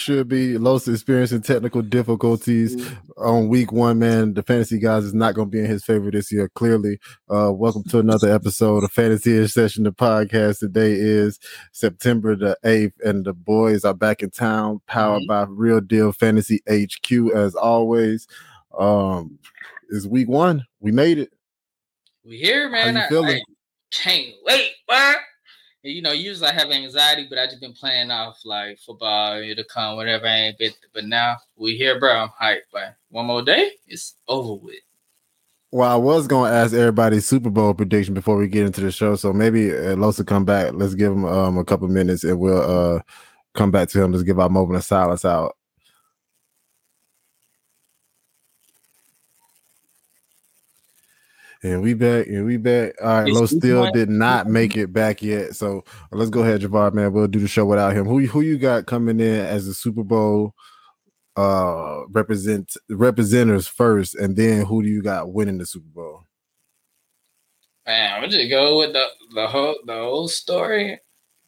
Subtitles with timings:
[0.00, 0.56] should be.
[0.58, 3.98] Los experiencing technical difficulties on week one.
[3.98, 6.48] Man, the fantasy guys is not going to be in his favor this year.
[6.54, 6.98] Clearly,
[7.32, 9.84] uh, welcome to another episode of Fantasy Session.
[9.84, 11.38] The podcast today is
[11.72, 15.26] September the eighth, and the boys are back in town, powered Mhm.
[15.28, 17.30] by Real Deal Fantasy HQ.
[17.34, 18.26] As always,
[18.78, 19.38] um,
[19.90, 20.64] it's week one.
[20.80, 21.30] We made it.
[22.24, 22.94] We here, man.
[22.94, 23.36] you I, feeling?
[23.36, 23.42] I
[23.92, 25.12] can't wait, boy.
[25.82, 29.54] You know, usually I have anxiety, but I just been playing off like football, you
[29.54, 30.26] to come, whatever.
[30.26, 32.10] I ain't bit, but now we here, bro.
[32.12, 34.74] I'm hyped, but one more day, it's over with.
[35.72, 39.16] Well, I was to ask everybody's Super Bowl prediction before we get into the show,
[39.16, 40.72] so maybe uh, Los will come back.
[40.74, 43.00] Let's give him um, a couple minutes, and we'll uh,
[43.54, 44.12] come back to him.
[44.12, 45.56] Let's give our moment of silence out.
[51.62, 52.94] And we back, and we back.
[53.02, 56.92] All right, Los still did not make it back yet, so let's go ahead, Javar.
[56.94, 58.06] Man, we'll do the show without him.
[58.06, 60.54] Who who you got coming in as the Super Bowl
[61.36, 66.22] uh represent representatives first, and then who do you got winning the Super Bowl?
[67.86, 69.04] Man, I'm just go with the
[69.34, 70.98] the whole the whole story.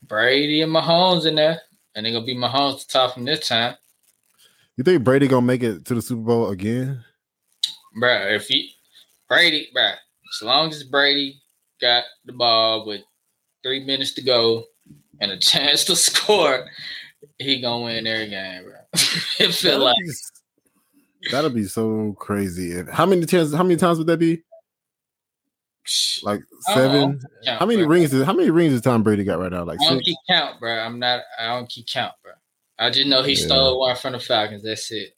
[0.03, 1.61] Brady and Mahomes in there,
[1.95, 3.77] and they're gonna be Mahomes to top from this time,
[4.77, 7.03] You think Brady gonna make it to the Super Bowl again?
[7.99, 8.35] bro.
[8.35, 8.75] If he
[9.33, 11.41] Brady, bro, as long as Brady
[11.81, 13.01] got the ball with
[13.63, 14.65] three minutes to go
[15.21, 16.67] and a chance to score,
[17.39, 18.73] he gonna win every game, bro.
[18.93, 22.79] it feel That'll like be- that'll be so crazy.
[22.79, 23.55] And How many times?
[23.55, 24.43] How many times would that be?
[26.23, 26.41] Like
[26.73, 27.21] seven?
[27.45, 27.89] count, How many bro.
[27.91, 28.13] rings?
[28.15, 29.65] Is, how many rings does Tom Brady got right now?
[29.65, 30.07] Like I don't six.
[30.07, 30.79] keep count, bro.
[30.79, 31.23] I'm not.
[31.39, 32.33] I don't keep count, bro.
[32.79, 33.47] I just know he Yeah.
[33.47, 34.63] stole one from the Falcons.
[34.63, 35.17] That's it.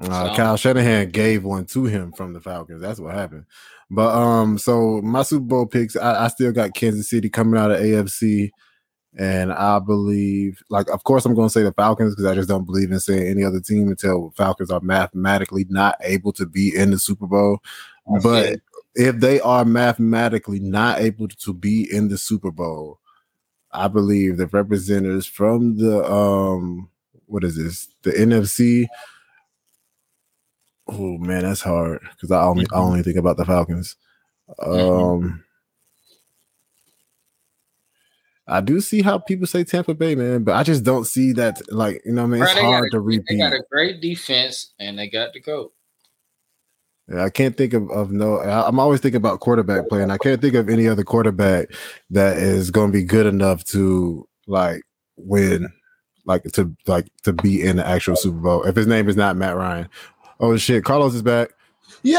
[0.00, 2.80] Uh, So- Kyle Shanahan gave one to him from the Falcons.
[2.80, 3.46] That's what happened.
[3.90, 7.70] But um, so my Super Bowl picks, I, I still got Kansas City coming out
[7.70, 8.50] of AFC,
[9.18, 12.48] and I believe, like, of course, I'm going to say the Falcons because I just
[12.48, 16.74] don't believe in saying any other team until Falcons are mathematically not able to be
[16.74, 17.58] in the Super Bowl.
[18.22, 18.62] But it.
[18.94, 22.98] if they are mathematically not able to be in the Super Bowl,
[23.72, 26.88] I believe the representatives from the um,
[27.26, 27.88] what is this?
[28.02, 28.86] The NFC.
[30.94, 33.96] Oh man, that's hard because I only I only think about the Falcons.
[34.58, 35.42] Um, Mhm.
[38.48, 41.60] I do see how people say Tampa Bay, man, but I just don't see that.
[41.72, 43.26] Like you know, what I mean, it's hard a- to repeat.
[43.28, 45.72] They got a great defense and they got the goat.
[47.08, 48.38] Yeah, I can't think of, of no.
[48.38, 51.68] I- I'm always thinking about quarterback play, and I can't think of any other quarterback
[52.10, 54.82] that is going to be good enough to like
[55.16, 55.68] win,
[56.26, 58.64] like to like to be in the actual Super Bowl.
[58.64, 59.88] If his name is not Matt Ryan.
[60.42, 61.50] Oh shit, Carlos is back.
[62.02, 62.18] Yo,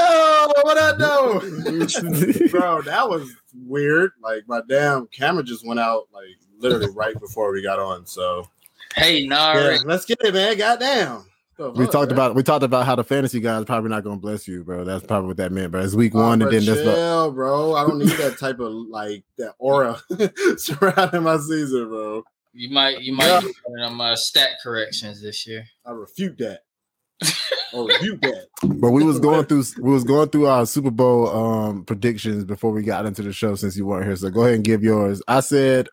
[0.61, 1.39] what I know?
[2.51, 4.11] Bro, that was weird.
[4.21, 8.05] Like my damn camera just went out like literally right before we got on.
[8.05, 8.47] So
[8.95, 9.79] Hey, yeah, Nari.
[9.79, 10.57] let's get it, man.
[10.57, 11.25] Goddamn.
[11.57, 12.17] The We fuck, talked man?
[12.17, 14.85] about we talked about how the fantasy guys probably not going to bless you, bro.
[14.85, 15.81] That's probably what that meant, bro.
[15.81, 16.81] It's week Oh, one, bro, and then this.
[16.81, 17.75] chill, bro.
[17.75, 20.01] I don't need that type of like that aura
[20.57, 22.23] surrounding my season, bro.
[22.53, 23.39] You might you might Yeah.
[23.41, 25.65] do one of uh, stat corrections this year.
[25.85, 26.61] I refute that.
[27.73, 28.47] Or refute that.
[28.63, 32.71] But we was going through we was going through our Super Bowl um predictions before
[32.71, 34.15] we got into the show since you weren't here.
[34.15, 35.21] So go ahead and give yours.
[35.27, 35.87] I said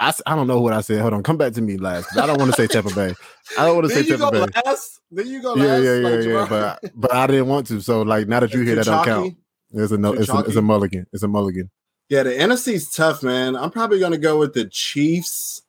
[0.00, 1.00] I, I don't know what I said.
[1.00, 2.16] Hold on, come back to me last.
[2.16, 3.14] I don't want to say Tampa Bay.
[3.56, 4.46] I don't want to say Tampa Bay.
[4.66, 5.00] last.
[5.12, 5.84] Then you go Yeah, last.
[5.84, 6.76] yeah, yeah, like, yeah.
[6.82, 7.80] But but I didn't want to.
[7.80, 9.36] So like now that you hear that don't count.
[9.74, 10.12] It's a no.
[10.12, 11.06] It's a, it's a mulligan.
[11.12, 11.70] It's a mulligan.
[12.08, 13.56] Yeah, the NFC's tough, man.
[13.56, 15.62] I'm probably gonna go with the Chiefs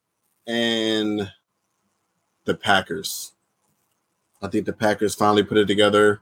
[0.48, 1.31] and
[2.45, 3.32] the Packers.
[4.44, 6.19] I think the Packers finally put it together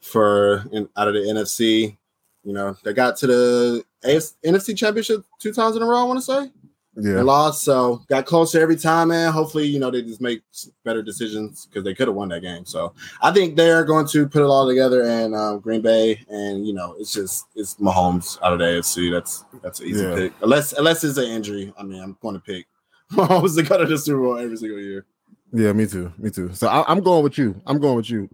[0.00, 1.96] for in, out of the NFC.
[2.44, 5.98] You know, they got to the AFC, NFC Championship two times in a row.
[5.98, 6.50] I want to say
[6.94, 9.32] they lost, so got closer every time, man.
[9.32, 10.42] Hopefully, you know they just make
[10.84, 12.66] better decisions because they could have won that game.
[12.66, 12.92] So
[13.22, 16.74] I think they're going to put it all together and um, Green Bay, and you
[16.74, 19.10] know it's just it's Mahomes out of the AFC.
[19.10, 20.14] That's that's an easy Yeah.
[20.14, 21.72] pick, unless unless it's an injury.
[21.78, 22.66] I mean, I'm going to pick
[23.12, 25.06] Mahomes to go to the Super Bowl every single year.
[25.52, 26.12] Yeah, me too.
[26.18, 26.52] Me too.
[26.54, 27.60] So I, I'm going with you.
[27.66, 28.28] I'm going with you.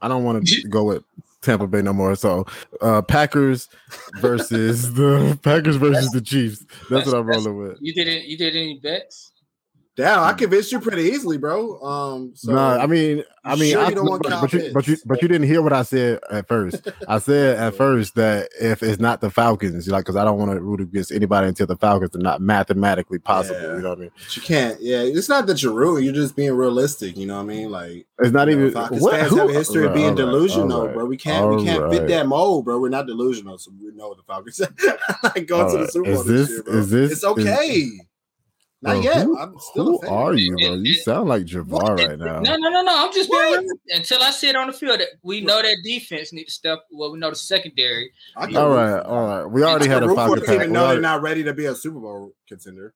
[0.00, 1.04] I don't want to go with
[1.42, 2.14] Tampa Bay no more.
[2.14, 2.46] So
[2.80, 3.68] uh Packers
[4.20, 6.64] versus the Packers versus the Chiefs.
[6.90, 7.78] That's, what I'm rolling with.
[7.80, 9.32] You didn't you did any bets?
[9.98, 11.80] Damn, I convinced you pretty easily, bro.
[11.82, 14.70] Um, so no, I mean, I mean, sure I, you don't want but, but you,
[14.72, 16.88] but you, but you didn't hear what I said at first.
[17.08, 20.52] I said at first that if it's not the Falcons, like, because I don't want
[20.52, 23.60] to root against anybody until the Falcons are not mathematically possible.
[23.60, 23.74] Yeah.
[23.74, 24.10] You know what I mean?
[24.16, 24.80] But you can't.
[24.80, 26.04] Yeah, it's not that you're rude.
[26.04, 27.16] You're just being realistic.
[27.16, 27.70] You know what I mean?
[27.72, 28.74] Like, It's not you know, even.
[28.74, 31.06] Falcons what- fans who- have a history of being right, delusional, right, bro.
[31.06, 31.56] We can't.
[31.56, 32.78] we can't fit that mold, bro.
[32.78, 34.60] We're not delusional, so we know what the Falcons
[35.24, 35.90] like going to the right.
[35.92, 36.74] Super Bowl Is this, this- year, bro.
[36.78, 37.90] is this- It's okay.
[38.80, 39.24] Not Bro, yet.
[39.24, 40.10] Who, I'm still a who fan.
[40.12, 40.74] are you, bro?
[40.74, 42.38] You sound like Javar right now.
[42.38, 43.06] No, no, no, no.
[43.06, 43.60] I'm just being What?
[43.60, 43.72] real.
[43.88, 45.00] until I see it on the field.
[45.22, 46.84] We know that defense need to step.
[46.92, 48.12] Well, we know the secondary.
[48.36, 49.38] I can All root right, for all them.
[49.38, 49.52] right.
[49.52, 50.64] We already had a root for Falcon team pack.
[50.66, 52.94] and We know they're not ready to be a Super Bowl contender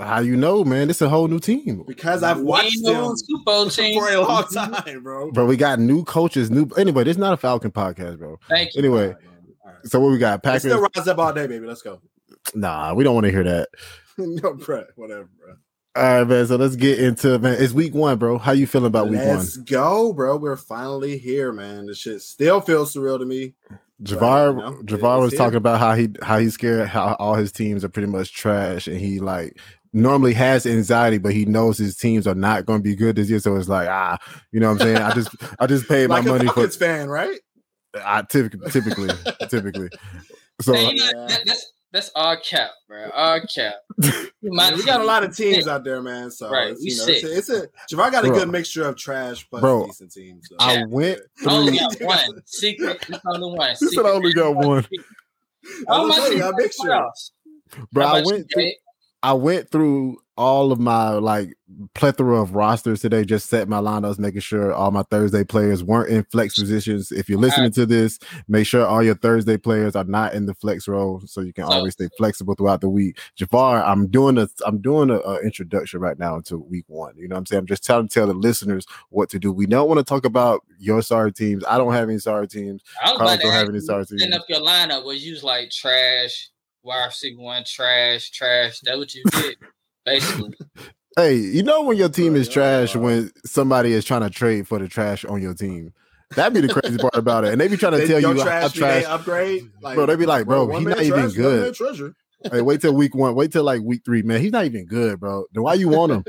[0.00, 0.88] How you know, man?
[0.88, 1.82] It's a whole new team.
[1.84, 3.98] because I've watched ain't them Super Bowl team.
[4.00, 4.72] for a long mm-hmm.
[4.72, 5.32] time, bro.
[5.32, 8.38] Bro, we got new coaches, new anyway, this is not a Falcon podcast, bro.
[8.48, 8.78] Thank you.
[8.78, 9.16] Anyway, all right,
[9.64, 9.86] all right.
[9.86, 10.44] so what we got?
[10.44, 10.62] Let's Packers.
[10.62, 11.66] still rise up all day, baby.
[11.66, 12.00] Let's go.
[12.54, 13.68] Nah, we don't want to hear that.
[14.42, 14.84] no, bro.
[14.96, 15.54] Whatever, bro.
[15.96, 16.46] All right, man.
[16.46, 17.56] So let's get into it, man.
[17.60, 18.38] It's week one, bro.
[18.38, 19.38] How you feeling about week one?
[19.38, 20.36] Let's go, bro.
[20.36, 21.86] We're finally here, man.
[21.86, 23.54] This shit still feels surreal to me.
[23.68, 23.78] one?
[24.04, 25.38] Javar, you know, Javar was here.
[25.38, 28.86] talking about how he how he's scared, how all his teams are pretty much trash,
[28.86, 29.58] and he like
[29.92, 33.28] normally has anxiety, but he knows his teams are not going to be good this
[33.30, 33.40] year.
[33.40, 34.18] So it's like ah,
[34.52, 34.96] you know what I'm saying?
[34.98, 37.38] I just I just paid Like my a money for Falcons fan, right?
[38.04, 39.08] I typically typically
[39.48, 39.88] typically.
[40.60, 41.26] So Hey, you know, Yeah.
[41.28, 43.08] that, that's that's all cap, bro.
[43.10, 43.74] All cap.
[44.42, 46.30] Man, we got a lot of teams out there, man.
[46.30, 47.24] So Right, it's, we you know, sick.
[47.24, 48.38] it's, a, it's a Javar got a Bro.
[48.38, 50.48] good mixture of trash plus Bro, decent teams.
[50.48, 50.56] So.
[50.60, 51.52] I went I through.
[51.52, 53.04] only got one secret.
[53.08, 53.70] It's only one.
[53.70, 54.86] He said I only got one.
[55.88, 57.04] I was my saying, team a play mixture.
[57.92, 58.72] Bro, I went through.
[59.22, 61.52] I went through all of my like
[61.94, 66.08] plethora of rosters today, just set my lineups, making sure all my Thursday players weren't
[66.10, 67.10] in flex positions.
[67.12, 70.54] If you're listening to this, make sure all your Thursday players are not in the
[70.54, 73.18] flex role, so you can So- always stay flexible throughout the week.
[73.36, 77.14] Jafar, I'm doing a I'm doing a, a introduction right now into week one.
[77.16, 77.60] You know what I'm saying?
[77.60, 79.52] I'm just trying to tell the listeners what to do.
[79.52, 81.64] We don't want to talk about your sorry teams.
[81.68, 82.82] I don't have any sorry teams.
[83.04, 84.34] I was Carlos don't have any sorry teams.
[84.34, 86.48] up your lineup was used like trash,
[86.84, 88.78] wide receiver one, trash, trash.
[88.80, 89.56] That's what you did,
[90.08, 90.54] basically.
[91.16, 94.78] Hey, you know when your team is trash when somebody is trying to trade for
[94.78, 95.92] the trash on your team.
[96.36, 97.50] That'd be the crazy part about it.
[97.52, 99.02] And they be trying to They- tell you trash, how trash.
[99.02, 99.62] they upgrade.
[99.82, 101.60] Like, Bro, they be like, bro, one he not even trash, good.
[101.60, 102.14] minute treasure.
[102.52, 103.34] hey, wait till week one.
[103.34, 104.40] Wait till like week three, man.
[104.40, 105.44] He's not even good, bro.
[105.52, 106.24] Then why you want him?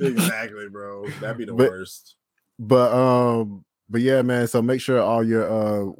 [0.00, 1.06] exactly, bro.
[1.20, 2.16] That'd be the But- worst.
[2.58, 4.46] But um, but yeah, man.
[4.46, 5.92] So make sure all your uh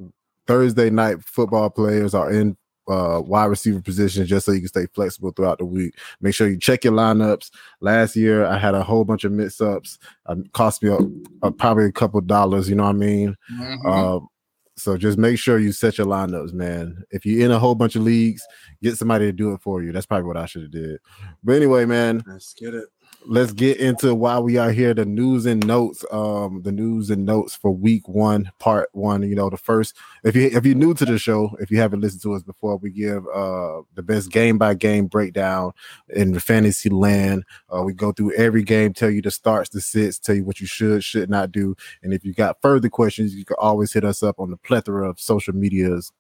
[0.47, 2.57] Thursday night football players are in
[2.89, 5.95] uh wide receiver positions just so you can stay flexible throughout the week.
[6.21, 7.51] Make sure you check your lineups.
[7.81, 9.99] Last year I had a whole bunch of mix ups.
[10.27, 10.99] Um, cost me a,
[11.47, 12.69] a, probably a couple dollars.
[12.69, 13.37] You know what I mean?
[13.53, 13.85] Mhm.
[13.87, 14.29] Um,
[14.77, 17.05] so just make sure you set your lineups, man.
[17.11, 18.43] If you're in a whole bunch of leagues,
[18.83, 19.93] get somebody to do it for you.
[19.93, 20.99] That's probably what I should have did.
[21.45, 22.87] But anyway, man, Let's get it.
[23.27, 24.95] Let's get into why we are here.
[24.95, 26.05] The news and notes.
[26.11, 29.23] Um, the news and notes for week one, part one.
[29.23, 29.97] You know, the first.
[30.25, 32.77] If you if you're new to the show, if you haven't listened to us before,
[32.77, 35.73] we give uh the best game by game breakdown
[36.09, 37.45] in the fantasy land.
[37.75, 40.61] Uh, we go through every game, tell you the starts, the sits, tell you what
[40.61, 41.75] you should should not do.
[42.03, 45.09] And if you got further questions, you can always hit us up on the plethora
[45.09, 46.13] of social medias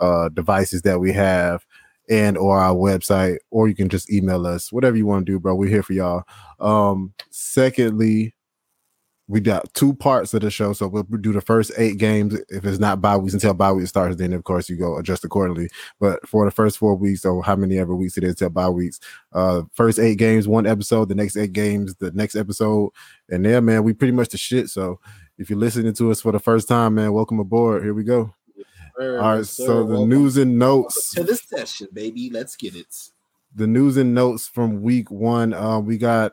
[0.00, 1.66] uh devices that we have
[2.08, 5.40] and or our website, or you can just email us, whatever you want to do,
[5.40, 5.54] bro.
[5.54, 6.24] We're here for y'all.
[6.60, 8.34] Um, secondly,
[9.28, 12.38] we got two parts of the show, so we'll do the first eight games.
[12.48, 15.24] If it's not bye weeks until bye week starts, then of course you go adjust
[15.24, 15.68] accordingly.
[15.98, 18.68] But for the first four weeks, or how many ever weeks it is till bye
[18.68, 19.00] weeks,
[19.32, 22.90] uh, first eight games, one episode, the next eight games, the next episode,
[23.28, 24.68] and there, man, we pretty much the shit.
[24.68, 25.00] So
[25.38, 27.82] if you're listening to us for the first time, man, welcome aboard.
[27.82, 28.32] Here we go.
[28.98, 32.30] All right, so the news and notes to this session, baby.
[32.30, 32.94] Let's get it.
[33.54, 35.52] the news and notes from week one.
[35.52, 36.32] Um, we got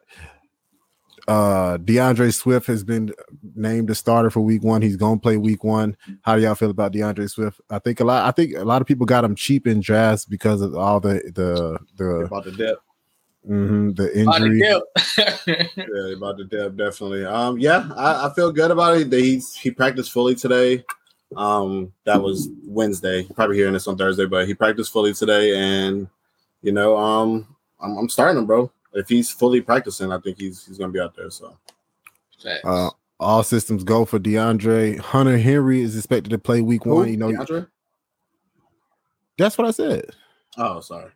[1.28, 3.14] uh DeAndre Swift has been
[3.56, 4.82] named the starter for week one.
[4.82, 5.96] He's gonna play week one.
[6.22, 7.62] How do y'all feel about DeAndre Swift?
[7.70, 8.26] I think a lot.
[8.26, 11.16] I think a lot of people got him cheap in drafts because of all the
[11.34, 12.82] the the About the depth.
[13.50, 14.60] mhm, the On the injury.
[15.78, 17.26] Yeah, about the depth, definitely.
[17.26, 19.10] Um, yeah, I, I feel good about it.
[19.10, 20.84] That He's he practiced fully today.
[21.38, 23.22] Um, that was Wednesday.
[23.22, 26.08] You're probably hearing this on Thursday, but he practiced fully today, and
[26.62, 28.72] you know, um, I'm, I'm starting him, bro.
[28.94, 31.30] If he's fully practicing, I think he's he's gonna be out there.
[31.30, 31.58] So
[32.64, 35.00] Uh, all systems go for DeAndre.
[35.00, 37.10] Hunter Henry is expected to play week one.
[37.10, 37.68] You know, DeAndre?
[39.38, 40.12] that's what I said.
[40.58, 41.12] Oh, sorry.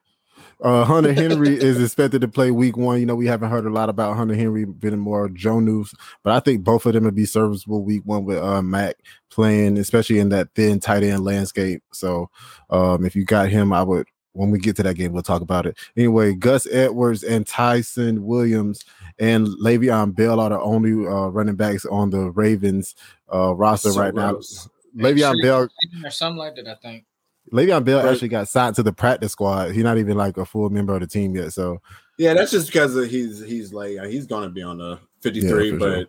[0.61, 2.99] Uh, Hunter Henry is expected to play week one.
[2.99, 6.33] You know, we haven't heard a lot about Hunter Henry, been more Joe news, but
[6.33, 8.95] I think both of them would be serviceable week one with uh, Mac
[9.29, 11.83] playing, especially in that thin tight end landscape.
[11.93, 12.29] So,
[12.69, 14.07] um, if you got him, I would.
[14.33, 15.75] When we get to that game, we'll talk about it.
[15.97, 18.85] Anyway, Gus Edwards and Ty'Son Williams
[19.17, 22.93] and Le'Veon Bell are the only uh, running backs on the Ravens
[23.33, 24.69] uh, roster So right gross.
[24.93, 25.09] now.
[25.09, 25.67] Le'Veon Bell
[26.05, 26.67] or something like that.
[26.67, 27.05] I think.
[27.51, 28.11] Le'Veon Bell Right.
[28.11, 29.71] actually got signed to the practice squad.
[29.71, 31.53] He's not even like a full member of the team yet.
[31.53, 31.81] So
[32.17, 35.71] Yeah, that's just because he's he's like he's gonna be on the 53.
[35.71, 36.05] Yeah, but sure.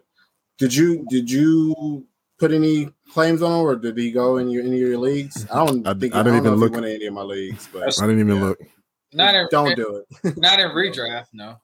[0.59, 2.07] did you did you
[2.39, 5.47] put any claims on him or did he go in your any of your leagues?
[5.51, 6.73] I don't I- think I I, didn't don't even look.
[6.73, 8.45] he in any of my leagues, but I didn't even Yeah.
[8.45, 8.59] look.
[9.13, 10.37] Not in don't do it.
[10.39, 11.29] not in redraft.
[11.33, 11.57] No.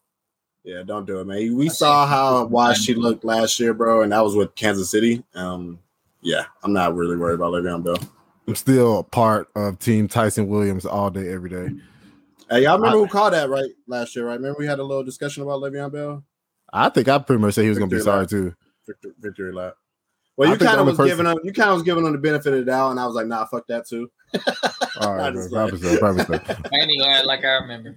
[0.62, 1.54] Yeah, don't do it, man.
[1.56, 4.90] We I saw how why she looked last year, bro, and that was with Kansas
[4.90, 5.22] City.
[5.34, 5.78] Um,
[6.22, 7.98] yeah, I'm not really worried about Le'Veon Bell.
[8.46, 11.68] I'm still a part of Team Ty'Son Williams all day, every day.
[12.50, 14.34] Hey, y'all remember I- who called that right last year, right?
[14.36, 16.24] Remember we had a little discussion about Le'Veon Bell?
[16.72, 18.28] I think I pretty much said he was going to be sorry lap.
[18.28, 18.54] too.
[18.86, 19.74] Victory, victory lap.
[20.36, 22.18] Well, you kind of was person- giving him, you kind of was giving him the
[22.18, 24.10] benefit of the doubt, and I was like, nah, fuck that too.
[25.00, 25.40] All right, I bro.
[25.42, 25.98] just Probably like- so.
[25.98, 26.34] Probably so.
[26.72, 27.96] I ain't even act like I remember.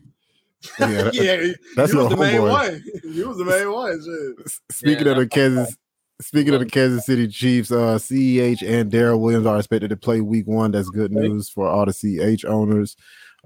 [0.79, 2.49] Yeah, that- yeah, that's you was the main homeboy.
[2.51, 2.83] one.
[3.03, 4.01] You was the main one.
[4.03, 4.51] Shit.
[4.71, 5.11] Speaking Yeah.
[5.13, 5.75] of the Kansas,
[6.21, 10.21] speaking of the Kansas City Chiefs, uh, CEH and Darrel Williams are expected to play
[10.21, 10.71] Week One.
[10.71, 12.95] That's good news for all the CH owners.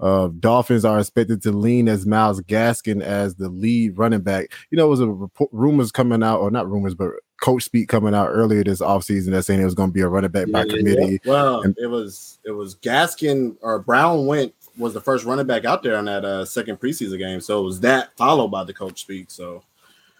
[0.00, 4.50] Uh, Dolphins are expected to lean as Myles Gaskin as the lead running back.
[4.70, 7.10] You know, it was a report, rumors coming out, or not rumors, but
[7.40, 10.08] coach speak coming out earlier this offseason that saying it was going to be a
[10.08, 11.12] running back by Yeah, yeah, committee.
[11.24, 11.30] yeah.
[11.30, 15.64] Well, And- it was it was Gaskin or Brown went was the first running back
[15.66, 17.40] out there on that uh, second preseason game.
[17.40, 19.30] So it was that followed by the coach speak.
[19.30, 19.62] So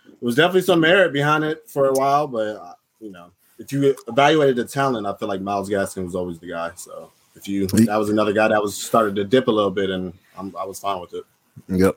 [0.06, 3.72] it was definitely some merit behind it for a while, but uh, you know, if
[3.72, 6.72] you evaluated the talent, I feel like Myles Gaskin was always the guy.
[6.76, 9.90] So if you that was another guy that was started to dip a little bit,
[9.90, 11.24] and I'm, I was fine with it.
[11.68, 11.96] Yep.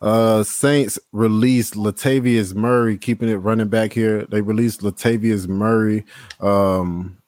[0.00, 4.24] Uh Saints released Latavius Murray, keeping it running back here.
[4.26, 6.04] They released Latavius Murray.
[6.40, 7.18] Um,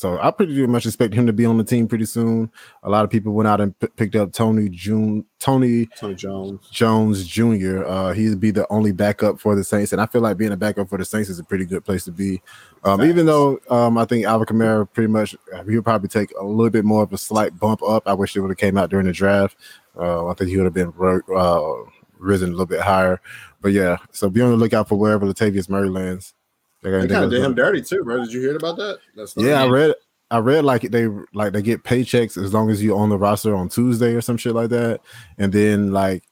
[0.00, 2.50] so I pretty much expect him to be on the team pretty soon.
[2.84, 6.70] A lot of people went out and p- picked up Tony June, Tony Tony Jones.
[6.70, 7.84] Jones Jr.
[7.84, 10.56] Uh, he'd be the only backup for the Saints, and I feel like being a
[10.56, 12.40] backup for the Saints is a pretty good place to be.
[12.82, 15.36] Um, even though um, I think Alvin Kamara pretty much
[15.68, 18.04] he'll probably take a little bit more of a slight bump up.
[18.06, 19.54] I wish it would have came out during the draft.
[19.98, 20.94] Uh, I think he would have been
[21.36, 21.72] uh,
[22.18, 23.20] risen a little bit higher.
[23.60, 26.32] But yeah, so be on the lookout for wherever Latavius Murray lands.
[26.82, 28.18] They kind of did him dirty too, bro.
[28.24, 28.98] Did you hear about that?
[29.16, 29.94] That's yeah, I read.
[30.30, 33.54] I read like they like they get paychecks as long as you on the roster
[33.54, 35.00] on Tuesday or some shit like that,
[35.38, 36.22] and then like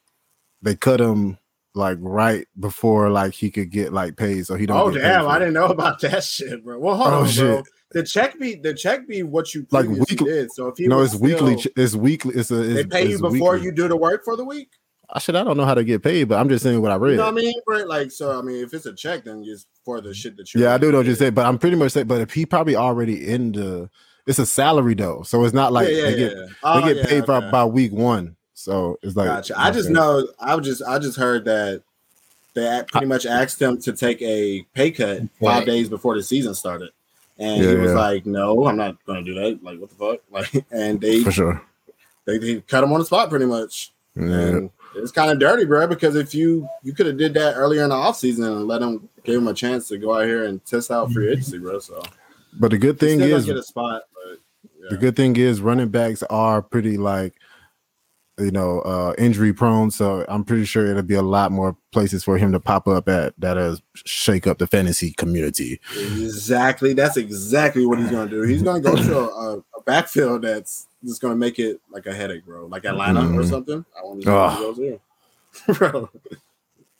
[0.61, 1.37] they cut him
[1.75, 4.77] like right before like he could get like paid, so he don't.
[4.77, 5.27] Oh damn!
[5.27, 6.79] I didn't know about that shit, bro.
[6.79, 7.27] Well, hold Oh, on, bro.
[7.31, 7.65] shit.
[7.91, 10.51] The check be the check be what you Like weekly- did.
[10.53, 11.57] So if he No, it's weekly.
[11.57, 12.35] still- ch- It's weekly.
[12.35, 12.61] It's a.
[12.61, 13.65] It's, they pay you before weekly.
[13.65, 14.69] you do the work for the week.
[15.11, 15.35] I should.
[15.35, 17.11] I don't know how to get paid, but I'm just saying what I read.
[17.11, 17.53] You know what I mean?
[17.67, 17.87] Right?
[17.87, 18.37] Like so.
[18.37, 20.61] I mean, if it's a check, then just for the shit that you.
[20.61, 22.07] yeah, I do know what you said, but I'm pretty much saying.
[22.07, 23.89] But if he probably already in the,
[24.27, 26.43] it's a salary though, so it's not like yeah, yeah, they get yeah.
[26.45, 27.49] they Oh, get yeah, paid by, okay.
[27.51, 28.35] by week one.
[28.53, 29.59] So it's like Gotcha.
[29.59, 30.27] I just know.
[30.39, 30.83] I just.
[30.83, 31.81] I just heard that
[32.53, 35.65] they pretty much asked him to take a pay cut five Right.
[35.65, 36.89] days before the season started,
[37.37, 37.97] and Yeah, he was yeah.
[37.97, 39.63] like, "No, I'm not going to do that.
[39.63, 41.61] Like, what the fuck?" Like, and they for sure.
[42.25, 43.91] they, they cut him on the spot pretty much.
[44.15, 44.23] Yeah.
[44.23, 47.83] And it's kind of dirty, bro, because if you you could have did that earlier
[47.83, 50.63] in the offseason and let him give him a chance to go out here and
[50.65, 51.79] test out free agency, bro.
[51.79, 52.01] So
[52.59, 56.23] But the good thing is, get a spot, but The good thing is running backs
[56.23, 57.35] are pretty like
[58.39, 62.23] you know uh injury prone so i'm pretty sure it'll be a lot more places
[62.23, 67.85] for him to pop up at that'll shake up the fantasy community exactly that's exactly
[67.85, 68.41] what he's gonna do.
[68.43, 72.45] He's gonna go to a, a backfield that's just gonna make it like a headache,
[72.45, 72.65] bro.
[72.65, 73.49] Like Atlanta or Mhm.
[73.49, 73.85] something.
[73.97, 74.37] I want to see Ugh.
[74.37, 74.99] what he goes
[75.67, 75.75] there.
[75.89, 76.09] bro.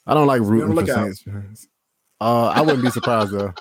[0.07, 1.03] i don't like rooting for look out.
[1.05, 1.67] saints fans.
[2.19, 3.53] uh i wouldn't be surprised though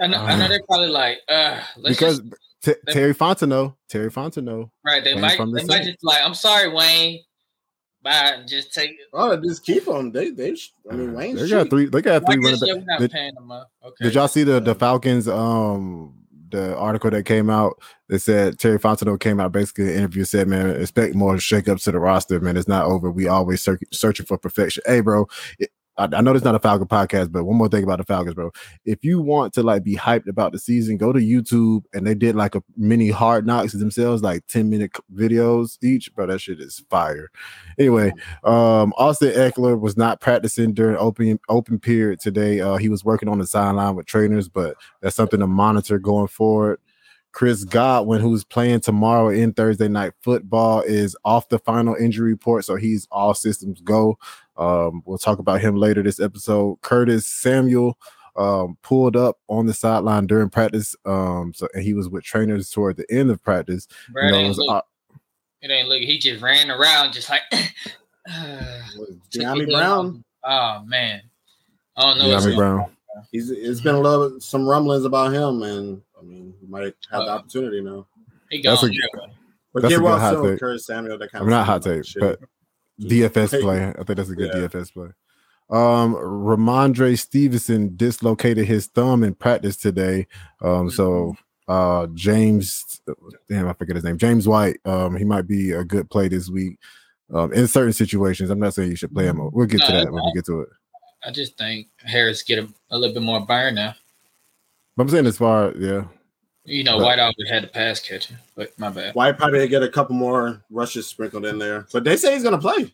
[0.00, 4.10] I know, I know they're probably like, uh, let's because just, T- terry fontenot terry
[4.10, 5.02] fontenot right.
[5.04, 7.20] They might, from the they might just like, I'm sorry, Wayne.
[8.02, 8.44] Bye.
[8.46, 9.08] Just take it.
[9.12, 10.10] Oh, just keep him.
[10.12, 10.54] They they.
[10.54, 11.36] sh- I mean, Wayne.
[11.36, 13.70] they got three they got three guess running you're backs not Did- paying them up.
[13.84, 14.04] Okay.
[14.04, 16.14] Did y'all see the the Falcons um
[16.50, 20.24] the article that came out that said Terry Fontenot came out basically in an interview
[20.24, 22.56] said, man, expect more shakeups to the roster, man.
[22.56, 23.10] It's not over.
[23.10, 24.82] We always search, searching for perfection.
[24.86, 25.28] Hey, bro,
[26.00, 28.34] I, I know it's not a Falcon podcast, but one more thing about the Falcons,
[28.34, 28.50] bro.
[28.84, 32.14] If you want to like be hyped about the season, go to YouTube and they
[32.14, 36.26] did like a mini hard knocks themselves, like 10 minute videos each, bro.
[36.26, 37.30] That shit is fire.
[37.78, 38.12] Anyway,
[38.44, 42.60] um, Austin Ekeler was not practicing during open open period today.
[42.60, 46.28] Uh, he was working on the sideline with trainers, but that's something to monitor going
[46.28, 46.80] forward.
[47.32, 52.64] Chris Godwin, who's playing tomorrow in Thursday night football, is off the final injury report,
[52.64, 54.18] so he's all systems go.
[54.60, 56.80] Um, we'll talk about him later this episode.
[56.82, 57.98] Curtis Samuel
[58.36, 60.94] um, pulled up on the sideline during practice.
[61.04, 63.88] Um, so and he was with trainers toward the end of practice.
[64.12, 64.84] Bro, You it, know, it ain't was, look,
[65.62, 66.00] it ain't look.
[66.00, 67.42] He just ran around, just like.
[68.28, 70.22] took Dyami Brown.
[70.44, 71.22] Oh man,
[71.96, 72.28] I don't know.
[72.28, 72.90] what's Dyami Brown.
[73.32, 77.24] He's it's been a little some rumblings about him, and I mean, he might have
[77.24, 78.06] the Uh, opportunity now.
[78.50, 78.90] He That's gone.
[78.90, 79.36] a- everywhere.
[79.72, 80.60] But that's get a well good hot soon, take.
[80.60, 81.18] Curtis Samuel.
[81.18, 82.40] That kind I'm of not hot take, but
[83.00, 83.86] DFS play.
[83.88, 84.68] I think that's a good Yeah.
[84.68, 85.08] DFS play.
[85.70, 90.26] Um, Rhamondre Stevenson dislocated his thumb in practice today.
[90.60, 91.36] Um, so
[91.68, 93.00] uh, James,
[93.48, 94.18] damn, I forget his name.
[94.18, 94.78] James White.
[94.84, 96.78] Um, he might be a good play this week.
[97.32, 99.38] Um, in certain situations, I'm not saying you should play him.
[99.52, 100.68] We'll get to No, that when we get to it.
[101.24, 103.94] I just think Harris get a, a little bit more burn now.
[104.96, 106.04] But I'm saying as far, yeah,
[106.70, 109.14] You know, But- White always had the pass catcher, but my bad.
[109.14, 112.58] White probably get a couple more rushes sprinkled in there, but they say he's gonna
[112.58, 112.92] play.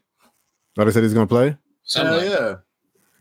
[0.78, 1.56] Oh, they said he's gonna play.
[1.85, 2.56] Something Hell like- yeah.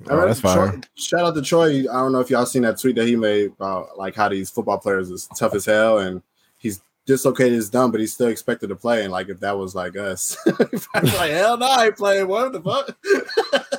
[0.10, 0.84] Oh, that's Troy- fine.
[0.96, 1.80] shout out to Troy.
[1.82, 4.50] I don't know if y'all seen that tweet that he made about like how these
[4.50, 6.22] football players is tough as hell, and
[6.58, 9.04] he's dislocated his thumb, but he's still expected to play.
[9.04, 10.38] And like if that was like us,
[10.94, 12.28] like hell no, I ain't playing.
[12.28, 12.98] What the fuck?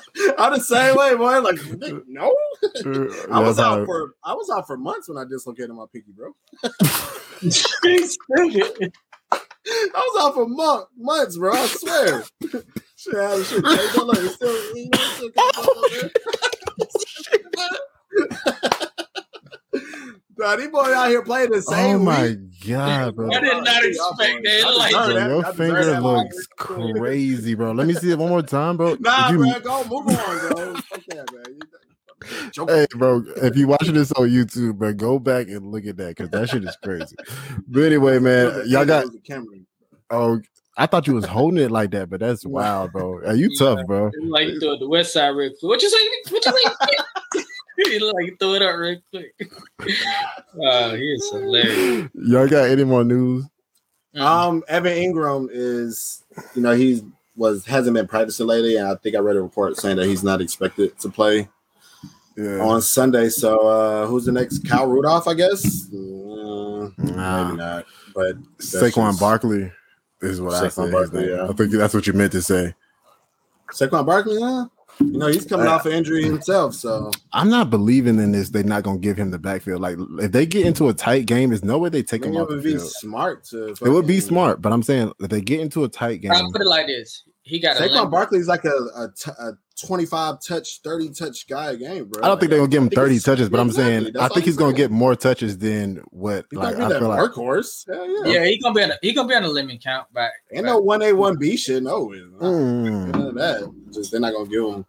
[0.39, 1.41] I'm the same way, boy.
[1.41, 1.59] Like
[2.07, 2.35] no,
[2.85, 6.13] uh, I was out for I was out for months when I dislocated my pinky,
[6.13, 6.35] bro.
[9.33, 11.53] I was out for month, months, bro.
[11.53, 12.25] I swear.
[12.97, 13.97] shit, I shit, changed.
[13.97, 15.17] Look, it's still, you know, it's
[18.77, 18.91] still
[20.39, 21.97] Nah, these boys out here playing the same.
[21.97, 22.39] Oh my week.
[22.69, 23.29] god, bro.
[23.33, 24.75] I did not expect that.
[24.77, 25.31] Like- Bro, that.
[25.31, 26.03] your I finger that.
[26.03, 27.73] looks crazy, bro.
[27.73, 28.97] Let me see it one more time, bro.
[29.01, 30.15] Nah, Did you- bro, go move on,
[30.53, 30.75] bro.
[30.75, 31.59] Fuck that, man.
[32.69, 36.17] Hey, bro, if you're watching this on YouTube, bro, go back and look at that
[36.17, 37.15] because that shit is crazy.
[37.69, 39.07] But anyway, man, y'all got.
[39.07, 39.57] It camera.
[40.11, 40.41] Oh,
[40.77, 43.21] I thought you was holding it like that, but that's wild, bro.
[43.25, 43.59] Are you Yeah.
[43.77, 44.09] tough, bro?
[44.09, 45.63] It's like you throw it the west side real quick.
[45.63, 46.33] What you say?
[46.33, 47.43] What you say?
[47.85, 49.35] he like you throw it up real quick.
[50.59, 52.09] Oh, he is hilarious.
[52.15, 53.45] Y'all got any more news?
[54.15, 57.03] Um, Evan Engram is, you know, he's
[57.37, 60.25] was hasn't been practicing lately, and I think I read a report saying that he's
[60.25, 61.47] not expected to play
[62.37, 63.29] Yeah, on Sunday.
[63.29, 64.67] So, uh, who's the next?
[64.67, 65.87] Kyle Rudolph, I guess.
[65.93, 67.45] Uh, Nah.
[67.45, 67.85] maybe not,
[68.15, 69.71] but that's Saquon just- Barkley
[70.23, 70.93] is what I Saquon said.
[70.93, 71.45] Barkley, yeah.
[71.49, 72.75] I think that's what you meant to say.
[73.71, 74.67] Saquon Barkley, huh?
[75.01, 78.49] You know, he's coming Uh, off an injury himself, so I'm not believing in this.
[78.51, 79.81] They're not gonna give him the backfield.
[79.83, 82.31] Like if they get into a tight game, there's no way they I take mean,
[82.33, 82.91] him it off the would be field.
[82.91, 83.69] smart to.
[83.69, 86.33] It would be fucking- smart, but I'm saying if they get into a tight game,
[86.33, 88.11] I'll put it like this: He got Saquon limp.
[88.11, 92.23] Barkley's like a, a, t- a 25 touch, 30 touch guy a game, bro.
[92.23, 94.39] I don't think they're gonna give him 30 touches, but I'm saying that's I think
[94.39, 97.09] I'm he's gonna get more touches than what He's like gonna I be that feel
[97.09, 97.87] like workhorse.
[97.87, 98.41] Hell yeah.
[98.41, 98.91] Yeah, he gonna be on.
[98.93, 100.33] A, he gonna be on a limit count back.
[100.53, 101.83] Ain't no one A one B shit.
[101.83, 102.07] No.
[102.09, 103.13] Mm.
[103.13, 103.75] None of that.
[103.93, 104.87] Just they're not gonna give him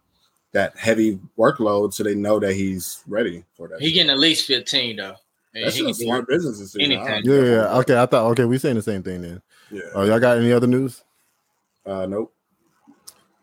[0.52, 3.80] that heavy workload, so they know that he's ready for that.
[3.80, 5.16] He getting at least fifteen though.
[5.54, 6.92] And That's he just smart business decision.
[6.92, 7.08] anything.
[7.08, 7.78] I Yeah, yeah.
[7.78, 9.42] Okay, I thought okay, we saying the same thing then.
[9.70, 9.82] yeah.
[9.94, 11.02] Oh, y'all got any other news?
[11.84, 12.32] Uh, nope.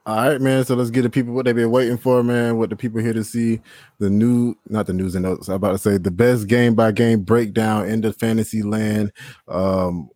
[0.06, 0.64] All right, man.
[0.66, 2.58] So let's get the people what they've been waiting for, man.
[2.58, 3.60] What the people here to see
[3.98, 5.48] the new, not the news and notes.
[5.48, 9.12] I'm about to say the best game by game breakdown in the fantasy land.
[9.48, 10.10] Um,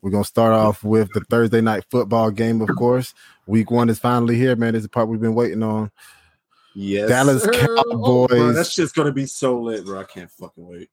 [0.00, 3.12] we're gonna start off with the Thursday night football game, of course.
[3.46, 4.72] Week one is finally here, man.
[4.72, 5.90] This is the part we've been waiting on.
[6.74, 7.08] Yes.
[7.08, 7.52] Dallas sir.
[7.52, 8.28] Cowboys.
[8.28, 10.00] bro, that's just gonna be so lit, bro.
[10.00, 10.88] I can't fucking wait.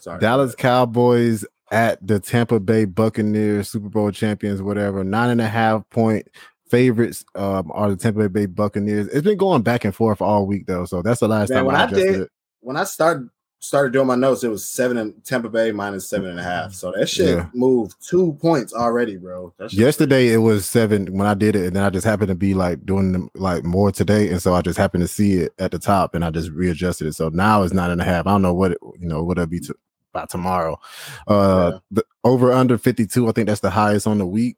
[0.00, 0.20] Sorry.
[0.20, 5.04] Dallas Cowboys at the Tampa Bay Buccaneers, Super Bowl champions, whatever.
[5.04, 6.28] Nine and a half point
[6.76, 9.06] favorites um, are the Tampa Bay Buccaneers.
[9.08, 11.66] It's been going back and forth all week though, so that's the last Man, time
[11.66, 12.30] when I I did- it.
[12.60, 16.30] when I started started doing my notes, it was seven and Tampa Bay minus seven
[16.30, 16.72] and a half.
[16.74, 17.46] So that shit Yeah.
[17.54, 19.52] moved two points already, bro.
[19.68, 22.54] Yesterday it was seven when I did it, and then I just happened to be
[22.54, 25.70] like doing them like more today, and so I just happened to see it at
[25.72, 27.12] the top, and I just readjusted it.
[27.12, 28.26] So now it's nine and a half.
[28.26, 29.74] I don't know what it, you know what it'll be to,
[30.12, 30.80] by tomorrow.
[31.28, 31.78] Uh, Yeah.
[31.92, 33.28] the over under fifty two.
[33.28, 34.56] I think that's the highest on the week.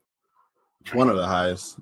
[0.93, 1.79] one of the highest.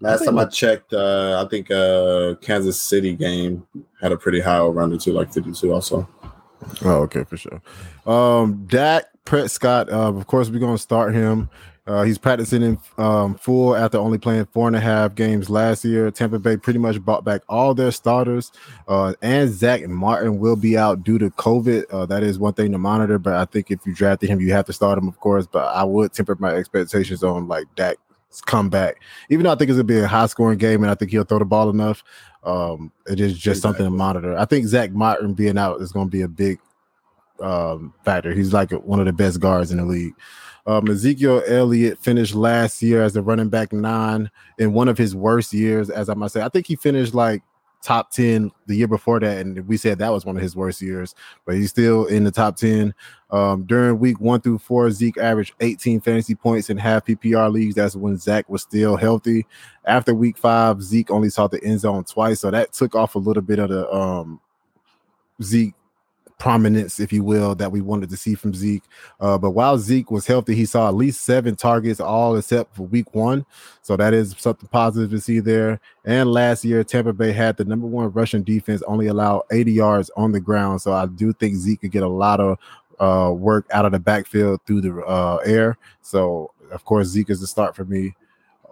[0.00, 3.66] Last time I checked, uh, I think uh, Kansas City game
[4.00, 6.08] had a pretty high over under too, like 52 also.
[6.84, 7.60] Oh, okay, for sure.
[8.06, 11.50] Um, Dak Prescott, uh, of course, we're gonna start him.
[11.86, 15.84] Uh, he's practicing in um, full after only playing four and a half games last
[15.84, 16.10] year.
[16.10, 18.52] Tampa Bay pretty much brought back all their starters,
[18.86, 21.84] uh, and Zack Martin will be out due to COVID.
[21.90, 24.52] Uh, that is one thing to monitor, but I think if you drafted him, you
[24.52, 25.46] have to start him, of course.
[25.46, 27.66] But I would temper my expectations on like
[28.30, 30.94] Dak's comeback, even though I think it's gonna be a high scoring game, and I
[30.94, 32.02] think he'll throw the ball enough.
[32.42, 34.36] Um, it is just something to monitor.
[34.36, 36.58] I think Zack Martin being out is going to be a big
[37.40, 38.32] um, factor.
[38.32, 40.14] He's like one of the best guards in the league.
[40.66, 45.14] Um, Ezekiel Elliott finished last year as a running back nine in one of his
[45.14, 46.42] worst years, as I might say.
[46.42, 47.42] I think he finished like
[47.82, 50.82] top 10 the year before that, and we said that was one of his worst
[50.82, 51.14] years,
[51.44, 52.94] but he's still in the top 10.
[53.30, 57.76] Um, during week one through four, Zeke averaged 18 fantasy points in half PPR leagues.
[57.76, 59.46] That's when Zach was still healthy.
[59.84, 63.18] After week five, Zeke only saw the end zone twice, so that took off a
[63.18, 64.40] little bit of the um,
[65.42, 65.74] Zeke
[66.40, 68.82] prominence, if you will, that we wanted to see from Zeke.
[69.20, 72.84] Uh, but while Zeke was healthy, he saw at least seven targets, all except for
[72.84, 73.46] week one.
[73.82, 75.78] So that is something positive to see there.
[76.04, 80.10] And last year, Tampa Bay had the number one rushing defense, only allowed 80 yards
[80.16, 80.80] on the ground.
[80.80, 82.58] So I do think Zeke could get a lot of
[82.98, 85.78] uh, work out of the backfield through the uh, air.
[86.00, 88.16] So, of course, Zeke is the start for me.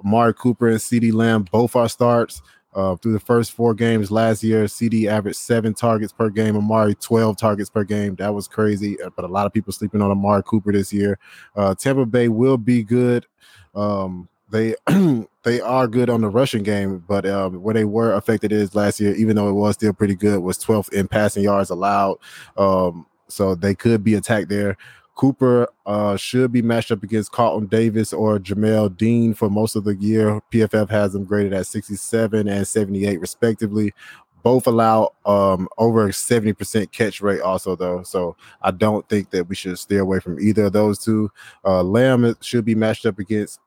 [0.04, 2.40] Amari Cooper and CeeDee Lamb both are starts.
[2.79, 6.57] Uh, through the first four games last year, CeeDee averaged seven targets per game.
[6.57, 8.14] Amari 12 targets per game.
[8.14, 9.03] That was crazy.
[9.03, 11.19] Uh, but a lot of people sleeping on Amari Cooper this year.
[11.57, 13.27] Uh, Tampa Bay will be good.
[13.75, 14.77] Um, they
[15.43, 19.01] they are good on the rushing game, but um, where they were affected is last
[19.01, 22.19] year, even though it was still pretty good, was 12th in passing yards allowed.
[22.57, 24.77] Um, so they could be attacked there.
[25.18, 29.83] Cooper uh, should be matched up against Carlton Davis or Jamel Dean for most of
[29.83, 30.40] the year.
[30.52, 33.92] PFF has them graded at 67 and 78, respectively.
[34.44, 38.04] Both allow um, over 70% catch rate, also, though.
[38.04, 41.33] So I don't think that we should stay away from either of those two.
[41.64, 43.59] Uh, Lamb should be matched up against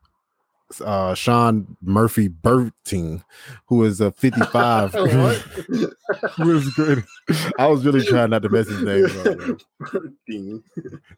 [0.79, 3.23] uh Sean Murphy-Bunting,
[3.65, 4.93] who is a 55.
[6.35, 6.99] who is great.
[7.57, 9.59] I was really trying not to mess his name up.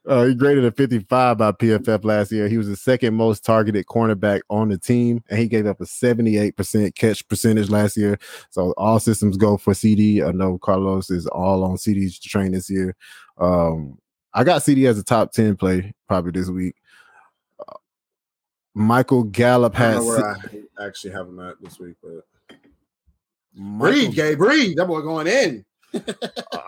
[0.06, 2.48] Uh, he graded a 55 by PFF last year.
[2.48, 5.86] He was the second most targeted cornerback on the team, and he gave up a
[5.86, 8.18] 78% catch percentage last year.
[8.50, 10.26] So all systems go for CeeDee.
[10.26, 12.96] I know Carlos is all on CeeDee's train this year.
[13.38, 14.00] Um,
[14.34, 16.76] I got CeeDee as a top 10 play probably this week.
[18.74, 22.26] Michael Gallup I has where I actually have him at this week, but
[23.56, 24.76] breathe, Gabe, breathe.
[24.78, 25.66] That boy going in.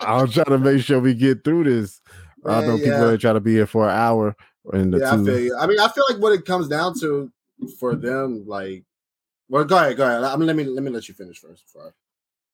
[0.01, 2.01] I'm trying to make sure we get through this.
[2.45, 3.03] I Yeah, know people yeah.
[3.05, 4.35] are trying to be here for an hour
[4.73, 5.25] in the Yeah, I two.
[5.25, 5.57] feel you.
[5.57, 7.31] I mean, I feel like what it comes down to
[7.79, 8.83] for them, like,
[9.49, 10.23] well, go ahead, go ahead.
[10.23, 11.63] I mean, let me let me let you finish first.
[11.65, 11.93] Before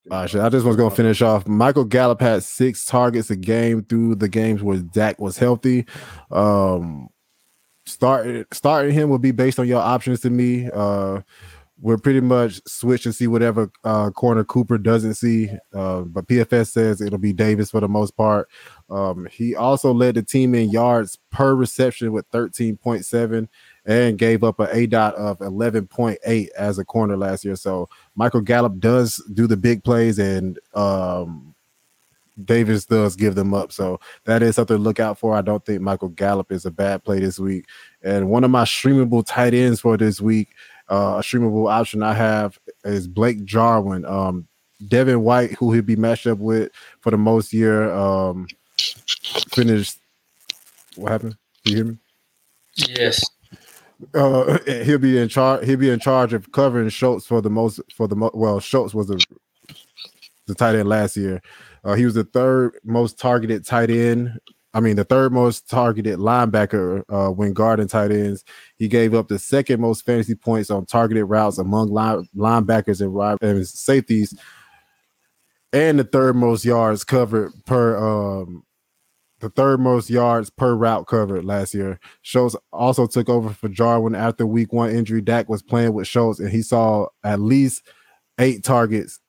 [0.09, 1.45] I, Uh, I just was gonna finish off.
[1.47, 5.85] Michael Gallup had six targets a game through the games where Dak was healthy.
[6.31, 7.09] Um,
[7.91, 10.69] starting starting him will be based on your options to me.
[10.73, 11.21] Uh,
[11.81, 15.49] we're pretty much switch and see whatever uh, corner Cooper doesn't see.
[15.73, 18.47] Uh, but PFF says it'll be Davis for the most part.
[18.89, 23.47] Um, he also led the team in yards per reception with 13.7
[23.85, 27.55] and gave up an aDOT of 11.8 as a corner last year.
[27.55, 31.50] So Michael Gallup does do the big plays and um,
[32.43, 33.71] Davis does give them up.
[33.71, 35.35] So that is something to look out for.
[35.35, 37.65] I don't think Michael Gallup is a bad play this week.
[38.01, 40.49] And one of my streamable tight ends for this week,
[40.89, 44.05] uh, a streamable option I have is Blake Jarwin.
[44.05, 44.47] Um,
[44.87, 48.47] Devin White, who he'll be matched up with for the most year, um,
[49.51, 49.97] finished.
[50.95, 51.37] What happened?
[51.63, 51.97] Do you hear me?
[52.75, 53.23] Yes.
[54.15, 57.79] uh he'll be in charge he'll be in charge of covering Schultz for the most
[57.95, 59.23] for the mo- well Schultz was the
[60.47, 61.41] the tight end last year.
[61.83, 64.39] Uh, he was the third most targeted tight end.
[64.73, 68.45] I mean, the third most targeted linebacker uh, when guarding tight ends.
[68.77, 73.41] He gave up the second most fantasy points on targeted routes among line, linebackers and,
[73.41, 74.33] and safeties,
[75.73, 78.63] and the third most yards covered per um,
[79.41, 81.99] the third most yards per route covered last year.
[82.21, 85.21] Schultz also took over for Jarwin after week one injury.
[85.21, 87.81] Dak was playing with Schultz, and he saw at least
[88.39, 89.19] eight targets,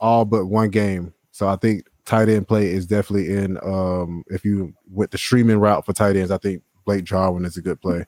[0.00, 1.12] all but one game.
[1.30, 3.56] So I think tight end play is definitely in.
[3.62, 7.56] Um, if you went the streaming route for tight ends, I think Blake Jarwin is
[7.56, 8.04] a good play.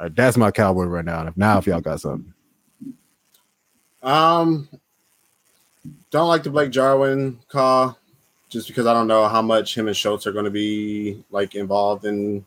[0.00, 1.26] Right, that's my cowboy right now.
[1.26, 2.32] If now, if y'all got something,
[4.02, 4.68] Um,
[6.10, 7.98] don't like the Blake Jarwin call,
[8.48, 11.54] just because I don't know how much him and Schultz are going to be like
[11.54, 12.44] involved in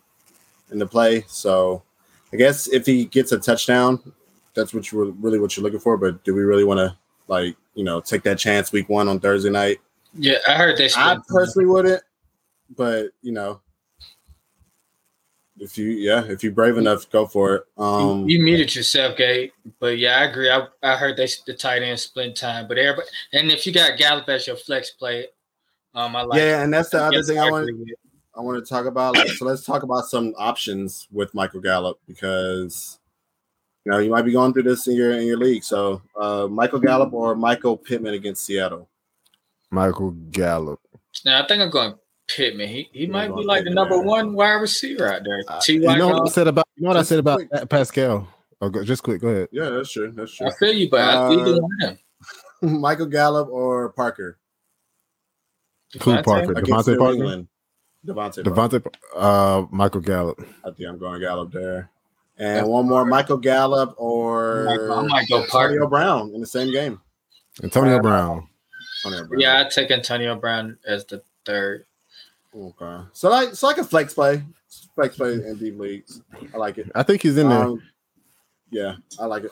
[0.72, 1.26] in the play.
[1.28, 1.84] So,
[2.34, 4.14] I guess if he gets a touchdown,
[4.56, 5.96] that's what you were really what you're looking for.
[5.96, 9.20] But do we really want to like you know take that chance week one on
[9.20, 9.78] Thursday night?
[10.14, 12.02] Yeah, I heard they I personally wouldn't,
[12.76, 13.62] but you know,
[15.60, 17.64] if you yeah, if you're brave enough, go for it.
[17.78, 19.52] Um, you muted yourself, Gabe.
[19.80, 20.50] But yeah, I agree.
[20.50, 22.68] I, I heard they the tight end split time.
[22.68, 25.28] But everybody, and if you got Gallup as your flex play,
[25.94, 26.40] um, I like.
[26.40, 27.70] yeah, and that's the other thing I want.
[28.36, 29.16] I want to talk about.
[29.16, 33.00] Like, so let's talk about some options with Michael Gallup because
[33.84, 35.64] you know you might be going through this in your in your league.
[35.64, 38.88] So uh, Michael Gallup or Michael Pittman against Seattle.
[39.72, 40.80] Michael Gallup.
[41.26, 41.96] Now I think I'm going
[42.28, 42.68] Pittman.
[42.68, 45.44] He he Yeah, might be like the number one wide receiver out there.
[45.48, 46.30] Uh, you know what I Y.
[46.30, 47.52] said about you know what I said about quick.
[47.52, 48.28] Pa- Pascal.
[48.60, 49.50] Oh, go, just quick, go ahead.
[49.52, 50.12] Yeah, that's true.
[50.12, 50.48] That's true.
[50.48, 51.98] I feel you, but I Uh, either one of
[52.62, 52.82] them.
[52.82, 54.40] Michael Gallup or Parker
[56.02, 56.52] Who Parker?
[56.54, 57.14] against DeVante Parker?
[57.14, 57.48] England.
[58.06, 58.44] DeVante.
[58.44, 60.40] DeVante, uh, Michael Gallup.
[60.66, 61.90] I think I'm going Gallup there.
[62.38, 65.74] And one more, Michael Gallup or I might- I go Parker.
[65.74, 67.00] Antonio Brown in the same game.
[67.64, 68.48] Antonio Brown.
[69.08, 69.40] Antonio Brown.
[69.42, 71.86] Yeah, I take Antonio Brown as the third.
[72.56, 73.00] Okay.
[73.14, 74.44] So like, it's like a flex play,
[74.96, 76.22] flex play in deep leagues.
[76.54, 76.90] I like it.
[76.96, 77.64] I think he's in there.
[77.64, 77.82] Um,
[78.72, 79.52] yeah, I like it.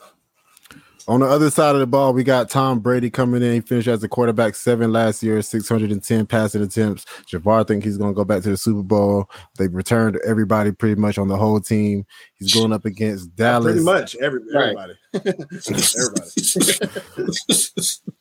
[1.08, 3.54] On the other side of the ball, we got Tom Brady coming in.
[3.54, 7.06] He finished as a quarterback seven last year, 610 passing attempts.
[7.32, 9.30] Javar think he's going to go back to the Super Bowl.
[9.60, 12.08] They returned everybody pretty much on the whole team.
[12.39, 13.74] He's going up against Dallas.
[13.74, 14.76] Pretty much every, Right.
[15.13, 15.13] everybody.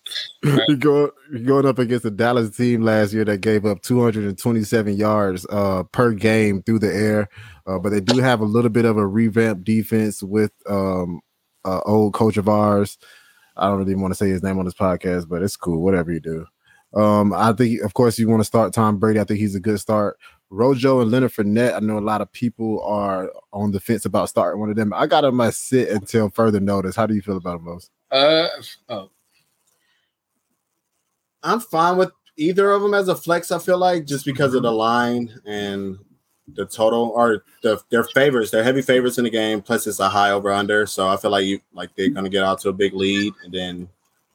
[0.45, 0.65] everybody.
[0.73, 4.97] he go, he going up against the Dallas team last year that gave up 227
[4.97, 7.29] yards uh, per game through the air.
[7.67, 11.21] Uh, but they do have a little bit of a revamped defense with um,
[11.65, 12.99] uh, old coach of ours.
[13.57, 15.83] I don't really want to say his name on this podcast, but it's cool.
[15.83, 16.47] Whatever you do.
[16.95, 19.19] Um, I think, of course, you want to start Tom Brady.
[19.19, 20.17] I think he's a good start.
[20.51, 21.75] Rojo and Leonard Fournette.
[21.75, 24.93] I know a lot of people are on the fence about starting one of them.
[24.93, 26.95] I got him at sit until further notice.
[26.95, 27.91] How do you feel about them, most?
[28.11, 28.47] Uh
[28.89, 29.11] oh,
[31.45, 33.53] I'm fine with either of them as a flex.
[33.53, 34.79] I feel like just because of the mm-hmm.
[34.79, 35.99] line and
[36.55, 39.63] the total or the their favorites, they're heavy favorites in the game.
[39.63, 42.43] Plus, it's a high over under, so I feel like you like they're gonna get
[42.43, 43.89] out to a big lead, and then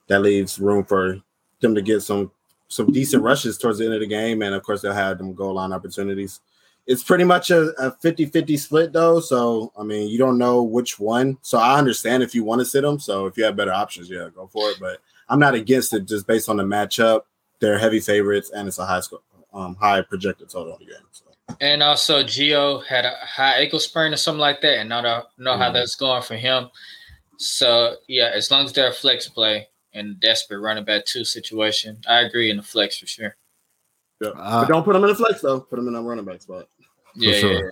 [0.08, 1.20] that leaves room for
[1.60, 2.30] them to get some
[2.68, 5.34] some decent rushes towards the end of the game, and of course they'll have them
[5.34, 6.40] goal line opportunities.
[6.86, 10.98] It's pretty much a, a 50-50 split though, so I mean you don't know which
[10.98, 11.38] one.
[11.42, 12.98] So I understand if you want to sit them.
[12.98, 14.78] So if you have better options, yeah, go for it.
[14.80, 17.22] But I'm not against it just based on the matchup.
[17.60, 19.20] They're heavy favorites, and it's a high score,
[19.54, 20.94] um, high projected total on the game.
[21.12, 21.24] So.
[21.60, 25.22] and also Geo had a high ankle sprain or something like that, and not know
[25.38, 25.74] know how Mhm.
[25.74, 26.68] that's going for him.
[27.38, 31.98] So yeah, as long as they're a flex play and desperate running back two situation,
[32.08, 33.36] I agree in the flex for sure.
[34.20, 34.28] Yeah.
[34.30, 35.60] Uh, but don't put them in the flex though.
[35.60, 36.68] Put them in a running back spot.
[37.14, 37.52] Yeah, sure.
[37.52, 37.70] yeah, yeah.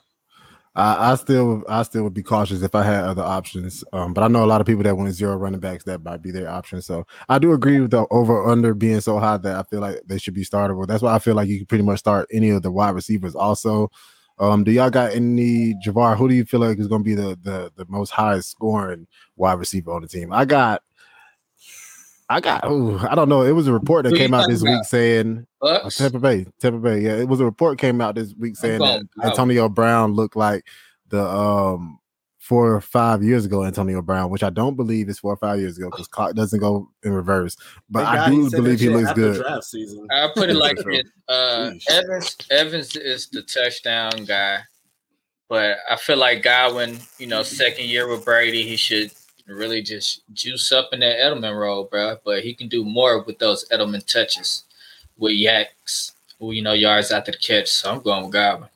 [0.74, 3.82] I, I still I still would be cautious if I had other options.
[3.92, 6.22] Um, but I know a lot of people that went zero running backs that might
[6.22, 6.82] be their option.
[6.82, 10.00] So I do agree with the over under being so high that I feel like
[10.06, 10.86] they should be startable.
[10.86, 13.34] That's why I feel like you can pretty much start any of the wide receivers
[13.34, 13.90] also.
[14.40, 16.16] Um, do y'all got any Javar?
[16.16, 19.06] Who do you feel like is going to be the, the the most highest scoring
[19.36, 20.32] wide receiver on the team?
[20.32, 20.82] I got,
[22.28, 22.70] I got.
[22.70, 23.42] Ooh, I don't know.
[23.42, 25.96] It was a report that Who came out talking this week saying uh, Bucks.
[25.96, 27.00] Tampa Bay, Tampa Bay.
[27.00, 29.02] Yeah, it was a report came out this week saying that.
[29.22, 30.66] Antonio Brown looked like
[31.08, 31.98] the um
[32.48, 35.58] four or five years ago Antonio Brown, which I don't believe is four or five
[35.58, 37.56] years ago because clock doesn't go in reverse.
[37.90, 39.36] But Thank I do said believe he looks good.
[39.42, 40.06] Draft season.
[40.10, 42.36] I put it like this: uh, Evans.
[42.50, 44.60] Evans is the touchdown guy,
[45.48, 46.98] but I feel like Godwin.
[47.18, 49.12] You know, second year with Brady, he should
[49.54, 52.18] really just juice up in that Edelman role, bro.
[52.24, 54.64] But he can do more with those Edelman touches
[55.16, 57.68] with Yaks, who you know yards after the catch.
[57.68, 58.68] So I'm going with Godwin.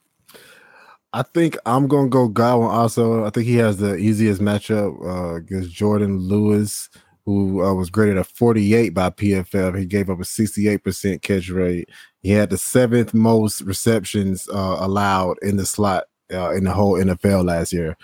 [1.12, 2.70] I think I'm gonna go Godwin.
[2.70, 6.88] Also, I think he has the easiest matchup uh, against Jourdan Lewis,
[7.26, 9.78] who uh, was graded a 48 by PFF.
[9.78, 11.88] He gave up a 68% catch rate.
[12.20, 16.94] He had the seventh most receptions uh, allowed in the slot uh, in the whole
[16.94, 17.96] NFL last year.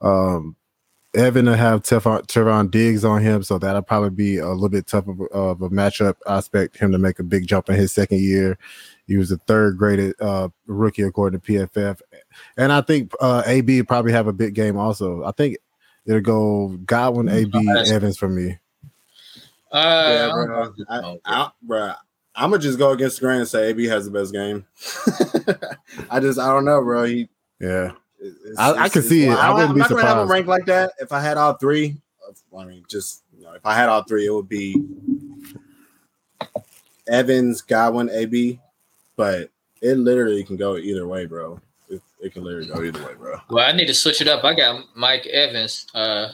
[0.00, 0.56] Um,
[1.14, 4.86] Evan will have Tefon, Trevon Diggs on him, so that'll probably be a little bit
[4.86, 6.16] tough of, a- of a matchup.
[6.26, 8.58] I expect him to make a big jump in his second year.
[9.06, 12.00] He was the third graded uh, rookie according to PFF,
[12.56, 15.22] and I think uh, AB probably have a big game also.
[15.24, 15.58] I think
[16.06, 18.58] it'll go Godwin, AB, that's- Evans for me.
[19.72, 20.70] Uh, Yeah, I'm bro.
[20.70, 21.92] going- I, I, bro.
[22.36, 24.66] I'm gonna just go against the grain and say AB has the best game.
[26.10, 27.04] I just I don't know, bro.
[27.04, 27.28] He
[27.60, 27.92] Yeah,
[28.24, 29.28] it's- I- I can see it.
[29.28, 30.30] well, I don't- wouldn't I'm be not gonna have him surprised.
[30.30, 30.92] ranked like that.
[30.98, 31.96] If I had all three,
[32.58, 34.76] I mean, just you know, if I had all three, it would be
[37.06, 38.58] Evans, Godwin, AB.
[39.16, 39.50] But
[39.82, 41.60] it literally can go either way, bro.
[41.88, 43.36] It, it can literally go either way, bro.
[43.50, 44.42] Well, I need to switch it up.
[44.44, 46.30] I got Mike Evans, uh,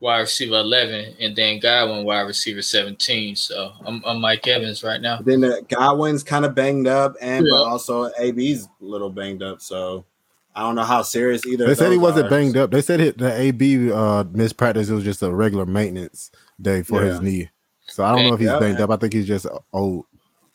[0.00, 3.36] wide receiver eleven, and then Godwin, wide receiver seventeen.
[3.36, 5.18] So I'm, I'm Mike Evans right now.
[5.18, 7.52] But then the Godwin's kind of banged up, and Yeah.
[7.52, 9.62] but also AB's a little banged up.
[9.62, 10.04] So
[10.54, 11.66] I don't know how serious either.
[11.66, 12.30] they said he wasn't are.
[12.30, 12.70] banged up.
[12.70, 14.88] They said it, the AB uh, missed practice.
[14.90, 17.48] It was just a regular maintenance day for his knee.
[17.86, 18.82] So I don't know if he's Yeah, banged man.
[18.82, 18.90] up.
[18.90, 20.06] I think he's just old.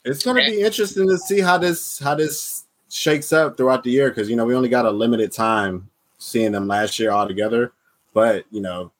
[0.05, 3.91] It's going to be interesting to see how this how this shakes up throughout the
[3.91, 7.27] year because you know we only got a limited time seeing them last year all
[7.27, 7.73] together,
[8.13, 8.91] but you know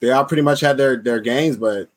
[0.00, 1.90] they all pretty much had their their games, but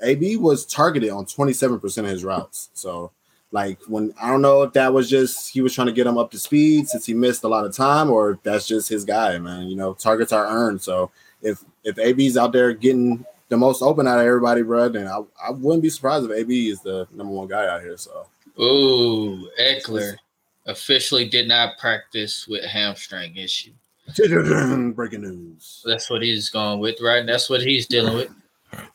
[0.00, 3.10] AB was targeted on twenty seven percent of his routes, so
[3.50, 6.18] Like when I don't know if that was just he was trying to get him
[6.18, 9.04] up to speed since he missed a lot of time, or if that's just his
[9.04, 9.68] guy, man.
[9.68, 10.82] You know, targets are earned.
[10.82, 15.06] So if if AB's out there getting the most open out of everybody, bro, then
[15.06, 17.96] I, I wouldn't be surprised if AB is the number one guy out here.
[17.96, 18.26] So
[18.60, 20.16] Ooh, Ekeler
[20.66, 23.72] officially did not practice with hamstring issue.
[24.94, 25.82] breaking news.
[25.86, 27.26] That's what he's going with, right?
[27.26, 28.30] That's what he's dealing with.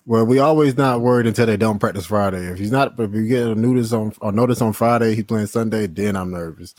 [0.06, 2.46] Well, we always not worried until they don't practice Friday.
[2.48, 5.48] If he's not, if you get a notice on or notice on Friday, he's playing
[5.48, 6.76] Sunday, then I'm nervous.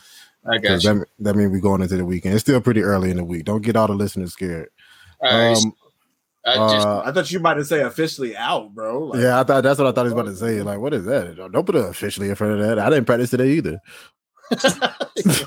[0.47, 0.95] I got Because you.
[0.95, 2.35] that, that means we're going into the weekend.
[2.35, 3.45] It's still pretty early in the week.
[3.45, 4.69] Don't get all the listeners scared.
[5.21, 5.73] All right, Um,
[6.45, 9.05] I just uh, I thought you might have say officially out, bro.
[9.05, 10.61] Like, yeah, I thought that's what I thought he was about to say.
[10.63, 11.37] Like, what is that?
[11.37, 12.79] Don't put it officially in front of that.
[12.79, 13.81] I didn't practice today either.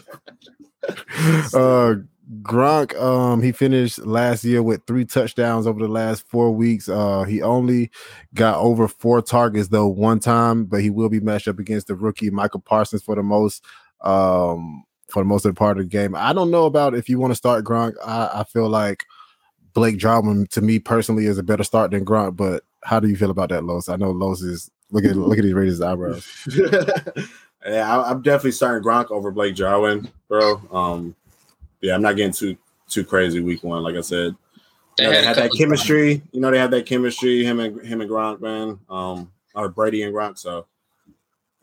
[1.53, 1.95] uh
[2.41, 6.89] Gronk, um, he finished last year with three touchdowns over the last four weeks.
[6.89, 7.89] Uh, he only
[8.33, 11.95] got over four targets though one time, but he will be matched up against the
[11.95, 13.63] rookie Micah Parsons for the most,
[14.01, 16.15] um, for the most of the part of the game.
[16.15, 17.93] I don't know about if you want to start Gronk.
[18.05, 19.05] I, I feel like
[19.73, 23.15] Blake Jarwin to me personally is a better start than Gronk, but how do you
[23.15, 23.87] feel about that, Los?
[23.87, 26.27] I know Los is look at look at these raised eyebrows.
[27.65, 30.61] yeah, I, I'm definitely starting Gronk over Blake Jarwin, bro.
[30.73, 31.15] Um,
[31.81, 33.83] yeah, I'm not getting too too crazy week one.
[33.83, 34.35] Like I said,
[34.97, 36.21] they you know, had they had that chemistry.
[36.31, 37.43] You know, they had that chemistry.
[37.43, 38.79] Him and him and Gronk, man.
[38.89, 40.37] Um, or Brady and Gronk.
[40.37, 40.67] So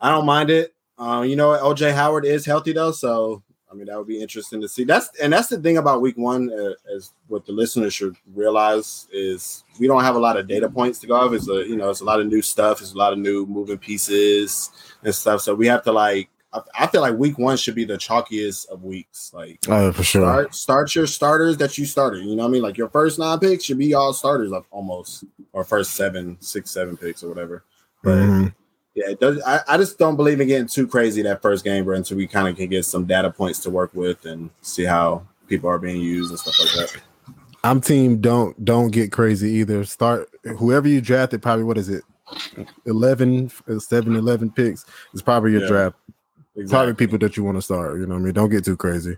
[0.00, 0.74] I don't mind it.
[0.98, 1.50] Um, you know?
[1.50, 4.84] OJ Howard is healthy though, so I mean that would be interesting to see.
[4.84, 9.08] That's and that's the thing about week one, uh, as what the listeners should realize
[9.12, 11.32] is we don't have a lot of data points to go off.
[11.32, 12.80] It's a you know, it's a lot of new stuff.
[12.80, 14.70] It's a lot of new moving pieces
[15.02, 15.40] and stuff.
[15.40, 16.28] So we have to like.
[16.54, 19.32] I, I feel like week one should be the chalkiest of weeks.
[19.34, 20.22] Like Oh, for sure.
[20.22, 22.24] start start your starters that you started.
[22.24, 22.62] You know what I mean?
[22.62, 26.70] Like your first nine picks should be all starters, like almost, or first seven, six,
[26.70, 27.64] seven picks or whatever.
[28.02, 28.54] But Mhm.
[28.94, 29.42] yeah, it does.
[29.44, 32.26] I, I just don't believe in getting too crazy that first game, bro, until we
[32.26, 35.78] kind of can get some data points to work with and see how people are
[35.78, 37.02] being used and stuff like that.
[37.64, 39.84] I'm team don't don't get crazy either.
[39.84, 42.04] Start whoever you drafted, probably what is it?
[42.86, 45.96] 11, 7, 11 picks is probably your Yeah, draft.
[46.56, 46.68] Exactly.
[46.70, 47.98] Probably people that you want to start.
[47.98, 48.34] You know what I mean?
[48.34, 49.16] Don't get too crazy.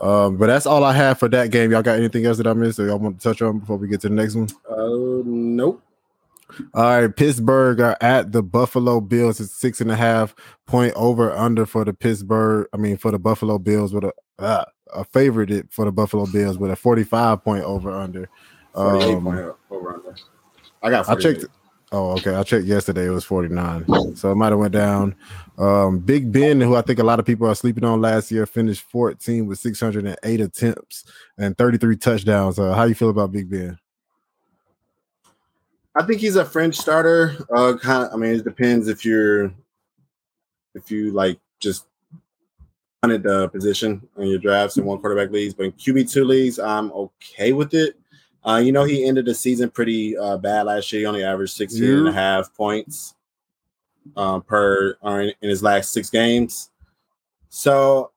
[0.00, 1.70] Um, but that's all I have for that game.
[1.70, 3.88] Y'all got anything else that I missed or y'all want to touch on before we
[3.88, 4.48] get to the next one?
[4.68, 5.82] Uh, nope.
[6.74, 9.40] All right, Pittsburgh are at the Buffalo Bills.
[9.40, 10.34] It's six and a half
[10.66, 12.68] point over under for the Pittsburgh.
[12.72, 16.26] I mean, for the Buffalo Bills with a uh, a favorite it for the Buffalo
[16.26, 18.28] Bills with a 45 point over under.
[18.74, 20.14] 48 Um, point over under.
[20.82, 21.40] I got I 48.
[21.40, 21.46] checked.
[21.94, 22.34] Oh, okay.
[22.34, 23.06] I checked yesterday.
[23.06, 24.16] It was 49.
[24.16, 25.14] So it might have went down.
[25.56, 28.46] Um, Big Ben, who I think a lot of people are sleeping on last year,
[28.46, 31.04] finished 14 with 608 attempts
[31.38, 32.58] and 33 touchdowns.
[32.58, 33.78] Uh, how you feel about Big Ben?
[35.94, 37.36] I think he's a French starter.
[37.54, 39.54] Uh, kind of, I mean, it depends if you're,
[40.74, 41.86] if you like just
[43.04, 46.58] wanted the position in your drafts in one quarterback leagues, but in QB two leagues,
[46.58, 47.96] I'm okay with it.
[48.46, 51.00] Uh, you know, he ended the season pretty uh, bad last year.
[51.00, 53.14] He only averaged 16 and a half points
[54.16, 56.70] um, per in, in his last six games.
[57.48, 58.10] So,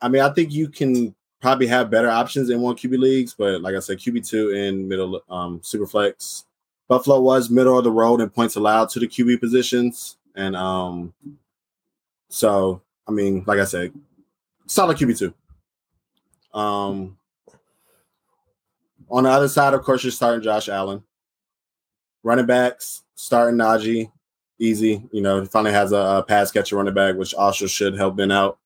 [0.00, 3.60] I mean, I think you can probably have better options in one QB leagues, but
[3.60, 6.44] like I said, QB two in middle um, super flex.
[6.88, 11.12] Buffalo was middle of the road in points allowed to the QB positions, and um,
[12.28, 13.92] so I mean, like I said,
[14.66, 15.34] solid QB two.
[16.58, 17.18] Um,
[19.10, 21.02] on the other side, of course, you're starting Josh Allen.
[22.22, 24.10] Running backs, starting Najee,
[24.58, 25.02] easy.
[25.12, 28.16] You know, he finally has a, a pass catcher running back, which also should help
[28.16, 28.58] Ben out.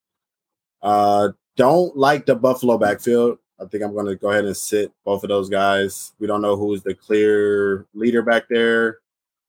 [0.82, 3.38] Uh, don't like the Buffalo backfield.
[3.60, 6.12] I think I'm going to go ahead and sit both of those guys.
[6.18, 9.00] We don't know who is the clear leader back there,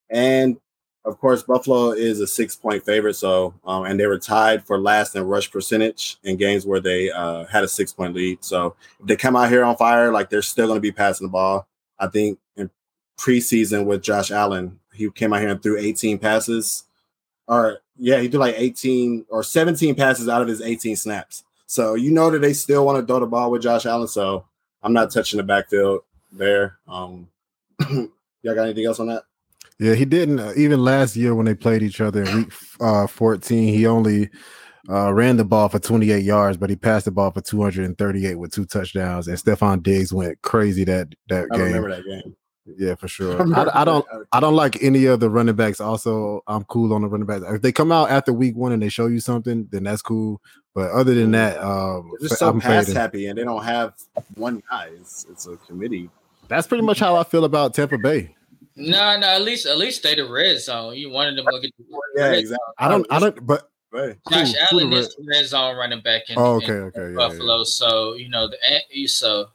[0.09, 0.57] and
[1.03, 3.15] of course, Buffalo is a six point favorite.
[3.15, 7.09] So, um, and they were tied for last in rush percentage in games where they
[7.09, 8.43] uh, had a six point lead.
[8.43, 11.27] So, if they come out here on fire, like they're still going to be passing
[11.27, 11.67] the ball.
[11.99, 12.69] I think in
[13.19, 16.83] preseason with Josh Allen, he came out here and threw 18 passes,
[17.47, 21.43] or yeah, he threw like 18 or 17 passes out of his 18 snaps.
[21.65, 24.07] So you know that they still want to throw the ball with Josh Allen.
[24.07, 24.45] So
[24.83, 26.77] I'm not touching the backfield there.
[26.87, 27.29] Um,
[27.89, 29.23] y'all got anything else on that?
[29.81, 30.39] Yeah, he didn't.
[30.39, 34.29] Uh, even last year when they played each other in week uh, 14, he only
[34.87, 38.51] uh, ran the ball for 28 yards, but he passed the ball for 238 with
[38.51, 39.27] two touchdowns.
[39.27, 41.65] And Stefon Diggs went crazy that that I game.
[41.65, 42.35] remember that game.
[42.77, 43.41] Yeah, for sure.
[43.55, 44.05] I, I don't.
[44.31, 45.81] I don't like any of the running backs.
[45.81, 47.43] Also, I'm cool on the running backs.
[47.47, 50.43] If they come out after week one and they show you something, then that's cool.
[50.75, 53.95] But other than that, um, They're just so I'm pass happy, and they don't have
[54.35, 54.91] one guy.
[54.99, 56.11] It's, it's a committee.
[56.49, 58.35] That's pretty much how I feel about Tampa Bay.
[58.81, 60.95] No, no, at least at least stay the red zone.
[60.95, 61.83] You wanted them to get the
[62.15, 62.73] Yeah, red exactly.
[62.77, 63.07] I don't.
[63.09, 63.45] I don't.
[63.45, 64.17] But Right.
[64.31, 66.73] Josh Who- who Allen the is the red zone running back in, Oh, in okay,
[66.73, 67.63] okay, yeah, Buffalo.
[67.65, 68.57] So you know the
[68.89, 69.49] he's so,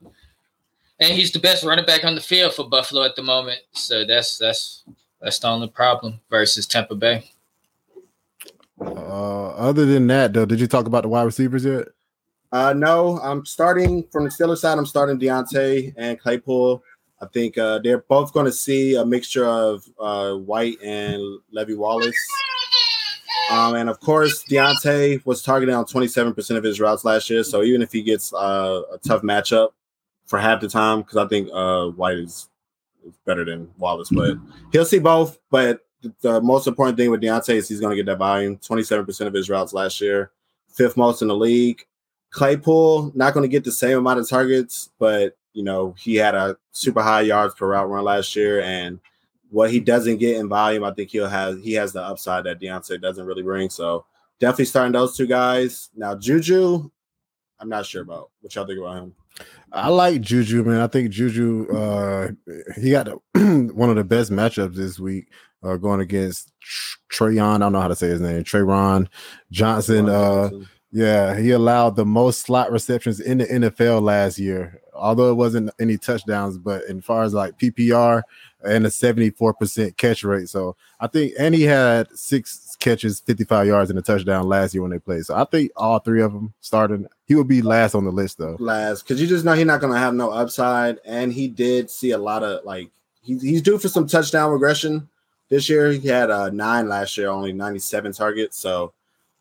[1.01, 3.61] and he's the best running back on the field for Buffalo at the moment.
[3.73, 4.85] So that's that's
[5.23, 7.31] that's the only problem versus Tampa Bay.
[8.79, 11.89] Uh, other than that, though, did you talk about the wide receivers yet?
[12.53, 14.77] Uh, no, I'm starting from the Steelers side.
[14.79, 16.83] I'm starting Diontae and Claypool.
[17.21, 21.75] I think uh, they're both going to see a mixture of uh, White and Levi
[21.75, 22.17] Wallace.
[23.51, 27.45] Um, and of course, Diontae was targeted on 27% of his routes last year.
[27.45, 29.71] So even if he gets uh, a tough matchup
[30.27, 32.49] for half the time, because I think uh, White is,
[33.25, 34.37] better than Wallace, but
[34.73, 35.39] he'll see both.
[35.49, 38.57] But the, the most important thing with Diontae is he's going to get that volume
[38.57, 40.33] 27% of his routes last year,
[40.75, 41.87] fifth most in the league.
[42.31, 46.35] Claypool not going to get the same amount of targets, but you know he had
[46.35, 49.01] a super high yards per route run last year, and
[49.49, 52.61] what he doesn't get in volume, I think he'll have he has the upside that
[52.61, 53.71] Diontae doesn't really bring.
[53.71, 54.05] So
[54.39, 55.89] definitely starting those two guys.
[55.97, 56.91] Now Juju,
[57.59, 59.15] I'm not sure about what y'all think about him.
[59.73, 60.81] I like Juju, man.
[60.83, 62.29] I think Juju, uh,
[62.79, 65.29] he got one of the best matchups this week,
[65.63, 66.53] uh, going against
[67.11, 67.57] Trayon.
[67.57, 69.09] I don't know how to say his name, Trayron
[69.51, 70.11] Johnson.
[70.11, 70.51] Uh,
[70.97, 75.71] yeah, he allowed the most slot receptions in the NFL last year, although it wasn't
[75.79, 78.23] any touchdowns, but as far as like PPR
[78.65, 80.49] and a 74% catch rate.
[80.49, 84.81] So I think, and he had six catches, 55 yards, and a touchdown last year
[84.81, 85.27] when they played.
[85.27, 87.07] So I think all three of them starting.
[87.27, 88.57] He would be last on the list though.
[88.59, 91.91] last because you just know he's not going to have no upside, and he did
[91.91, 92.91] see a lot of like
[93.21, 95.11] he, he's due for some touchdown regression
[95.51, 95.93] this year.
[95.93, 98.95] He had uh, nine last year, only 97 targets, so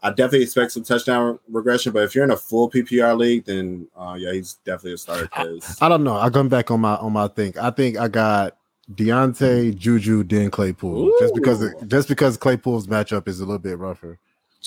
[0.06, 1.92] I definitely expect some touchdown regression.
[1.92, 5.24] But if you're in a full PPR league, then uh, yeah, he's definitely a starter.
[5.24, 6.16] Because I don't know.
[6.16, 7.58] I come back on my on my thing.
[7.58, 8.56] I think I got
[8.94, 11.12] Diontae, Juju, then Claypool.
[11.20, 11.74] Just because Ooh.
[11.88, 14.20] just because Claypool's matchup is a little bit rougher.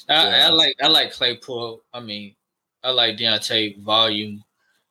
[0.09, 0.47] I, Yeah.
[0.47, 1.83] I like I like Claypool.
[1.95, 2.35] I mean,
[2.83, 4.43] I like Diontae volume.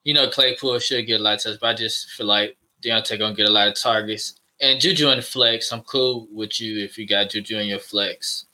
[0.06, 3.20] You know, Claypool should get a lot of touches, but I just feel like Diontae
[3.20, 4.40] gonna get a lot of targets.
[4.62, 7.80] And Juju in the flex, I'm cool with you if you got Juju in your
[7.80, 8.46] flex.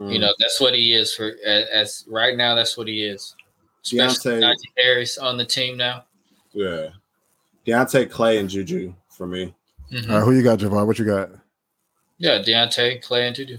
[0.00, 0.12] Mm.
[0.12, 2.54] You know, that's what he is for as, as right now.
[2.54, 3.34] That's what he is.
[3.84, 6.04] Especially Diontae- Harris on the team now.
[6.52, 6.88] yeah,
[7.66, 9.54] Diontae Clay and Juju for me.
[9.92, 10.10] Mhm.
[10.10, 10.86] All right, who you got, Javon?
[10.86, 11.30] What you got?
[12.18, 13.58] Yeah, Diontae, Clay, and Juju.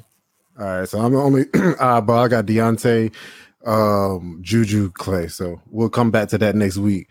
[0.60, 1.46] All right, so I'm the only
[1.80, 3.14] uh but I got Diontae,
[3.66, 5.28] um, Juju, Clay.
[5.28, 7.08] So we'll come back to that next week.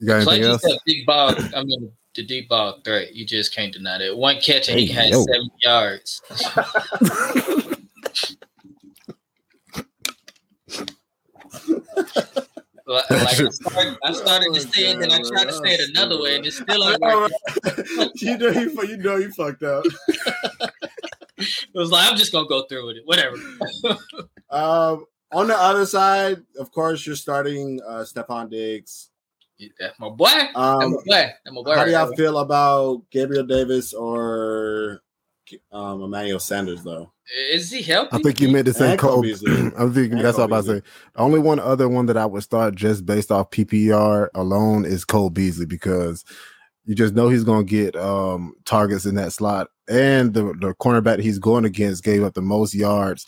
[0.00, 0.74] You got Clay anything just else?
[0.74, 1.34] a big ball.
[1.54, 3.14] I mean, the deep ball threat.
[3.14, 4.16] You just can't deny that.
[4.16, 5.24] One catch and he had yo.
[5.24, 6.22] seven yards.
[12.86, 15.90] Like, like I, started, I started to say it, then I tried to say it
[15.90, 17.36] another way, and it's still ain't working.
[18.14, 19.84] you know you you know you fucked up.
[21.40, 23.02] It was like I'm just gonna go through with it.
[23.06, 23.36] Whatever.
[24.50, 29.10] Um, on the other side, of course, you're starting uh, Stefon Diggs.
[29.78, 30.24] That's my boy.
[30.30, 31.02] That's my Um, boy.
[31.06, 31.74] That's my boy.
[31.76, 35.02] how do y'all feel about Gabriel Davis or
[35.72, 37.12] um, Emmanuel Sanders, though?
[37.50, 38.10] Is he healthy?
[38.12, 39.22] I think you meant to say Cole Cole.
[39.22, 39.52] Beasley.
[39.76, 40.82] I'm thinking that's Cole all I'm about to say.
[41.14, 45.04] The only one other one that I would start just based off PPR alone is
[45.04, 46.24] Cole Beasley because
[46.84, 50.74] you just know he's going to get um, targets in that slot, and the the
[50.80, 53.26] cornerback he's going against gave up the most yards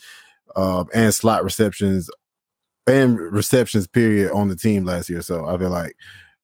[0.55, 2.09] um, and slot receptions
[2.87, 5.21] and receptions period on the team last year.
[5.21, 5.95] So I feel like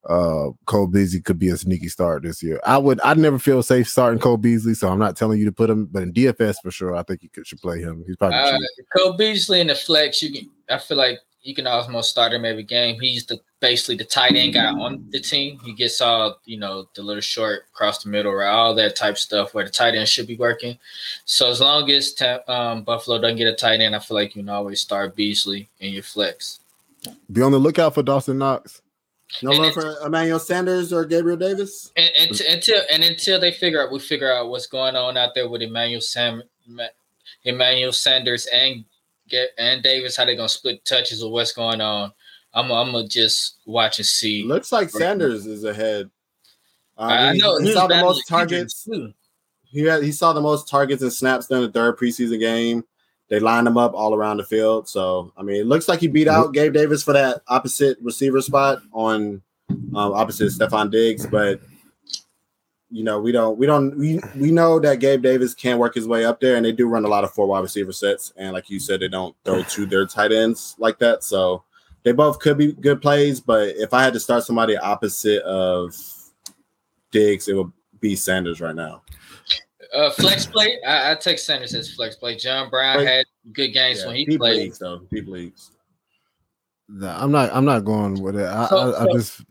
[0.07, 2.59] uh Cole Beasley could be a sneaky start this year.
[2.65, 5.51] I would I'd never feel safe starting Cole Beasley, so I'm not telling you to
[5.51, 8.03] put him, but in DFS for sure, I think you could, should play him.
[8.07, 8.57] He's probably Uh.
[8.95, 10.49] Cole Beasley in the flex, you can.
[10.69, 12.99] I feel like you can almost start him every game.
[12.99, 15.59] He's the basically the tight end guy on the team.
[15.63, 18.49] He gets all you know the little short across the middle, right?
[18.49, 20.77] All that type stuff where the tight end should be working.
[21.25, 22.13] So as long as
[22.47, 25.69] um, Buffalo doesn't get a tight end, I feel like you can always start Beasley
[25.79, 26.59] in your flex.
[27.31, 28.81] Be on the lookout for Dawson Knox.
[29.41, 31.91] No love for Emmanuel Sanders or Gabriel Davis?
[31.95, 35.17] And, and t- until and until they figure out, we figure out what's going on
[35.17, 36.43] out there with Emmanuel Sam,
[37.43, 38.85] Emmanuel Sanders and
[39.27, 42.11] get and Davis, how they gonna split touches or what's going on.
[42.53, 44.43] I'm I'm gonna just watch and see.
[44.43, 46.09] Looks like Sanders is ahead.
[46.97, 48.87] Uh, I, I he- know he he's saw the most targets.
[49.65, 52.85] He had he saw the most targets and snaps during the third preseason game.
[53.29, 54.87] They lined him up all around the field.
[54.87, 58.41] So I mean, it looks like he beat out Gabe Davis for that opposite receiver
[58.41, 61.25] spot on um, opposite Stefon Diggs.
[61.25, 61.61] But
[62.89, 66.07] you know, we don't we don't we we know that Gabe Davis can work his
[66.07, 68.31] way up there, and they do run a lot of four wide receiver sets.
[68.37, 71.23] And like you said, they don't throw to their tight ends like that.
[71.23, 71.63] So
[72.03, 73.41] they both could be good plays.
[73.41, 75.93] But if I had to start somebody opposite of
[77.11, 79.01] Diggs, it would be Sanders right now.
[79.93, 80.77] Uh, flex play.
[80.85, 82.35] I, I take Sanders as flex play.
[82.35, 83.07] John Brown Wait.
[83.07, 84.57] had good games Yeah, when he deep played.
[84.57, 84.99] leagues though.
[85.11, 85.71] Deep leagues.
[86.89, 87.49] Nah, I'm not.
[87.53, 88.45] I'm not going with it.
[88.45, 89.41] I, So- I, I so- just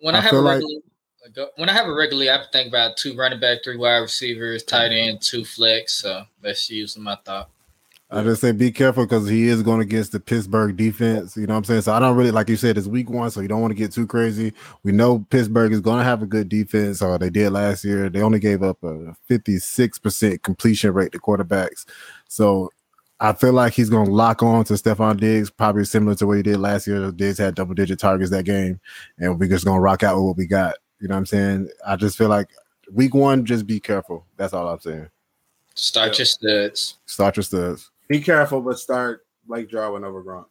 [0.00, 2.68] When I, I have a feel like- regular, when I have a regularly, I think
[2.68, 5.94] about two running back, three wide receivers, tight end, two flex.
[5.94, 7.50] So that's usually my thought.
[8.08, 11.36] I just say be careful because he is going against the Pittsburgh defense.
[11.36, 11.80] You know what I'm saying?
[11.82, 13.76] So I don't really like you said it's week one, so you don't want to
[13.76, 14.52] get too crazy.
[14.84, 18.08] We know Pittsburgh is going to have a good defense, or they did last year.
[18.08, 21.84] They only gave up a 56% completion rate to quarterbacks.
[22.28, 22.70] So
[23.18, 26.36] I feel like he's going to lock on to Stefon Diggs, probably similar to what
[26.36, 27.10] he did last year.
[27.10, 28.78] Diggs had double digit targets that game,
[29.18, 30.74] and we're just going to rock out with what we got.
[31.00, 31.70] You know what I'm saying?
[31.84, 32.50] I just feel like
[32.92, 34.26] week one, just be careful.
[34.36, 35.08] That's all I'm saying.
[35.74, 36.18] Start Yeah.
[36.18, 36.98] your studs.
[37.06, 37.90] Start your studs.
[38.08, 40.46] Be careful, but start like Jarwin over Gronk.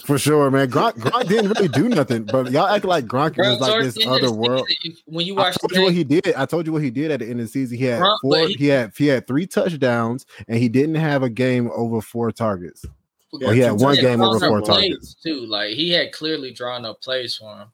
[0.04, 0.70] For sure, man.
[0.70, 4.06] Gronk, Gronk didn't really do nothing, but y'all act like Gronk Bro, was like this
[4.06, 4.68] other world.
[5.06, 6.34] When you watch the told you what he did.
[6.34, 7.78] I told you what he did at the end of the season.
[7.78, 8.48] He had Gronk, four.
[8.48, 12.30] He, he- had he had three touchdowns, and he didn't have a game over four
[12.32, 12.84] targets.
[13.32, 15.14] Yeah, Well, he had one he game over four targets.
[15.14, 15.46] too.
[15.46, 17.68] Like he had clearly drawn up plays for him.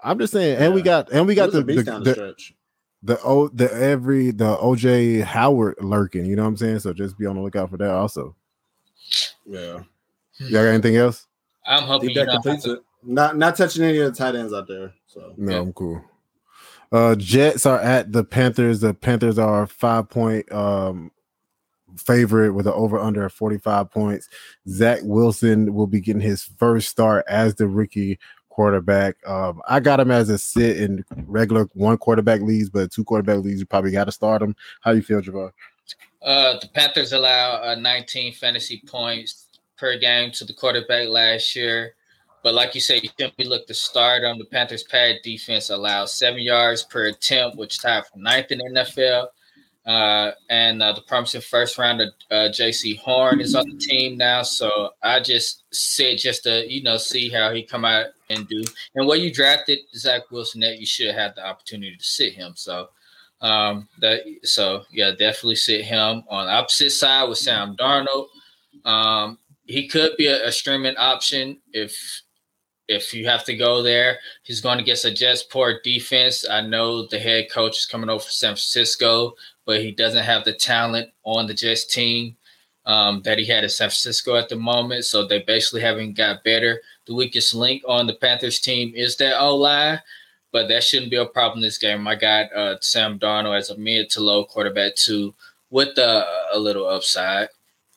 [0.00, 2.14] I'm just saying, and we got and we got the a the, down the the,
[2.14, 2.54] stretch.
[3.02, 6.26] The o the every the OJ Howard lurking.
[6.26, 6.80] You know what I'm saying?
[6.80, 7.90] So just be on the lookout for that.
[7.90, 8.34] Also,
[9.46, 9.82] Yeah.
[10.38, 11.26] y'all got anything else?
[11.66, 12.80] I'm hoping Think you that don't completes it.
[13.02, 14.92] Not not touching any of the tight ends out there.
[15.06, 15.58] So No, Yeah.
[15.60, 16.02] I'm cool.
[16.90, 18.80] Uh Jets are at the Panthers.
[18.80, 21.10] The Panthers are five point um
[21.96, 24.28] favorite with an over under of 45 points.
[24.68, 28.18] Zach Wilson will be getting his first start as the rookie
[28.58, 29.16] quarterback.
[29.24, 33.38] Um, I got him as a sit in regular one quarterback leagues, but two quarterback
[33.38, 34.56] leagues, you probably got to start him.
[34.80, 35.52] How you feel, Javon?
[36.20, 39.46] Uh, the Panthers allow uh, 19 fantasy points
[39.76, 41.94] per game to the quarterback last year.
[42.42, 46.18] But like you said, you simply look to start on the Panthers' pad defense allows
[46.18, 49.28] seven yards per attempt, which tied for ninth in NFL.
[49.86, 54.42] Uh, and uh, the promising first rounder, uh, Jaycee Horn, is on the team now.
[54.42, 58.62] So I just sit just to you know see how he come out and do.
[58.94, 62.52] And when you drafted Zach Wilson, that you should have the opportunity to sit him.
[62.56, 62.88] So
[63.40, 68.28] um, that so yeah, definitely sit him on opposite side with Sam Darnold.
[68.84, 72.22] Um, he could be a, a streaming option if
[72.88, 74.18] if you have to go there.
[74.42, 76.48] He's going against a Jets poor defense.
[76.48, 79.34] I know the head coach is coming over from San Francisco,
[79.66, 82.36] but he doesn't have the talent on the Jets team
[82.88, 85.04] um, that he had at San Francisco at the moment.
[85.04, 86.80] So they basically haven't got better.
[87.06, 90.00] The weakest link on the Panthers team is that O line,
[90.52, 92.08] but that shouldn't be a problem this game.
[92.08, 95.34] I got uh, Sam Darnold as a mid to low quarterback too,
[95.70, 97.48] with a, a little upside.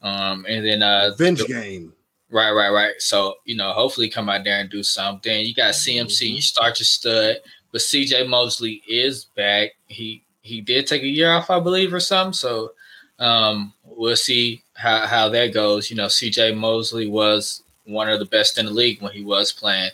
[0.02, 1.94] Um, and then uh, Revenge the- game.
[2.30, 2.94] Right, right, right.
[3.00, 5.46] So, you know, hopefully come out there and do something.
[5.46, 7.38] You got CMC, you start your stud,
[7.74, 9.72] but CJ Mosley is back.
[9.88, 12.34] He he did take a year off, I believe, or something.
[12.34, 12.72] So
[13.20, 15.90] um we'll see how, how that goes.
[15.90, 19.52] You know, CJ Mosley was one of the best in the league when he was
[19.52, 19.92] playing.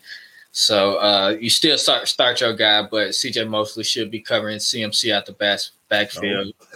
[0.52, 5.16] So uh you still start start your guy, but CJ Mosley should be covering CMC
[5.16, 6.54] at the best backfield.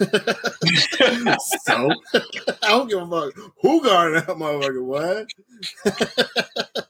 [1.64, 1.90] so
[2.62, 4.84] I don't give a fuck who guarding that motherfucker.
[4.84, 5.26] What?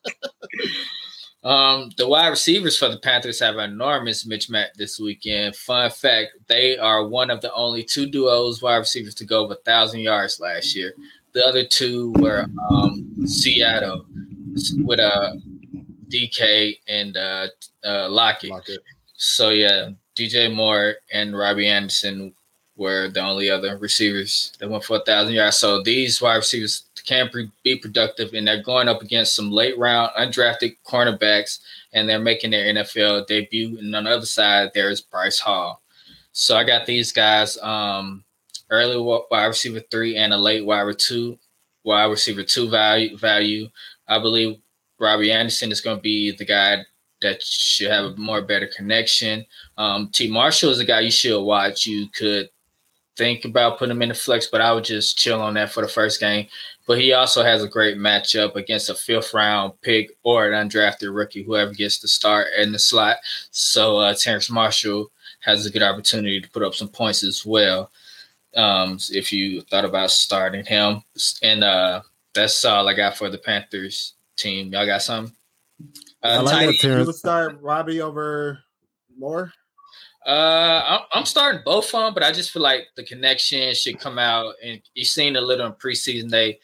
[1.45, 5.57] Um, the wide receivers for the Panthers have an enormous mismatch this weekend.
[5.57, 9.55] Fun fact: they are one of the only two duos wide receivers to go over
[9.55, 10.95] a thousand yards last year.
[11.32, 14.07] The other two were um, Seattle
[14.84, 15.32] with uh,
[16.09, 17.49] DK and uh,
[17.84, 18.51] uh, Lockett.
[18.51, 18.80] Lock it.
[19.14, 22.34] So yeah, DJ Moore and Robbie Anderson
[22.76, 25.57] were the only other receivers that went for a thousand yards.
[25.57, 27.32] So these wide receivers can't
[27.62, 31.61] be- productive, and they're going up against some late round undrafted cornerbacks,
[31.92, 33.78] and they're making their NFL debut.
[33.78, 35.82] And on the other side, there's Bryce Hall.
[36.32, 38.24] So I got these guys, um,
[38.70, 38.96] early
[39.30, 40.98] wide receiver three and a late wide receiver
[41.34, 41.38] two,
[41.84, 43.16] wide receiver two value.
[43.18, 43.68] Value.
[44.09, 44.59] I believe
[44.98, 46.84] Robbie Anderson is going to be the guy
[47.22, 49.46] that should have a more better connection.
[49.78, 50.30] Um, T.
[50.30, 51.86] Marshall is a guy you should watch.
[51.86, 52.50] You could
[53.16, 55.82] think about putting him in the flex, but I would just chill on that for
[55.82, 56.46] the first game.
[56.87, 61.14] But he also has a great matchup against a fifth round pick or an undrafted
[61.14, 63.18] rookie, whoever gets the start in the slot.
[63.53, 65.11] So uh, Terrace Marshall
[65.41, 67.91] has a good opportunity to put up some points as well.
[68.57, 71.03] Um, if you thought about starting him,
[71.43, 72.03] and uh,
[72.35, 74.72] that's all I got for the Panthers team.
[74.72, 75.35] Y'all got something?
[76.22, 78.59] I Uh, like tight that end- Terrace- You would start Robbie over
[79.16, 79.53] Moore.
[80.27, 83.99] Uh, I'm, I'm starting both of them, but I just feel like the connection should
[83.99, 86.31] come out, and you've seen a little in preseason.
[86.31, 86.61] They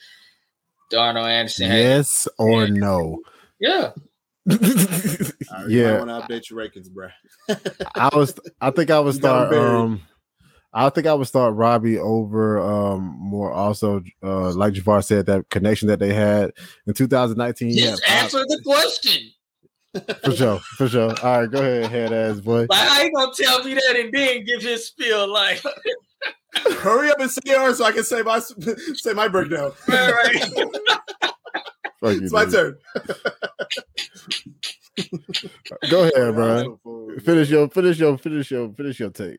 [0.93, 3.21] Darnold Anderson, had, yes or no?
[3.61, 7.09] yeah, All right, you might yeah, want to update your rankings, bro.
[7.95, 8.35] I was.
[8.61, 9.53] I think I would You start.
[9.55, 10.03] Um,
[10.73, 15.49] I think I would start Robbie over um Moore also uh like Javar said that
[15.49, 16.53] connection that they had
[16.87, 17.71] in 2019.
[17.71, 19.33] Yeah, Just answer the question.
[20.25, 21.15] For sure, for sure.
[21.23, 22.67] All right, go ahead, head ass boy.
[22.69, 25.27] Like, how you gonna tell me that and then give his spiel?
[25.33, 25.63] Like,
[26.81, 29.73] Hurry up and say yours so I can say my say my breakdown.
[29.89, 30.43] right, right.
[32.01, 32.77] Fuck you, It's my turn.
[35.91, 36.79] Go ahead, bro.
[37.25, 39.39] Finish your finish your finish your finish your take.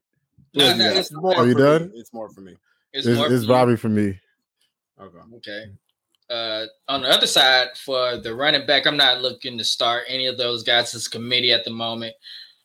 [0.54, 1.64] No, no, you it's, more Are you for me.
[1.64, 1.92] done?
[1.96, 2.56] It's more for me.
[2.94, 3.54] it's, It's, more it's for you.
[3.54, 4.20] Robbie for me.
[5.00, 5.18] Okay.
[5.36, 5.64] Okay.
[6.30, 10.28] Uh, on the other side, for the running back, I'm not looking to start any
[10.28, 12.16] of those guys as committee at the moment.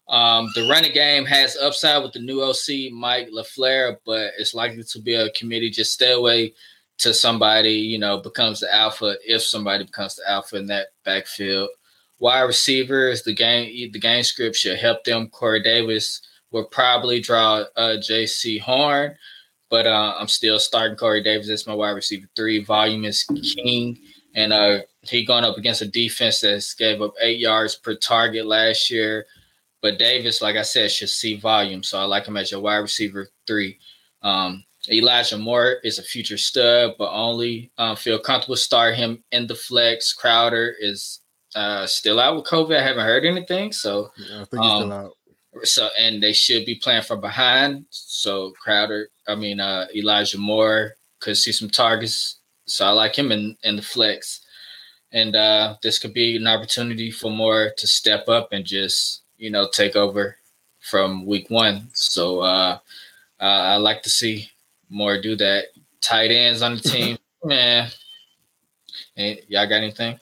[0.09, 4.83] Um, the running game has upside with the new OC Mike LaFleur, but it's likely
[4.83, 5.71] to be a committee.
[5.71, 6.53] Just stay away
[6.99, 11.71] to somebody, you know, becomes the alpha if somebody becomes the alpha in that backfield.
[12.19, 15.29] Wide receivers, the game the game script should help them.
[15.29, 19.17] Corey Davis will probably draw uh Jaycee Horn,
[19.75, 22.63] but uh, I'm still starting Corey Davis as my wide receiver three.
[22.63, 23.99] Volume is king,
[24.37, 28.47] and uh, he going up against a defense that gave up eight yards per target
[28.47, 29.27] last year.
[29.83, 32.77] But Davis, like I said, should see volume, so I like him as your wide
[32.77, 33.81] receiver three.
[34.23, 39.49] Um, Elijah Moore is a future stud, but only um, feel comfortable start him in
[39.49, 40.13] the flex.
[40.13, 41.19] Crowder is
[41.57, 42.79] uh, still out with COVID.
[42.79, 45.13] I haven't heard anything, so I think he's Um, still out.
[45.65, 47.87] so and they should be playing from behind.
[47.91, 52.37] So Crowder, I mean uh, Elijah Moore could see some targets.
[52.67, 54.41] So I like him in, in the flex.
[55.13, 59.51] And uh, this could be an opportunity for Moore to step up and just, you
[59.51, 60.37] know, take over
[60.81, 61.89] from week one.
[61.93, 62.79] So uh,
[63.41, 64.51] uh, I like to see
[64.91, 65.67] Moore do that.
[66.01, 67.89] Tight ends on the team, man.
[69.17, 70.19] And y'all got anything?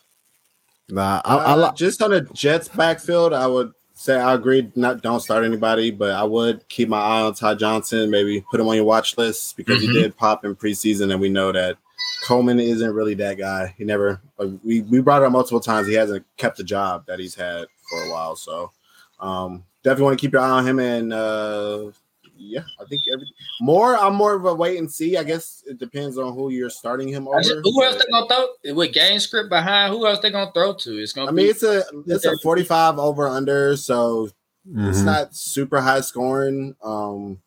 [0.88, 3.72] Nah, I, I Uh, just on the Jets backfield, I would
[4.02, 4.70] say I agree.
[4.74, 8.10] Not don't start anybody, but I would keep my eye on Ty Johnson.
[8.10, 9.86] Maybe put him on your watch list because Mhm.
[9.86, 11.76] he did pop in preseason, and we know that
[12.24, 13.74] Coleman isn't really that guy.
[13.78, 14.20] He never.
[14.38, 15.86] uh, We we brought it up multiple times.
[15.86, 18.34] He hasn't kept the job that he's had for a while.
[18.36, 18.72] So
[19.20, 20.78] um, definitely want to keep your eye on him.
[20.80, 21.90] And uh,
[22.42, 23.26] yeah, I think every
[23.60, 23.96] more.
[23.96, 25.16] I'm more of a wait and see.
[25.16, 27.40] I guess it depends on who you're starting him over.
[27.40, 29.92] Just- who else they gonna throw with game script behind?
[29.92, 30.98] Who else they gonna throw to?
[30.98, 34.30] It's gonna I mean, be it's a it's a 45 over under, so
[34.76, 35.04] it's Mhm.
[35.04, 36.76] not super high scoring.
[36.82, 37.40] Um,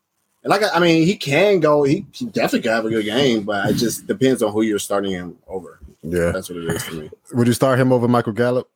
[0.44, 1.84] and like I, I mean, he can go.
[1.84, 4.80] He, he definitely could have a good game, but it just depends on who you're
[4.80, 5.80] starting him over.
[6.04, 6.32] Yeah.
[6.32, 7.10] That's what it is for me.
[7.34, 8.70] Would you start him over Michael Gallup?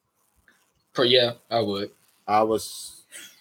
[0.94, 1.92] Per yeah, I would.
[2.28, 2.99] I was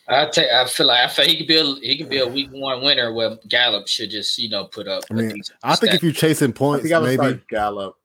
[0.09, 0.50] I take.
[0.50, 2.82] I feel like I feel he could be a, he could be a week one
[2.82, 5.04] winner where Gallup should just you know put up.
[5.11, 7.40] I mean, I think if you're chasing I points, think I maybe.
[7.50, 7.96] Gallup.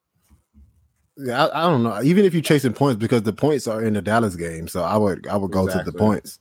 [1.17, 2.01] Yeah, I, I don't know.
[2.03, 4.97] Even if you're chasing points, because the points are in the Dallas game, so I
[4.97, 6.39] would I would go to the points.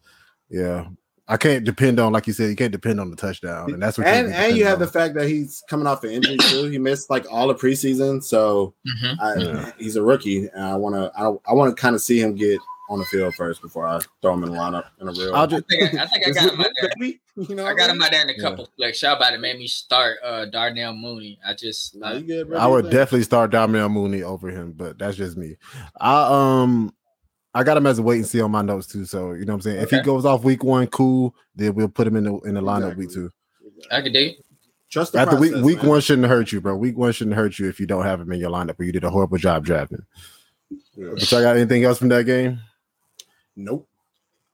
[0.48, 0.86] Yeah,
[1.28, 2.48] I can't depend on like you said.
[2.50, 4.06] You can't depend on the touchdown, and that's what.
[4.06, 6.64] And can't and you have the fact that he's coming off an injury too.
[6.70, 9.20] He missed like all the preseason, so Mhm.
[9.20, 9.72] I, Yeah.
[9.78, 12.34] he's a rookie, and I want to I, I want to kind of see him
[12.34, 12.58] get
[12.92, 15.34] on the field first before I throw him in the lineup in a real.
[15.34, 16.90] I'll I just think I, I think I got him out there.
[16.98, 18.42] Baby, you know I got him out there in a Yeah.
[18.42, 19.02] couple flex.
[19.02, 21.38] Y'all about to make me start uh Darnell Mooney.
[21.46, 22.52] I just Nah, you good.
[22.54, 22.90] I would Do your thing.
[23.00, 25.56] definitely start Darnell Mooney over him, but that's just me.
[26.00, 26.94] I um
[27.54, 29.04] I got him as a wait and see on my notes too.
[29.04, 29.82] So you know what I'm saying.
[29.82, 31.34] If he goes off week one, cool.
[31.56, 33.28] Then we'll put him in the in the lineup week Exactly.
[33.28, 33.84] two.
[33.90, 34.36] I could dig.
[34.90, 35.86] Trust the After week process, week man.
[35.88, 36.76] one shouldn't hurt you, bro.
[36.76, 38.92] Week one shouldn't hurt you if you don't have him in your lineup or you
[38.92, 40.02] did a horrible job drafting.
[40.94, 41.08] Yeah.
[41.14, 42.60] But y'all got anything else from that game?
[43.56, 43.88] Nope.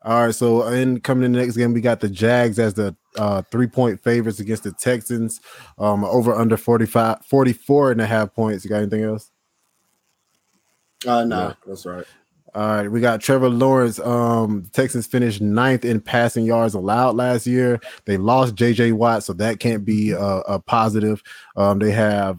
[0.03, 2.95] All right, so in coming in the next game, we got the Jags as the
[3.17, 5.41] uh, three point favorites against the Texans.
[5.77, 8.65] Um, over under 45, 44 and a half points.
[8.65, 9.31] You got anything else?
[11.07, 11.55] Uh, no, Yeah.
[11.67, 12.05] that's right.
[12.55, 14.01] All right, we got Trevor Lawrence.
[14.01, 17.79] Um, Texans finished ninth in passing yards allowed last year.
[18.07, 21.23] They lost JJ Watt, so that can't be a, a positive.
[21.57, 22.39] Um, they have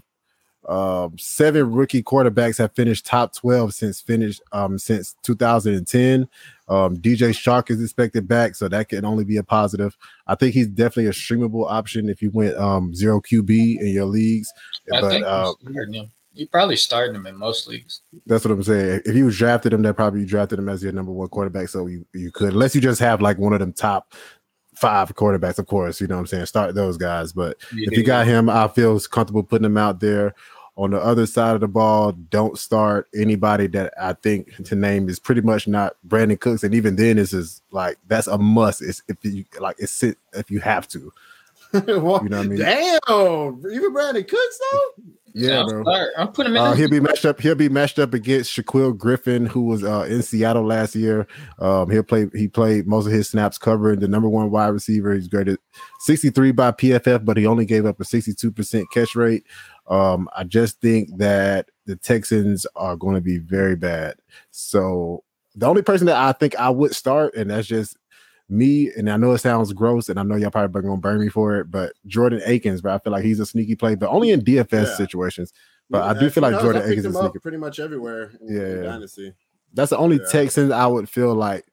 [0.69, 6.29] um, seven rookie quarterbacks have finished top 12 since finished um, since 2010.
[6.67, 9.97] Um, DJ Chark is expected back, so that can only be a positive.
[10.27, 14.05] I think he's definitely a streamable option if you went um, zero QB in your
[14.05, 14.53] leagues.
[14.93, 15.53] I But think uh,
[16.33, 18.01] you probably starting him in most leagues.
[18.27, 19.01] that's what I'm saying.
[19.05, 21.87] If you drafted him, that probably you drafted him as your number one quarterback, so
[21.87, 24.13] you, you could, unless you just have like one of them top
[24.75, 25.99] five quarterbacks, of course.
[25.99, 26.45] You know what I'm saying?
[26.45, 30.35] Start those guys, but if you got him, I feel comfortable putting him out there.
[30.79, 35.09] On the other side of the ball, don't start anybody that I think to name
[35.09, 38.81] is pretty much not Brandin Cooks, and even then, this is like that's a must.
[38.81, 41.11] It's if you like it's it if you have to.
[41.71, 42.57] Well, You know what I mean?
[42.57, 45.03] Damn, even Brandin Cooks though.
[45.33, 46.05] Yeah, I'm, bro.
[46.17, 46.63] I'm putting him in.
[46.63, 47.39] Uh, he'll be matched up.
[47.39, 51.27] He'll be matched up against Shaquill Griffin, who was uh, in Seattle last year.
[51.59, 52.27] Um, he'll play.
[52.33, 55.13] He played most of his snaps covering the number one wide receiver.
[55.13, 55.59] He's graded
[55.99, 59.43] 63 by PFF, but he only gave up a 62 percent catch rate.
[59.89, 64.15] Um, I just think that the Texans are going to be very bad.
[64.51, 65.23] So
[65.55, 67.97] the only person that I think I would start, and that's just
[68.49, 71.29] me, and I know it sounds gross, and I know y'all probably gonna burn me
[71.29, 74.31] for it, but Jordan Akins, but I feel like he's a sneaky play, but only
[74.31, 74.95] in DFS Yeah.
[74.95, 75.53] situations.
[75.89, 76.59] But I do feel like?
[76.59, 77.39] Jordan Akins is sneaky.
[77.39, 78.31] pretty much everywhere.
[78.41, 78.81] In, Yeah.
[78.83, 79.33] Dynasty.
[79.73, 80.25] That's the only Yeah.
[80.31, 81.65] Texans I would feel like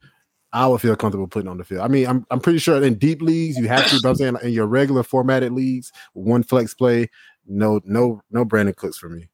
[0.53, 1.83] I would feel comfortable putting on the field.
[1.83, 4.37] I mean, I'm I'm pretty sure in deep leagues you have to, but I'm saying
[4.43, 7.11] in your regular formatted leagues, one flex play,
[7.49, 9.29] no, no, no Brandin Cooks for me.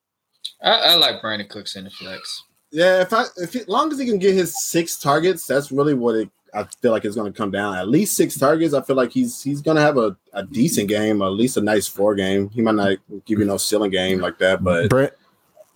[0.62, 2.44] I, I like Brandin Cooks in the flex.
[2.70, 5.94] Yeah, if I if as long as he can get his six targets, that's really
[5.94, 6.30] what it.
[6.54, 7.76] I feel like it's going to come down.
[7.76, 8.74] At least six targets.
[8.74, 11.62] I feel like he's he's going to have a, a decent game, at least a
[11.62, 12.50] nice four game.
[12.50, 15.12] He might not give you no ceiling game like that, but Brent,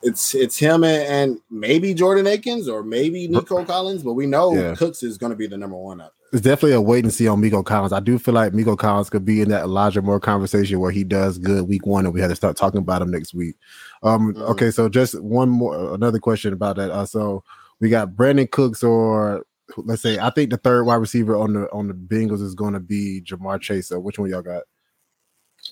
[0.03, 4.55] it's it's him and, and maybe Jordan Akins or maybe Nico Collins, but we know
[4.55, 4.75] Yeah.
[4.75, 6.16] Cooks is going to be the number one out there.
[6.33, 7.93] It's definitely a wait and see on Nico Collins.
[7.93, 11.05] I do feel like Nico Collins could be in that Elijah Moore conversation where he
[11.05, 13.55] does good week one, and we had to start talking about him next week.
[14.03, 14.41] Um, Mhm.
[14.51, 16.91] okay, so just one more, another question about that.
[16.91, 17.45] Uh, so
[17.81, 19.45] we got Brandin Cooks, or
[19.79, 22.75] let's say I think the third wide receiver on the on the Bengals is going
[22.75, 23.89] to be Ja'Marr Chase.
[23.89, 24.65] So which one y'all got?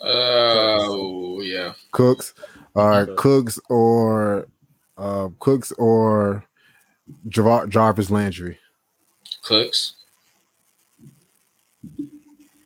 [0.00, 1.72] Oh yeah.
[1.92, 2.32] Cooks,
[2.74, 3.14] all right, Okay.
[3.16, 4.46] Cooks or
[4.96, 6.44] uh, Cooks or
[7.28, 8.58] Jar- Jarvis Landry.
[9.42, 9.94] Cooks.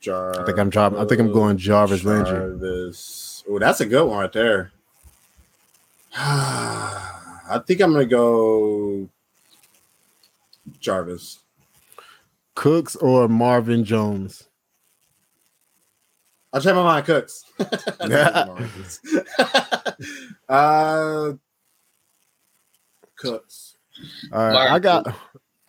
[0.01, 2.59] Jar- I think I'm Jar- I think I'm going Jarvis Landry.
[3.49, 4.71] Oh, that's a good one right there.
[6.15, 9.09] I think I'm gonna go
[10.81, 11.39] Jarvis.
[12.55, 14.49] Cooks or Marvin Jones.
[16.53, 17.45] I'll check my mind, Cooks.
[20.49, 21.33] uh,
[23.17, 23.77] Cooks.
[24.33, 25.15] All right, Marvin I got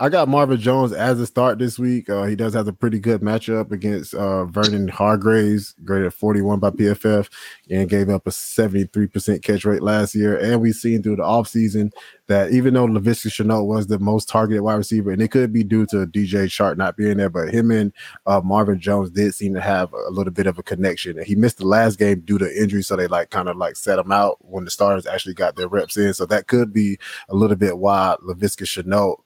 [0.02, 2.10] I got Marvin Jones as a start this week.
[2.10, 6.70] Uh, he does have a pretty good matchup against uh, Vernon Hargreaves, graded 41 by
[6.70, 7.30] PFF,
[7.70, 10.38] and gave up a 73% catch rate last year.
[10.38, 11.92] And we've seen through the offseason
[12.28, 15.66] that even though Laviska Shenault was the most targeted wide receiver, and it could be
[15.66, 17.92] due to DJ Chark not being there, but him and
[18.26, 21.18] uh, Marvin Jones did seem to have a little bit of a connection.
[21.18, 23.76] And he missed the last game due to injury, so they like kind of like
[23.76, 26.14] set him out when the starters actually got their reps in.
[26.14, 26.98] So that could be
[27.28, 29.18] a little bit why Laviska Shenault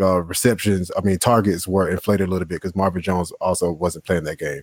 [0.00, 4.04] uh, receptions, I mean targets were inflated a little bit because Marvin Jones also wasn't
[4.04, 4.62] playing that game.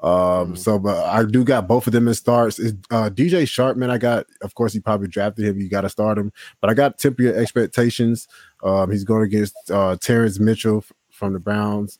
[0.00, 0.58] Um, Mhm.
[0.58, 2.58] so but I do got both of them in starts.
[2.58, 6.18] Is uh DJ Sharpman, I got of course he probably drafted him, you gotta start
[6.18, 8.28] him, but I got temper expectations.
[8.62, 11.98] Um, he's going against uh Terrance Mitchell from the Browns.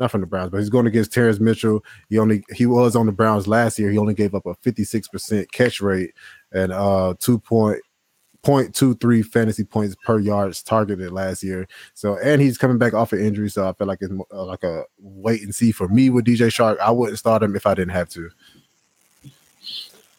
[0.00, 1.84] Not from the Browns, but he's going against Terrance Mitchell.
[2.08, 3.90] He only he was on the Browns last year.
[3.90, 6.14] He only gave up a 56% catch rate
[6.52, 7.38] and uh two
[8.42, 11.66] point point two three fantasy points per yards targeted last year.
[11.94, 14.44] So and he's coming back off an injury, so I feel like it's mo- uh,
[14.44, 16.78] like a wait and see for me with DJ Chark.
[16.78, 18.30] I wouldn't start him if I didn't have to.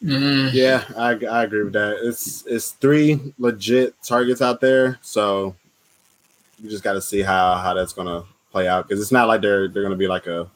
[0.04, 1.98] Mm, Yeah, I, I agree with that.
[2.02, 5.56] It's it's three legit targets out there, so
[6.62, 9.42] you just got to see how how that's gonna play out because it's not like
[9.42, 10.50] they're they're gonna be like a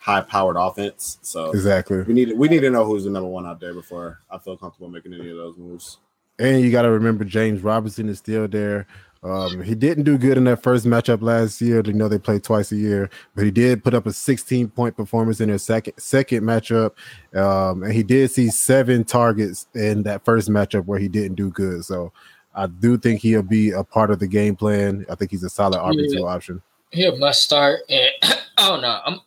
[0.00, 1.18] high powered offense.
[1.22, 2.02] So Exactly.
[2.02, 4.56] we need we need to know who's the number one out there before I feel
[4.56, 5.98] comfortable making any of those moves.
[6.38, 8.86] And you got to remember James Robinson is still there.
[9.22, 11.82] Um, he didn't do good in that first matchup last year.
[11.84, 14.96] You know they play twice a year, but he did put up a 16 point
[14.96, 16.92] performance in their second second matchup,
[17.34, 21.50] um, and he did see seven targets in that first matchup where he didn't do
[21.50, 21.84] good.
[21.84, 22.12] So
[22.54, 25.04] I do think he'll be a part of the game plan.
[25.10, 26.26] I think he's a solid RB two Yeah.
[26.26, 26.62] option.
[26.92, 27.80] he must start.
[27.88, 28.10] And
[28.58, 29.00] I don't know.
[29.06, 29.20] I'm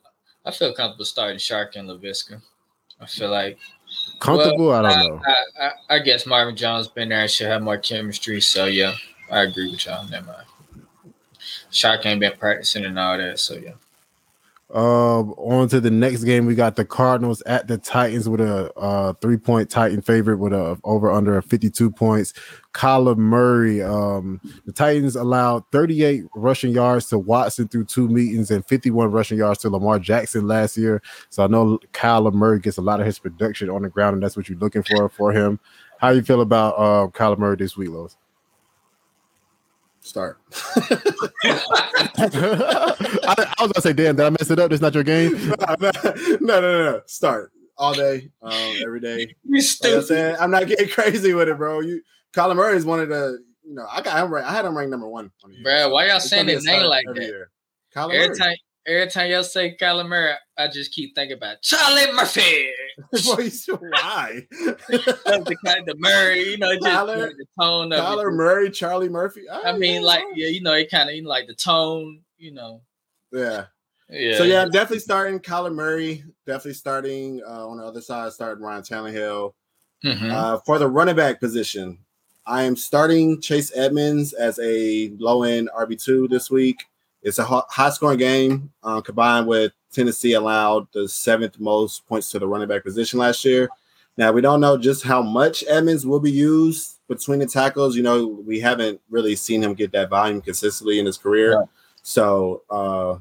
[0.45, 2.41] I feel comfortable starting Chark and Laviska.
[3.01, 3.57] I feel like
[4.20, 4.72] Comfortable?
[4.72, 5.22] I don't know.
[5.26, 8.42] I, I, I guess Marvin Jones been there and should have more chemistry.
[8.42, 8.96] So yeah,
[9.32, 10.08] I agree with y'all.
[10.08, 10.84] Never mind.
[11.72, 13.40] Chark ain't been practicing and all that.
[13.40, 13.74] So yeah.
[14.72, 16.46] Um, on to the next game.
[16.46, 20.54] We got the Cardinals at the Titans with a uh, three point Titan favorite with
[20.54, 22.34] a over under a 52 points.
[22.74, 23.82] Kyler Murray.
[23.82, 29.40] Um, the Titans allowed 38 rushing yards to Watson through two meetings and 51 rushing
[29.40, 31.02] yards to Lamar Jackson last year.
[31.30, 34.24] So I know Kyler Murray gets a lot of his production on the ground, and
[34.24, 35.60] that's what you're looking for for him.
[35.98, 38.18] How you feel about uh, Kyler Murray this week, Los?
[40.02, 40.39] Start.
[42.14, 44.70] I, I was gonna say, damn, did I mess it up?
[44.72, 45.34] This not your game.
[45.80, 45.91] no,
[46.39, 47.02] no, no, no.
[47.06, 49.34] Start all day, um, every day.
[49.43, 50.06] You Like I stupid.
[50.08, 51.80] said, I'm not getting crazy with it, bro.
[51.82, 52.02] You,
[52.34, 54.43] Kyler Murray is one of the, you know, I got him right.
[54.43, 55.32] I had him ranked number one.
[55.43, 55.66] on the year.
[55.66, 57.22] Bruh, why y'all It's saying his name like that?
[57.22, 57.52] year.
[57.95, 58.38] Kyler Every Murray.
[58.38, 58.56] time,
[58.88, 62.70] every time y'all say Kyler Murray, I just keep thinking about Charlie Murphy.
[63.26, 64.45] Boy, you should- why?
[64.51, 68.36] the kind of Murray, you know, just Kyler- like the tone of Kyler it.
[68.36, 69.43] Murray, Charlie Murphy.
[69.49, 72.51] I mean, like, yeah, you know, it kind of, you know, like the tone, you
[72.53, 72.82] know.
[73.32, 73.66] yeah.
[74.12, 74.38] Yeah.
[74.39, 76.24] So yeah, definitely starting Kyler Murray.
[76.47, 79.53] Definitely starting uh, on the other side, starting Ryan Tannehill.
[80.03, 80.32] Mhm.
[80.32, 81.99] Uh, for the running back position,
[82.47, 86.86] I am starting Chase Edmonds as a low end RB two this week.
[87.22, 92.40] It's a high scoring game uh, combined with Tennessee allowed the seventh most points to
[92.40, 93.70] the running back position last year.
[94.18, 97.96] Now we don't know just how much Edmonds will be used between the tackles.
[97.96, 101.58] You know, we haven't really seen him get that volume consistently in his career.
[101.58, 101.68] Right.
[102.02, 103.18] So uh,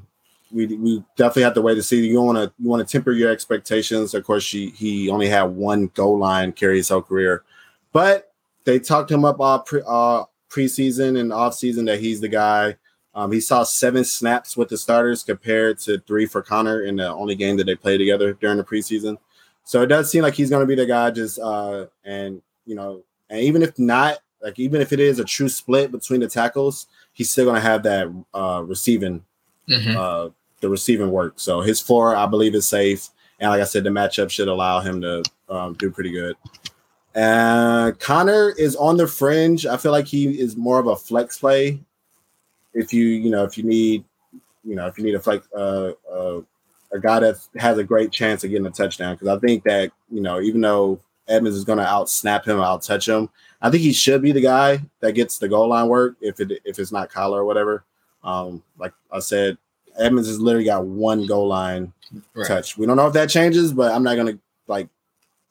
[0.51, 2.05] we we definitely have to wait to see.
[2.05, 4.13] You want to you want to temper your expectations.
[4.13, 7.43] Of course, she, he only had one goal line carry his whole career,
[7.91, 8.33] but
[8.65, 12.75] they talked him up all pre uh, preseason and off season that he's the guy.
[13.19, 17.09] Um, he saw seven snaps with the starters compared to three for Conner in the
[17.13, 19.17] only game that they played together during the preseason.
[19.65, 21.11] So it does seem like he's going to be the guy.
[21.11, 25.25] Just uh, and you know, and even if not, like even if it is a
[25.25, 29.25] true split between the tackles, he's still going to have that uh, receiving
[29.67, 29.95] Mhm.
[29.95, 30.29] uh,
[30.61, 31.33] the receiving work.
[31.37, 33.09] So his floor, I believe, is safe.
[33.39, 36.35] And like I said, the matchup should allow him to um, do pretty good.
[37.15, 39.65] Uh, Conner is on the fringe.
[39.65, 41.81] I feel like he is more of a flex play.
[42.79, 44.03] If you, you know, if you need,
[44.63, 46.41] you know, if you need a flex, uh, uh,
[46.91, 49.91] a guy that has a great chance of getting a touchdown, because I think that
[50.09, 53.29] you know, even though Edmonds is going to out snap him, out touch him,
[53.61, 56.15] I think he should be the guy that gets the goal line work.
[56.21, 57.83] If it if it's not Kyler or whatever,
[58.23, 59.57] um, like I said,
[59.97, 61.93] Edmonds has literally got one goal line
[62.33, 62.47] Right.
[62.47, 62.77] touch.
[62.77, 64.89] We don't know if that changes, but I'm not gonna like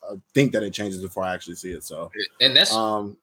[0.08, 1.84] uh, think that it changes before I actually see it.
[1.84, 2.10] So,
[2.40, 3.16] And that's um,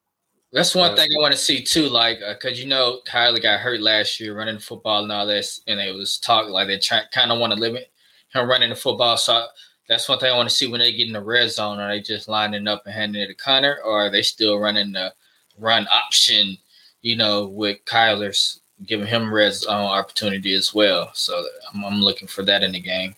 [0.56, 3.60] That's one Uh, thing I want to see too, like because you know Kyler got
[3.60, 7.02] hurt last year running football and all this, and it was talk like they try
[7.12, 7.92] kind of want to limit
[8.34, 9.18] him running the football.
[9.18, 9.48] So
[9.90, 11.80] that's one thing I want to see when they get in the red zone.
[11.80, 14.94] Are they just lining up and handing it to Conner, or are they still running
[14.94, 15.14] the
[15.58, 16.58] run option?
[17.02, 21.12] You know, with Kyler's giving him red zone opportunity as well.
[21.14, 23.14] So I'm, I'm looking for that in the game.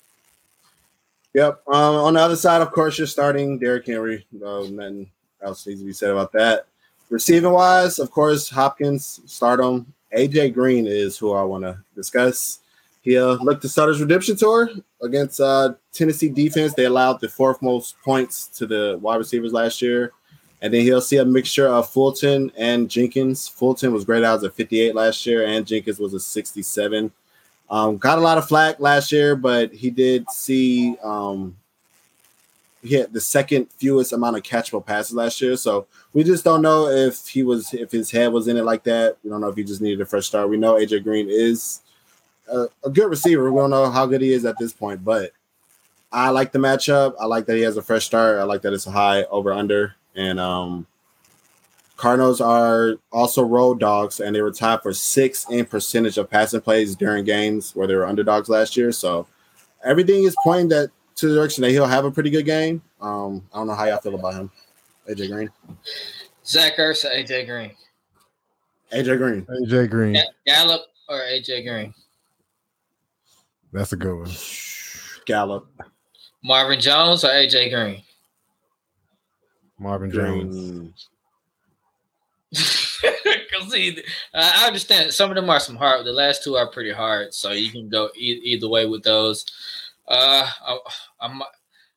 [1.35, 1.61] Yep.
[1.67, 4.25] Um, on the other side, of course, you're starting Derrick Henry.
[4.43, 5.07] Uh, nothing
[5.39, 6.65] else needs to be said about that.
[7.09, 9.93] Receiving wise, of course, Hopkins stardom.
[10.15, 12.59] AJ Green is who I want to discuss.
[13.01, 14.69] He uh, looked to start his redemption tour
[15.01, 16.73] against uh, Tennessee defense.
[16.73, 20.11] They allowed the fourth most points to the wide receivers last year.
[20.61, 23.47] And then he'll see a mixture of Fulton and Jenkins.
[23.47, 27.11] Fulton was great out a 58 last year, and Jenkins was a 67.
[27.69, 31.55] Um, got a lot of flack last year, but he did see um,
[32.83, 35.55] he had the second fewest amount of catchable passes last year.
[35.57, 38.83] So we just don't know if he was if his head was in it like
[38.83, 39.17] that.
[39.23, 40.49] We don't know if he just needed a fresh start.
[40.49, 41.81] We know AJ Green is
[42.51, 43.51] a, a good receiver.
[43.51, 45.31] We don't know how good he is at this point, but
[46.11, 47.15] I like the matchup.
[47.19, 48.39] I like that he has a fresh start.
[48.39, 49.95] I like that it's a high over under.
[50.15, 50.87] And um
[51.97, 56.61] Cardinals are also road dogs, and they were tied for sixth in percentage of passing
[56.61, 58.91] plays during games where they were underdogs last year.
[58.91, 59.25] So
[59.83, 62.81] everything is pointing that to the direction that he'll have a pretty good game.
[63.01, 64.51] Um, I don't know how y'all feel about him,
[65.09, 65.49] AJ Green.
[66.45, 67.71] Zach Ertz AJ Green,
[68.91, 69.45] AJ Green.
[69.45, 70.13] AJ Green.
[70.13, 71.93] Ga- Gallup or AJ Green,
[73.73, 74.31] That's a good one.
[75.25, 75.67] Gallup.
[76.43, 78.01] Marvin Jones or AJ Green.
[79.79, 80.55] Marvin Jones.
[80.55, 80.93] Green.
[82.53, 84.03] Cause I
[84.33, 86.05] I understand some of them are some hard.
[86.05, 89.45] The last two are pretty hard, so you can go e- either way with those.
[90.07, 90.77] Uh, I,
[91.21, 91.41] I'm,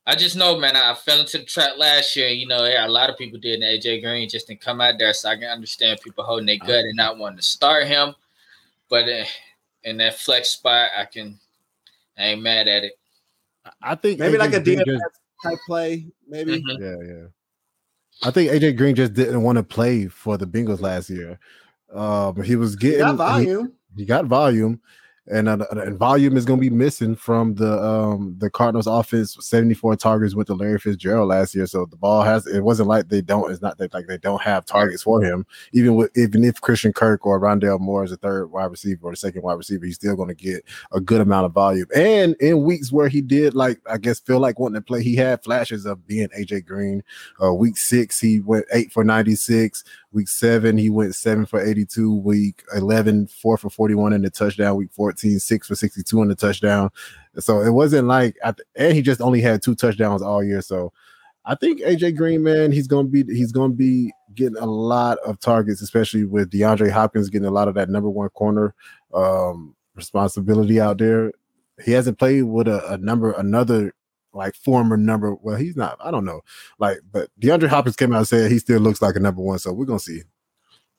[0.07, 0.77] I just know, man.
[0.77, 2.29] I fell into the trap last year.
[2.29, 3.61] You know, yeah, a lot of people did.
[3.61, 6.57] And AJ Green just didn't come out there, so I can understand people holding their
[6.59, 8.15] gut and not wanting to start him.
[8.89, 9.25] But uh,
[9.85, 11.39] in that flex spot, I can.
[12.19, 12.99] I ain't mad at it.
[13.83, 15.05] I think Maybe like a Green DFS just-
[15.43, 16.61] type play, maybe.
[16.63, 16.81] Mhm.
[16.81, 17.27] Yeah, yeah.
[18.23, 21.39] I think AJ Green just didn't want to play for the Bengals last year.
[21.95, 23.73] Um, he was He getting got he- volume.
[23.97, 24.81] he got volume
[25.31, 29.37] and, uh, and volume is going to be missing from the um the Cardinals offense
[29.41, 31.67] 74 targets with the Larry Fitzgerald last year.
[31.67, 34.43] So the ball has it wasn't like they don't it's not that like they don't
[34.43, 35.47] have targets for him.
[35.73, 39.13] Even with even if Christian Kirk or Rondale Moore is the third wide receiver or
[39.13, 41.87] the second wide receiver he's still going to get a good amount of volume.
[41.95, 45.15] And in weeks where he did like I guess feel like wanting to play he
[45.15, 47.05] had flashes of being AJ Green.
[47.43, 52.13] Uh week 6 he went 8 for 96 Week seven, he went seven for 82.
[52.17, 54.77] Week 11, four for 41 in the touchdown.
[54.77, 56.91] Week 14, six for 62 in the touchdown.
[57.39, 58.37] So it wasn't like,
[58.75, 60.63] and he just only had two touchdowns all year.
[60.63, 60.93] So
[61.45, 65.41] I think AJ Green, man, he's gonna be he's gonna be getting a lot of
[65.41, 68.75] targets, especially with DeAndre Hopkins getting a lot of that number one corner
[69.15, 71.33] um responsibility out there.
[71.85, 73.95] He hasn't played with a, a number another
[74.33, 75.35] like former number.
[75.35, 75.99] Well, he's not.
[76.03, 76.41] I don't know.
[76.79, 79.59] Like, but DeAndre Hopkins came out and said he still looks like a number one.
[79.59, 80.23] So we're gonna see.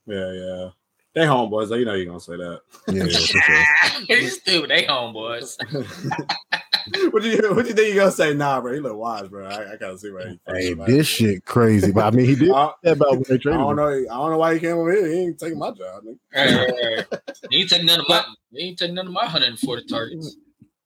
[0.05, 0.69] Yeah, yeah.
[1.13, 1.75] They homeboys, though.
[1.75, 2.61] You know you're gonna say that.
[2.87, 3.65] Yeah, yeah, for sure.
[4.17, 4.69] He's stupid.
[4.69, 5.57] They homeboys.
[7.11, 8.33] what do you what do you think you're gonna say?
[8.33, 8.73] Nah, bro.
[8.73, 9.45] He look wise, bro.
[9.45, 10.39] I, I gotta see where he.
[10.47, 11.91] Hey, this shit crazy.
[11.91, 13.75] But I mean, he did I, say about when they I don't him.
[13.75, 13.87] know.
[13.89, 15.07] I don't know why he came over here.
[15.07, 16.03] He ain't taking my job.
[16.03, 16.17] nigga.
[16.33, 17.21] Right, right, right.
[17.49, 18.23] He ain't taking none of my.
[18.53, 20.37] He ain't taking none of my 140 targets.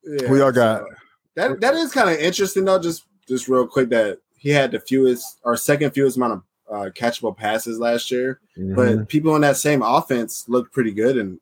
[0.04, 0.82] Yeah, Who y'all got?
[0.82, 0.88] so
[1.36, 2.80] that that is kind of interesting though.
[2.80, 6.90] Just just real quick, that he had the fewest or second fewest amount of uh,
[6.92, 8.76] catchable passes last year, Mhm.
[8.76, 11.40] but people in that same offense looked pretty good and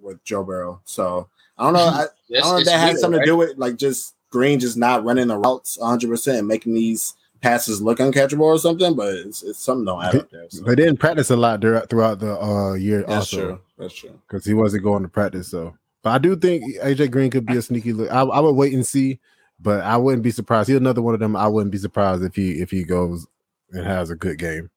[0.00, 0.80] with Joe Burrow.
[0.84, 1.28] So
[1.58, 1.80] I don't know.
[1.80, 2.06] I, I
[2.40, 3.24] don't know if that had something right?
[3.26, 6.74] to do with like just Green just not running the routes 100 percent and making
[6.74, 8.94] these passes look uncatchable or something.
[8.96, 10.46] But it's, it's something don't add up there.
[10.48, 10.62] So.
[10.64, 13.60] they didn't practice a lot throughout the uh, year That's also true.
[13.78, 14.18] That's true.
[14.26, 15.48] because he wasn't going to practice.
[15.50, 18.10] So, but I do think AJ Green could be a sneaky look.
[18.10, 19.18] I, I would wait and see,
[19.60, 20.68] but I wouldn't be surprised.
[20.68, 21.36] He's another one of them.
[21.36, 23.26] I wouldn't be surprised if he if he goes
[23.70, 24.70] and has a good game.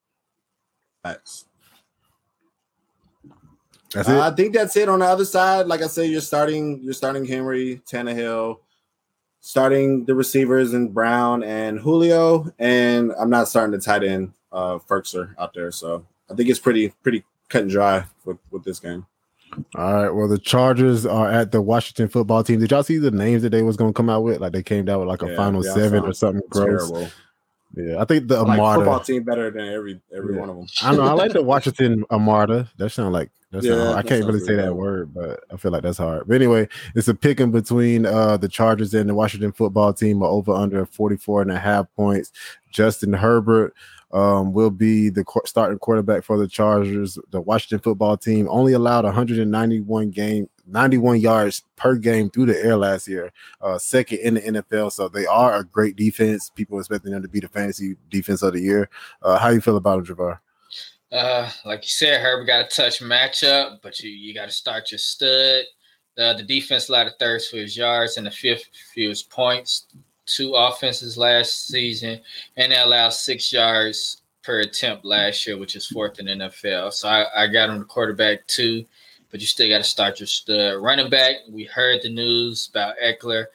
[1.03, 1.45] Facts.
[3.93, 4.19] That's Uh, it.
[4.19, 5.67] I think that's it on the other side.
[5.67, 8.59] Like I said, you're starting you're starting Henry, Tannehill,
[9.39, 14.79] starting the receivers and Brown and Julio, and I'm not starting the tight end uh
[14.79, 15.71] Firkser out there.
[15.71, 19.05] So I think it's pretty pretty cut and dry with, with this game.
[19.75, 20.09] All right.
[20.09, 22.59] Well, the Chargers are at the Washington football team.
[22.59, 24.39] Did y'all see the names that they was going to come out with?
[24.39, 26.89] Like they came down with like a Yeah, final seven or something gross.
[26.89, 27.11] Terrible.
[27.75, 30.39] Yeah, I think the Like football team better than every every Yeah.
[30.39, 30.65] one of them.
[30.83, 31.03] I know.
[31.03, 32.69] I like the Washington Armada.
[32.77, 35.83] That sounds like that's Yeah, I can't really say that word, but I feel like
[35.83, 36.23] that's hard.
[36.27, 40.29] But anyway, it's a picking between uh the Chargers and the Washington football team are
[40.29, 42.31] over under 44 and a half points.
[42.71, 43.73] Justin Herbert
[44.15, 47.19] um will be the starting quarterback for the Chargers.
[47.31, 52.77] The Washington football team only allowed 191 game 91 yards per game through the air
[52.77, 54.91] last year, uh second in the NFL.
[54.91, 56.49] So they are a great defense.
[56.49, 58.89] People expecting them to be the fantasy defense of the year.
[59.21, 60.39] Uh how you feel about them, Javar?
[61.11, 64.91] Uh, like you said, Herbert got a touch matchup, but you, you got to start
[64.91, 65.63] your stud.
[66.17, 69.87] Uh, the defense allowed the third his yards and the fifth fewest points.
[70.25, 72.19] Two offenses last season,
[72.57, 76.93] and they allowed six yards per attempt last year, which is fourth in the NFL.
[76.93, 78.85] So I, I got him the quarterback too,
[79.31, 80.81] but you still got to start your stud.
[80.81, 83.45] Running back, we heard the news about Ekeler.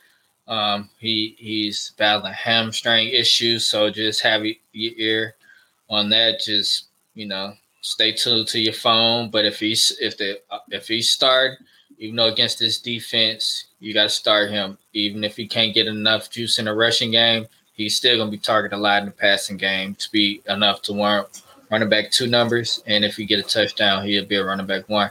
[0.48, 5.34] Um, he he's battling hamstring issues, so just have your your ear
[5.88, 6.40] on that.
[6.40, 9.30] Just you know, stay tuned to your phone.
[9.30, 10.40] But if he's if the
[10.70, 11.58] if he start,
[11.98, 14.78] even though against this defense, you got to start him.
[14.92, 18.38] Even if he can't get enough juice in the rushing game, he's still gonna be
[18.38, 22.26] targeted a lot in the passing game to be enough to warrant running back two
[22.26, 22.82] numbers.
[22.86, 25.10] And if he get a touchdown, he'll be a running back one.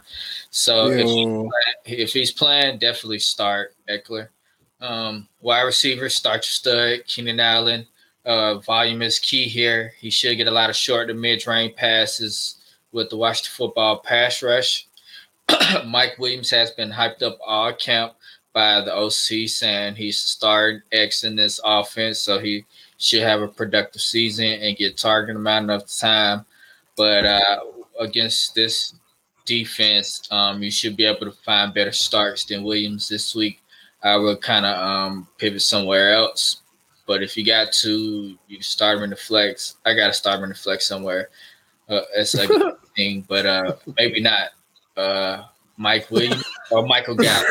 [0.52, 1.52] So if
[1.86, 4.28] if he's playing, definitely start Ekeler.
[4.80, 7.88] Um, wide receiver, start your stud, Keenan Allen.
[8.24, 9.94] Uh, volume is key here.
[9.98, 12.56] He should get a lot of short to mid range passes
[12.92, 14.88] with the Washington football pass rush.
[15.86, 18.14] Mike Williams has been hyped up all camp
[18.54, 22.66] by the OC, saying he's starting X in this offense, so he
[22.98, 26.46] should have a productive season and get targeted amount of time.
[26.98, 27.60] But uh,
[28.00, 28.94] against this
[29.46, 33.62] defense, um, you should be able to find better starts than Williams this week.
[34.04, 36.62] I will kind of um, pivot somewhere else.
[37.06, 39.76] But if you got to, you start him in the flex.
[39.86, 41.30] I got to start him in the flex somewhere.
[41.90, 44.50] Uh, it's a good thing, but uh, maybe not.
[44.96, 45.44] Uh,
[45.80, 47.48] Mike Williams or Michael Gallup.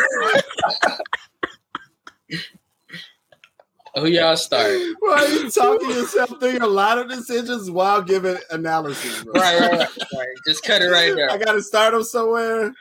[3.97, 4.79] Who y'all start?
[5.01, 9.25] Why are you talking yourself through a lot of decisions while giving analysis?
[9.25, 9.33] Bro?
[9.33, 10.29] Right, right, right, right.
[10.47, 11.33] Just cut it right there.
[11.33, 12.75] I got to start them somewhere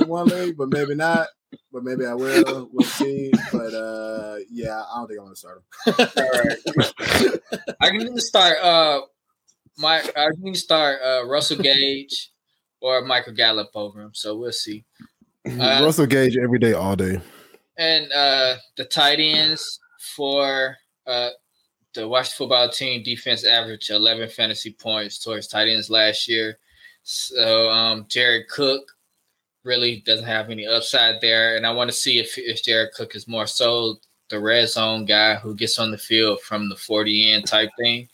[0.00, 1.26] in one league, but maybe not.
[1.72, 2.70] But maybe I will.
[2.72, 3.32] We'll see.
[3.52, 5.94] But uh, yeah, I don't think I'm gonna start them.
[6.16, 6.56] All right.
[7.80, 9.00] I can either start uh
[9.76, 12.30] my I can either start uh Russell Gage
[12.84, 14.10] or Michael Gallup over him.
[14.12, 14.84] So we'll see.
[15.46, 17.18] Uh, Russell Gage every day, all day.
[17.78, 20.76] And uh the tight ends for
[21.06, 21.30] uh
[21.94, 26.58] the Washington football team defense averaged 11 fantasy points towards tight ends last year.
[27.04, 28.92] So um Jared Cook
[29.64, 31.56] really doesn't have any upside there.
[31.56, 33.96] And I want to see if, if Jared Cook is more so
[34.28, 38.08] the red zone guy who gets on the field from the 40 end type thing,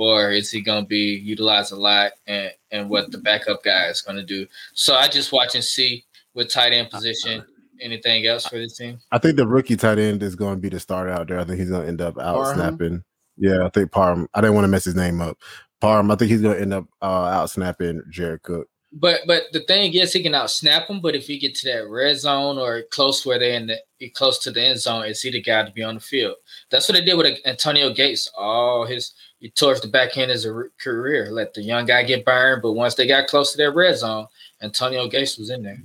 [0.00, 3.88] or is he going to be utilized a lot and, and what the backup guy
[3.88, 4.46] is going to do?
[4.72, 7.44] So I just watch and see with tight end position.
[7.82, 8.98] Anything else for this team?
[9.12, 11.38] I think the rookie tight end is going to be the starter out there.
[11.38, 12.54] I think he's going to end up out Parham?
[12.56, 13.04] snapping.
[13.36, 14.26] Yeah, I think Parham.
[14.32, 15.36] I didn't want to mess his name up.
[15.82, 16.10] Parham.
[16.10, 18.68] I think he's going to end up uh, out snapping Jared Cook.
[18.92, 21.00] But but the thing is, he can out snap them.
[21.00, 24.38] But if you get to that red zone or close where they're in the close
[24.40, 26.36] to the end zone, is he the guy to be on the field?
[26.70, 28.30] That's what they did with Antonio Gates.
[28.36, 30.46] All his he towards the back end of his
[30.80, 32.62] career, let the young guy get burned.
[32.62, 34.26] But once they got close to that red zone,
[34.62, 35.82] Antonio Gates was in there.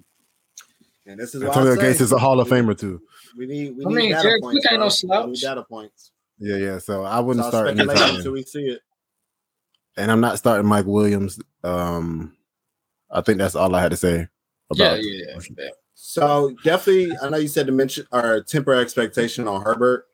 [1.08, 3.01] And this is Antonio Gates is a Hall of Famer too.
[3.38, 4.64] We need we I mean, data Jared points.
[4.64, 5.26] Cook ain't no slouch.
[5.26, 6.12] We need data points.
[6.38, 6.78] Yeah, yeah.
[6.80, 8.82] So I wouldn't So start speculation until we see it.
[9.97, 11.39] and I'm not starting Mike Williams.
[11.64, 12.36] Um,
[13.10, 14.28] I think that's all I had to say
[14.74, 15.03] Yeah, about.
[15.03, 15.70] yeah, yeah.
[15.93, 20.08] So definitely, I know you said to mention or temper expectation on Herbert.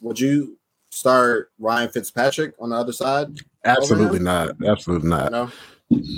[0.00, 0.57] Would you
[0.98, 3.28] start Ryan Fitzpatrick on the other side?
[3.64, 4.50] Absolutely not.
[4.66, 5.32] Absolutely not.
[5.32, 5.50] No.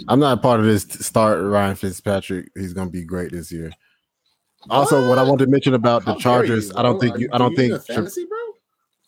[0.09, 2.51] I'm not a part of this start Ryan Fitzpatrick.
[2.57, 3.70] He's gonna be great this year.
[4.68, 7.18] Also, what I wanted to mention about the How dare Chargers, you, I don't think
[7.18, 7.28] you.
[7.33, 8.39] I don't think fantasy, bro.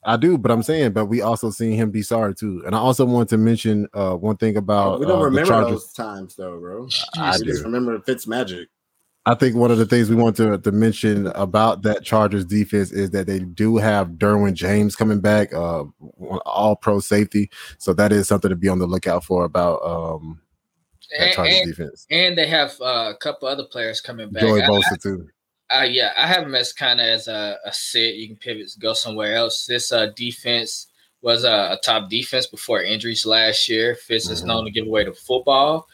[0.04, 2.62] I do, but I'm saying, but we also seen him be sorry too.
[2.66, 5.48] And I also want to mention uh one thing about we don't uh, the remember
[5.48, 5.70] Chargers.
[5.72, 6.88] those times though, bro.
[7.16, 8.68] I we just remember Fitz magic.
[9.24, 12.90] I think one of the things we want to, to mention about that Chargers defense
[12.90, 15.84] is that they do have Derwin James coming back, uh,
[16.44, 17.48] all pro safety.
[17.78, 20.40] So that is something to be on the lookout for about um,
[21.10, 22.06] that And, Chargers and, defense.
[22.10, 24.42] and they have uh, a couple other players coming back.
[24.42, 25.28] Joey I- Bosa too.
[25.70, 28.16] Uh, yeah, I have him as kind of as a, a sit.
[28.16, 29.64] You can pivot, go somewhere else.
[29.64, 30.88] This uh, defense
[31.22, 33.94] was a, a top defense before injuries last year.
[33.94, 34.46] Fitz is Mhm.
[34.48, 35.86] known to give away the football,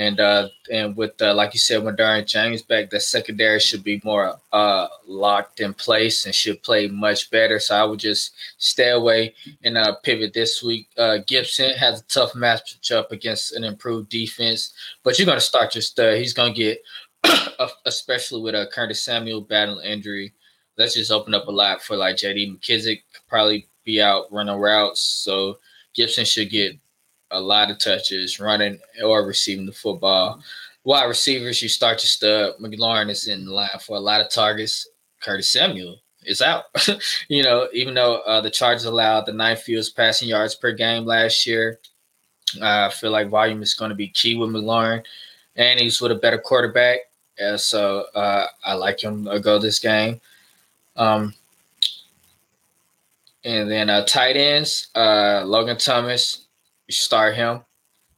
[0.00, 3.84] and uh, and with uh, like you said, when Derwin James back, the secondary should
[3.84, 7.60] be more uh, locked in place and should play much better.
[7.60, 10.88] So I would just stay away and uh, pivot this week.
[10.96, 14.72] Uh, Gibson has a tough matchup against an improved defense,
[15.02, 16.16] but you're going to start your stud.
[16.16, 16.82] He's going to get
[17.84, 20.32] especially with a uh, Curtis Samuel battle injury.
[20.78, 25.00] Let's just open up a lot for like JD McKissic probably be out running routes.
[25.02, 25.58] So
[25.94, 26.78] Gibson should get
[27.30, 30.42] a lot of touches running or receiving the football.
[30.84, 32.54] Wide receivers, you start your stud.
[32.60, 34.88] McLaurin is in line for a lot of targets.
[35.20, 36.64] Curtis Samuel is out.
[37.28, 41.04] you know, even though uh, the Chargers allowed the ninth fewest passing yards per game
[41.04, 41.78] last year,
[42.60, 45.04] uh, I feel like volume is going to be key with McLaurin,
[45.56, 47.00] and he's with a better quarterback.
[47.38, 50.20] Yeah, so uh, I like him to go this game.
[50.96, 51.34] Um,
[53.44, 56.46] and then uh, tight ends, uh, Logan Thomas,
[56.90, 57.62] start him.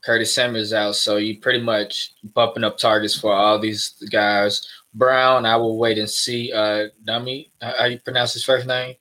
[0.04, 4.66] Curtis Samuel's out, so you pretty much bumping up targets for all these guys.
[4.94, 6.52] Brown, I will wait and see.
[6.52, 8.96] Uh, Dummy, how you pronounce his first name?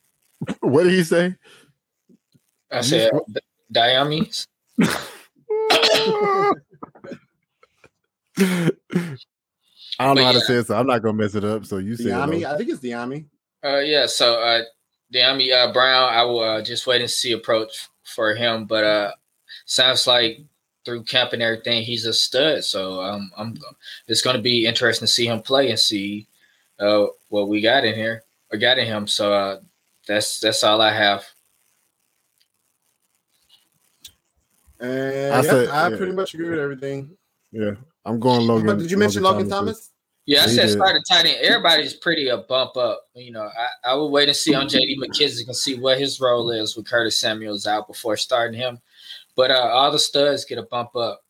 [0.59, 1.35] What did he say?
[2.71, 3.11] I said
[3.73, 4.47] Dyami.
[9.99, 11.65] I don't know But how to say it, so I'm not gonna mess it up.
[11.65, 13.25] So you say it, Dyami, I think it's Dyami.
[13.63, 14.05] Uh, yeah.
[14.07, 14.61] So, uh,
[15.13, 18.65] Dyami uh, Brown, I will uh, just wait and see approach for him.
[18.65, 19.11] But uh,
[19.71, 20.41] sounds like
[20.83, 22.63] through camp and everything, he's a stud.
[22.63, 23.55] So um, I'm.
[24.07, 26.27] It's going to be interesting to see him play and see
[26.79, 29.07] uh, what we got in here or got in him.
[29.07, 29.59] So uh,
[30.07, 31.25] that's that's all I have.
[34.79, 35.97] And I I, said- I yeah.
[35.97, 37.15] pretty much agree with everything.
[37.51, 37.71] yeah,
[38.05, 38.65] I'm going Logan.
[38.67, 39.49] But did you mention Logan too.
[39.49, 39.91] Thomas?
[40.25, 40.71] Yeah, I He said did.
[40.73, 41.37] started tight end.
[41.41, 43.07] Everybody's pretty a bump up.
[43.15, 46.19] You know, I, I would wait and see on JD McKissic and see what his
[46.19, 48.79] role is with Curtis Samuels out before starting him.
[49.35, 51.21] But uh, all the studs get a bump up.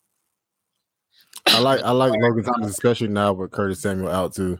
[1.46, 4.58] I like I like Logan Thomas, especially now with Curtis Samuel out too.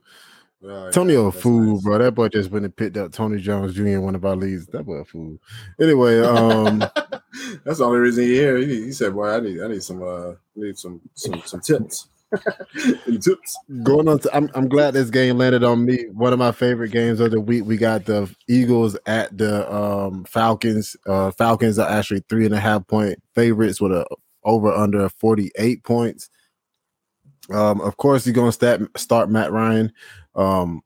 [0.64, 1.82] Oh, yeah, Tony a fool, nice.
[1.82, 1.98] bro.
[1.98, 3.98] That boy just went and picked up Tony Jones Jr.
[3.98, 4.66] one of our leads.
[4.69, 5.39] That boy a fool.
[5.81, 6.78] Anyway, um,
[7.64, 8.59] That's the only reason he here.
[8.59, 12.09] He, he said, "Boy, I need, I need some, uh, need some, some, some tips."
[13.83, 16.05] Going on to, I'm, I'm glad this game landed on me.
[16.13, 17.65] One of my favorite games of the week.
[17.65, 20.97] We got the Eagles at the um, Falcons.
[21.07, 24.07] Uh, Falcons are actually three and a half point favorites with a
[24.45, 26.31] over under 48 points.
[27.51, 29.93] Um, of course, you're gonna start start Matt Ryan.
[30.35, 30.83] Um,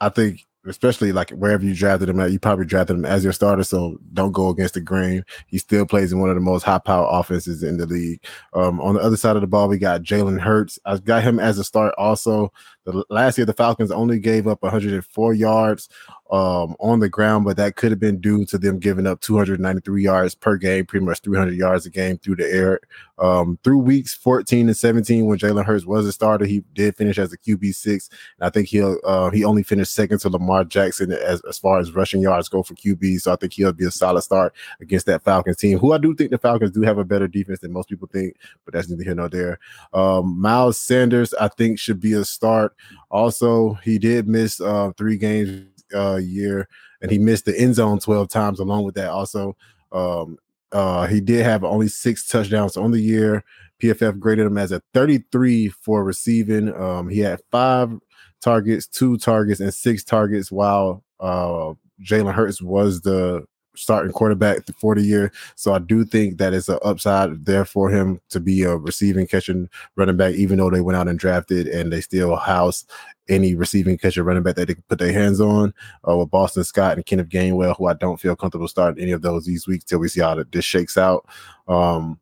[0.00, 3.32] I think, especially like wherever you drafted him at, you probably drafted him as your
[3.32, 3.64] starter.
[3.64, 5.24] So don't go against the grain.
[5.46, 8.22] He still plays in one of the most high power offenses in the league.
[8.52, 10.78] Um, on the other side of the ball, we got Jalen Hurts.
[10.84, 11.94] I got him as a start.
[11.98, 12.52] Also,
[12.84, 15.88] the last year the Falcons only gave up 104 yards
[16.30, 20.02] um, on the ground, but that could have been due to them giving up 293
[20.02, 22.80] yards per game, pretty much 300 yards a game through the air.
[23.18, 27.18] Um, through weeks 14 and 17, when Jalen Hurts was a starter, he did finish
[27.18, 28.10] as a QB six.
[28.38, 31.78] And I think he'll uh, he only finished second to Lamar Jackson as, as far
[31.78, 33.20] as rushing yards go for QB.
[33.20, 36.14] So I think he'll be a solid start against that Falcons team, who I do
[36.14, 39.02] think the Falcons do have a better defense than most people think, but that's neither
[39.02, 39.58] here nor there.
[39.92, 42.76] Um, Miles Sanders, I think, should be a start.
[43.10, 46.68] Also, he did miss uh, three games uh, year,
[47.00, 48.60] and he missed the end zone 12 times.
[48.60, 49.56] Along with that, also,
[49.92, 50.38] um,
[50.72, 53.44] uh, he did have only six touchdowns on the year.
[53.82, 56.74] PFF graded him as a 33 for receiving.
[56.74, 57.92] Um, he had five
[58.40, 63.44] targets, two targets, and six targets, while uh, Jalen Hurts was the
[63.78, 65.32] starting quarterback for the year.
[65.54, 69.26] So I do think that it's an upside there for him to be a receiving
[69.26, 72.84] catching running back, even though they went out and drafted and they still house
[73.28, 75.74] any receiving catcher running back that they can put their hands on
[76.08, 79.22] uh, with Boston Scott and Kenneth Gainwell, who I don't feel comfortable starting any of
[79.22, 81.26] those these weeks till we see how this shakes out.
[81.66, 82.18] Um,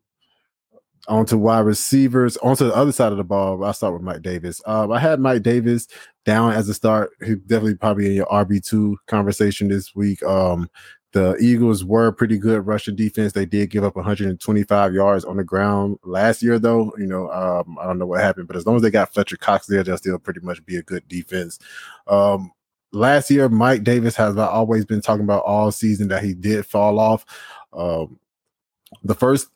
[1.09, 2.37] onto wide receivers.
[2.39, 4.61] Onto the other side of the ball, I'll start with Mike Davis.
[4.67, 5.87] Um, I had Mike Davis
[6.25, 7.11] down as a start.
[7.25, 10.23] He definitely probably in your RB two conversation this week.
[10.23, 10.69] Um,
[11.13, 13.33] the Eagles were pretty good rushing defense.
[13.33, 16.93] They did give up 125 yards on the ground last year, though.
[16.99, 19.37] You know, um, I don't know what happened, but as long as they got Fletcher
[19.37, 21.59] Cox there, they'll still pretty much be a good defense.
[22.07, 22.53] Um,
[22.93, 26.99] last year, Mike Davis has always been talking about all season that he did fall
[26.99, 27.25] off.
[27.73, 28.19] Um,
[29.03, 29.49] the first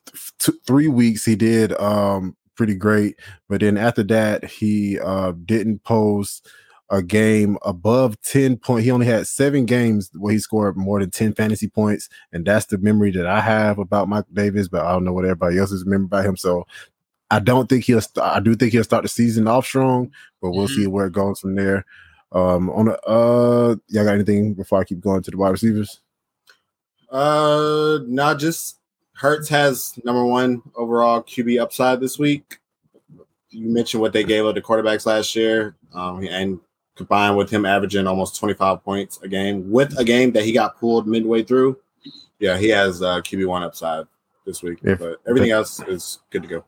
[0.65, 3.19] three weeks he did um, pretty great,
[3.49, 6.47] but then after that he uh, didn't post
[6.91, 8.83] a game above 10 point.
[8.83, 12.09] He only had seven games where he scored more than 10 fantasy points.
[12.33, 15.23] And that's the memory that I have about Mike Davis, but I don't know what
[15.23, 16.37] everybody else is remember about him.
[16.37, 16.67] So
[17.31, 20.11] I don't think he'll st- I do think he'll start the season off strong,
[20.41, 20.81] but we'll mm-hmm.
[20.81, 21.85] see where it goes from there.
[22.33, 26.01] Um on the uh y'all got anything before I keep going to the wide receivers?
[27.09, 28.77] Uh not just
[29.13, 32.57] Hurts has number one overall QB upside this week.
[33.49, 36.59] You mentioned what they gave up the quarterbacks last year, um, and
[37.01, 40.79] combined with him averaging almost 25 points a game with a game that he got
[40.79, 41.77] pulled midway through.
[42.39, 44.05] Yeah, he has uh, QB one upside
[44.45, 46.63] this week, if, but everything else is good to go.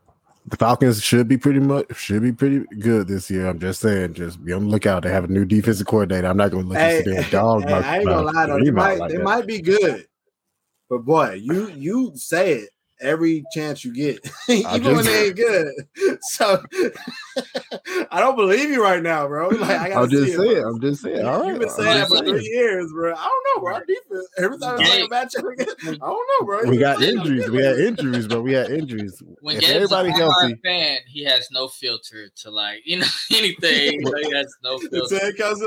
[0.48, 3.48] The Falcons should be pretty much should be pretty good this year.
[3.48, 5.04] I'm just saying, just be on the lookout.
[5.04, 6.28] They have a new defensive coordinator.
[6.28, 7.64] I'm not going to let hey, you sit dog.
[7.64, 8.60] Hey, I ain't gonna lie though.
[8.60, 10.06] They, might, like they might be good.
[10.90, 12.70] But boy, you you say it
[13.00, 14.20] every chance you get,
[14.50, 15.74] even just, when they ain't good.
[16.22, 16.62] So
[18.12, 19.50] I don't believe you right now, bro.
[19.50, 20.58] Like I I'm just saying.
[20.58, 21.26] It, I'm just saying.
[21.26, 21.48] All right.
[21.48, 23.14] You've been saying that for three years, bro.
[23.14, 23.74] I don't know, bro.
[23.76, 26.02] Our defense every time it's like a matchup, I don't
[26.40, 26.70] know, bro.
[26.70, 27.50] We got injuries.
[27.50, 29.22] We had injuries, but we had injuries.
[29.42, 34.02] When if everybody a healthy, fan, he has no filter to like you know anything.
[34.24, 35.20] he has no filter.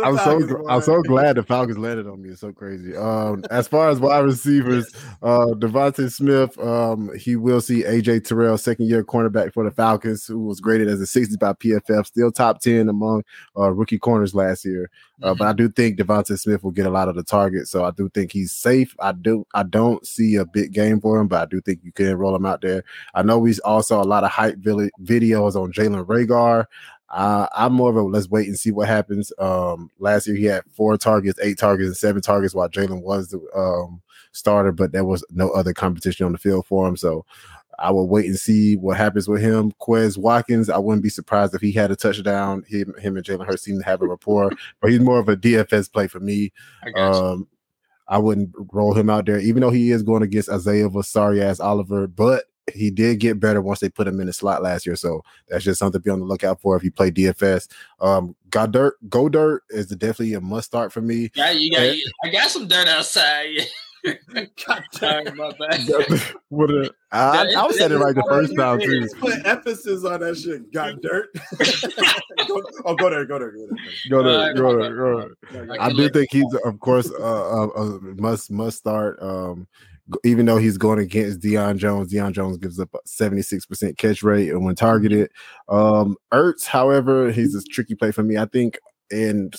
[0.05, 2.31] I'm so I'm so glad the Falcons landed on me.
[2.31, 2.97] It's so crazy.
[2.97, 4.87] Um, as far as wide receivers,
[5.23, 10.27] uh, DeVonta Smith, um, he will see AJ Terrell, second year cornerback for the Falcons,
[10.27, 13.23] who was graded as a 60 by PFF, still top 10 among
[13.57, 14.91] uh, rookie corners last year.
[15.23, 15.39] Uh, mm-hmm.
[15.39, 17.91] But I do think DeVonta Smith will get a lot of the targets, so I
[17.91, 18.95] do think he's safe.
[19.01, 21.93] I do I don't see a big game for him, but I do think you
[21.93, 22.85] can roll him out there.
[23.15, 26.67] I know we all saw a lot of hype videos on Jalen Reagor.
[27.09, 29.33] Uh, I'm more of a let's wait and see what happens.
[29.39, 33.29] Um, last year he had four targets, eight targets, and seven targets, while Jalen was
[33.29, 34.03] the um,
[34.33, 36.97] starter, but there was no other competition on the field for him.
[36.97, 37.25] So
[37.79, 39.73] I will wait and see what happens with him.
[39.81, 42.65] Quez Watkins, I wouldn't be surprised if he had a touchdown.
[42.69, 44.51] Him, him and Jalen Hurts seem to have a rapport,
[44.81, 46.53] but he's more of a DFS play for me.
[46.85, 47.49] I, um,
[48.09, 51.03] I wouldn't roll him out there, even though he is going against Isaiah of a
[51.03, 52.45] sorry ass Oliver, but
[52.75, 54.97] he did get better once they put him in the slot last year.
[54.97, 57.69] So that's just something to be on the lookout for if you play DFS.
[58.01, 61.31] Um, got dirt, go dirt is definitely a must start for me.
[61.35, 61.83] Yeah, you got.
[61.83, 63.51] And, I got some dirt outside.
[64.67, 65.81] God damn, my bad.
[66.49, 69.09] what a, I, I was saying it right the first time too.
[69.19, 70.73] Put emphasis on that shit.
[70.73, 71.29] Got dirt.
[72.49, 73.75] go, oh, go there, go there, go there.
[74.11, 75.81] Go there, go there, go there.
[75.81, 79.21] I do think he's, of course, uh, uh, uh, must must start.
[79.21, 79.67] Um,
[80.25, 84.51] even though he's going against Deion Jones, Deion Jones gives up a 76% catch rate
[84.51, 85.31] and when targeted.
[85.69, 88.37] Um, Ertz, however, he's a tricky play for me.
[88.37, 88.79] I think
[89.11, 89.51] in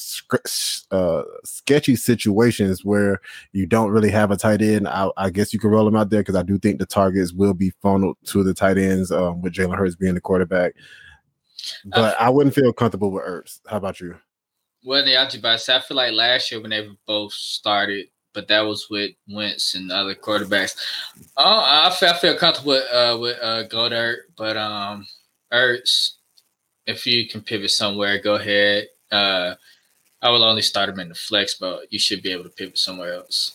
[0.91, 3.21] uh, sketchy situations where
[3.53, 6.09] you don't really have a tight end, I, I guess you can roll him out
[6.09, 9.41] there because I do think the targets will be funneled to the tight ends um,
[9.41, 10.73] with Jalen Hurts being the quarterback.
[11.85, 13.59] But uh, I wouldn't feel comfortable with Ertz.
[13.67, 14.15] How about you?
[14.85, 19.11] Well, the I feel like last year when they both started, but that was with
[19.27, 20.75] Wentz and other quarterbacks.
[21.35, 25.05] Oh, I feel, I feel comfortable with uh, with uh, Goedert, but um,
[25.51, 26.11] Ertz,
[26.85, 28.87] if you can pivot somewhere, go ahead.
[29.11, 29.55] Uh,
[30.21, 32.77] I will only start him in the flex, but you should be able to pivot
[32.77, 33.53] somewhere else.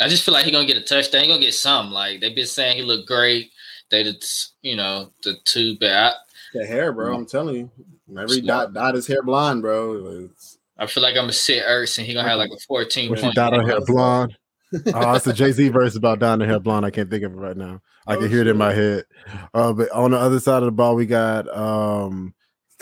[0.00, 1.22] I just feel like he's gonna get a touchdown.
[1.22, 1.92] He's gonna get some.
[1.92, 3.52] Like they've been saying, he looked great.
[3.90, 4.24] They did,
[4.62, 6.14] you know, the two bad.
[6.52, 7.14] The hair, bro.
[7.14, 7.70] I'm telling you,
[8.18, 10.24] every dot dot his hair blonde, bro.
[10.24, 13.10] It's, I feel like I'm gonna sit Ertz and he gonna have like a 14
[13.10, 13.34] when point.
[13.34, 14.36] Dot her hair blonde.
[14.94, 16.84] oh, it's a Jay Z verse about down the hair blonde.
[16.84, 17.80] I can't think of it right now.
[18.06, 19.04] I oh, can hear it in my head.
[19.52, 22.34] Uh, but on the other side of the ball, we got um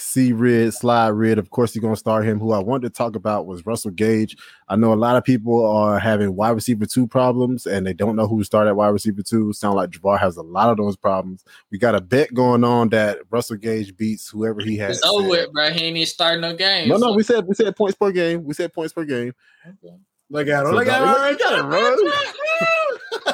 [0.02, 1.38] C Rid, Slide Rid.
[1.38, 2.38] Of course, you're gonna start him.
[2.40, 4.36] Who I wanted to talk about was Russell Gage.
[4.68, 8.16] I know a lot of people are having wide receiver two problems and they don't
[8.16, 9.52] know who to start at wide receiver two.
[9.52, 11.44] Sound like Jabbar has a lot of those problems.
[11.70, 14.98] We got a bet going on that Russell Gage beats whoever he has.
[14.98, 15.70] It's over with, bro.
[15.70, 16.88] He ain't even starting no games.
[16.88, 18.44] No, no, we said we said points per game.
[18.44, 19.32] We said points per game.
[19.66, 19.96] Okay.
[20.30, 20.66] Look at him.
[20.66, 21.06] So Look at him.
[21.08, 23.32] dog- already got it, bro.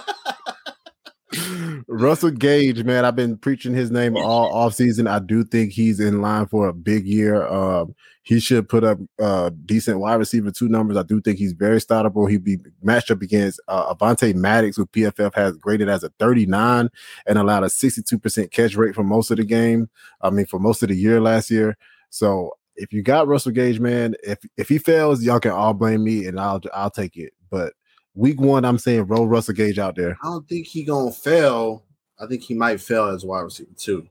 [1.89, 5.07] Russell Gage, man, I've been preaching his name all off season.
[5.07, 7.47] I do think he's in line for a big year.
[7.47, 10.97] Um, he should put up uh, decent wide receiver two numbers.
[10.97, 12.31] I do think he's very startable.
[12.31, 16.91] He'd be matched up against uh, Avonte Maddox, who PFF has graded as a 39
[17.27, 19.89] and allowed a 62% catch rate for most of the game.
[20.21, 21.79] I mean, for most of the year last year.
[22.11, 26.05] So if you got Russell Gage, man, if if he fails, y'all can all blame
[26.05, 27.33] me, and I'll I'll take it.
[27.51, 27.73] But
[28.15, 30.17] week one, I'm saying roll Russell Gage out there.
[30.23, 31.85] I don't think he gonna fail.
[32.21, 34.09] I think he might fail as a wide receiver too.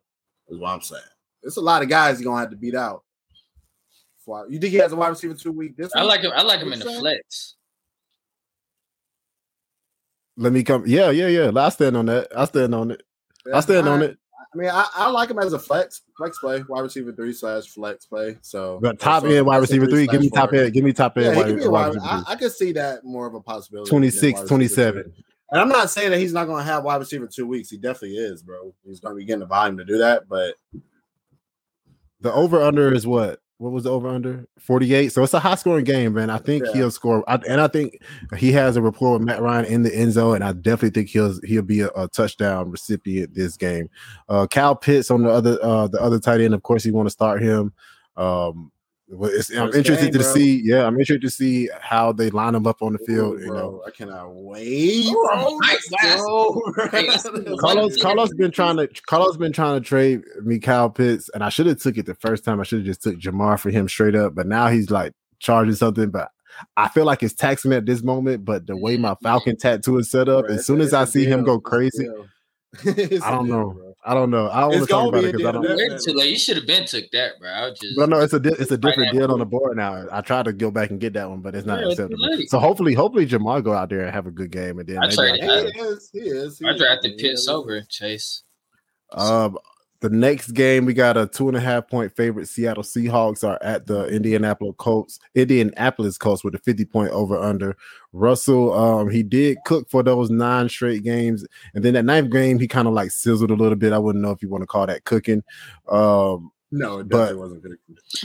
[0.50, 1.04] Is what I'm saying.
[1.42, 3.04] There's a lot of guys he gonna have to beat out.
[4.50, 5.78] You think he has a wide receiver two week?
[5.78, 6.10] This I week?
[6.10, 6.32] like him.
[6.36, 7.56] I like him in the flex.
[10.36, 10.84] Let me come.
[10.86, 11.52] Yeah, yeah, yeah.
[11.56, 12.28] I stand on that.
[12.36, 13.04] I stand on it.
[13.54, 14.18] I stand on it.
[14.58, 17.68] I mean, I, I like him as a flex flex play, wide receiver three slash
[17.68, 18.38] flex play.
[18.42, 20.08] So, But top end wide receiver three.
[20.08, 20.74] Give me top end.
[20.74, 22.24] Give me top end Yeah, wide, wide wide, receiver I.
[22.28, 23.90] I could see that more of a possibility.
[23.90, 25.04] 26, than wide receiver 27.
[25.04, 25.24] two.
[25.52, 27.70] And I'm not saying that he's not going to have wide receiver two weeks.
[27.70, 28.74] He definitely is, bro.
[28.84, 30.28] He's going to be getting the volume to do that.
[30.28, 30.56] But
[32.20, 33.40] The over under is what?
[33.60, 34.48] What was the over under?
[34.60, 35.12] 48.
[35.12, 36.30] So it's a high scoring game, man.
[36.30, 36.74] I think Yeah.
[36.74, 37.24] he'll score.
[37.28, 38.00] I, and I think
[38.38, 40.36] he has a rapport with Matt Ryan in the end zone.
[40.36, 43.90] And I definitely think he'll he'll be a, a touchdown recipient this game.
[44.30, 46.54] Uh Kyle Pitts on the other uh the other tight end.
[46.54, 47.74] Of course, you want to start him.
[48.16, 48.72] Um
[49.10, 50.34] it's, I'm First interested game, to bro.
[50.34, 50.62] see.
[50.64, 53.40] Yeah, I'm interested to see how they line them up on the field.
[53.40, 55.06] Ooh, you know, I cannot wait.
[55.08, 55.58] Oh, bro.
[55.60, 56.20] my Let's gosh.
[56.20, 57.58] go, bro.
[57.58, 61.50] Carlos Carlos been trying to Carlos been trying to trade me Kyle Pitts, and I
[61.50, 62.60] should have took it the first time.
[62.60, 65.76] I should have just took Ja'Marr for him straight up, but now he's like charging
[65.76, 66.10] something.
[66.10, 66.30] But
[66.76, 68.44] I feel like it's taxing at this moment.
[68.44, 71.12] But the way my Falcon tattoo is set up, Bro, as soon as I it's
[71.12, 72.26] a see him go crazy, deal.
[72.84, 73.87] It's I a don't deal, know.
[74.04, 74.12] Bro.
[74.12, 74.50] I don't know.
[74.50, 75.62] I don't want to talk about it because I don't.
[75.64, 75.90] definitely.
[75.90, 76.30] Wait too late.
[76.30, 77.50] You should have been took that, bro.
[77.52, 77.96] I just.
[77.98, 80.06] But no, it's a di- it's a different deal on the board now.
[80.12, 82.24] I tried to go back and get that one, but it's not Yeah, acceptable.
[82.38, 82.50] late.
[82.50, 85.02] So hopefully, hopefully Ja'Marr go out there and have a good game, and then I
[85.08, 86.10] maybe traded- I He can- is.
[86.14, 86.60] He is.
[86.60, 86.78] he I is.
[86.80, 88.44] drafted Pitts over Chase.
[89.14, 89.58] Um,
[90.00, 92.48] the next game we got a two and a half point favorite.
[92.48, 95.20] Seattle Seahawks are at the Indianapolis Colts.
[95.36, 97.76] Indianapolis Colts with a fifty point over under.
[98.14, 102.60] Russell, um, he did cook for those nine straight games, and then that ninth game
[102.60, 103.94] he kind of like sizzled a little bit.
[103.94, 105.44] I wouldn't know if you want to call that cooking.
[105.90, 107.78] Um, No, it But- definitely wasn't good.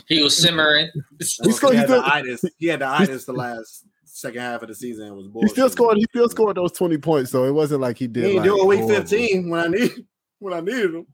[0.09, 0.90] He was simmering.
[1.19, 2.44] He's Well, still- he, had the itis.
[2.59, 5.07] he had the itis the last second half of the season.
[5.07, 5.97] It was he still scored.
[5.97, 8.24] He still scored those twenty points, so it wasn't like he He did.
[8.24, 9.90] ain't like, doing week 15 when I need
[10.40, 11.07] when I needed him.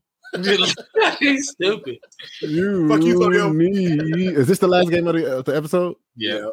[1.19, 1.99] He's stupid.
[2.41, 3.51] You, Fuck you, Fabio.
[3.51, 3.87] me.
[4.29, 5.97] Is this the last game of the, of the episode?
[6.17, 6.49] Yeah.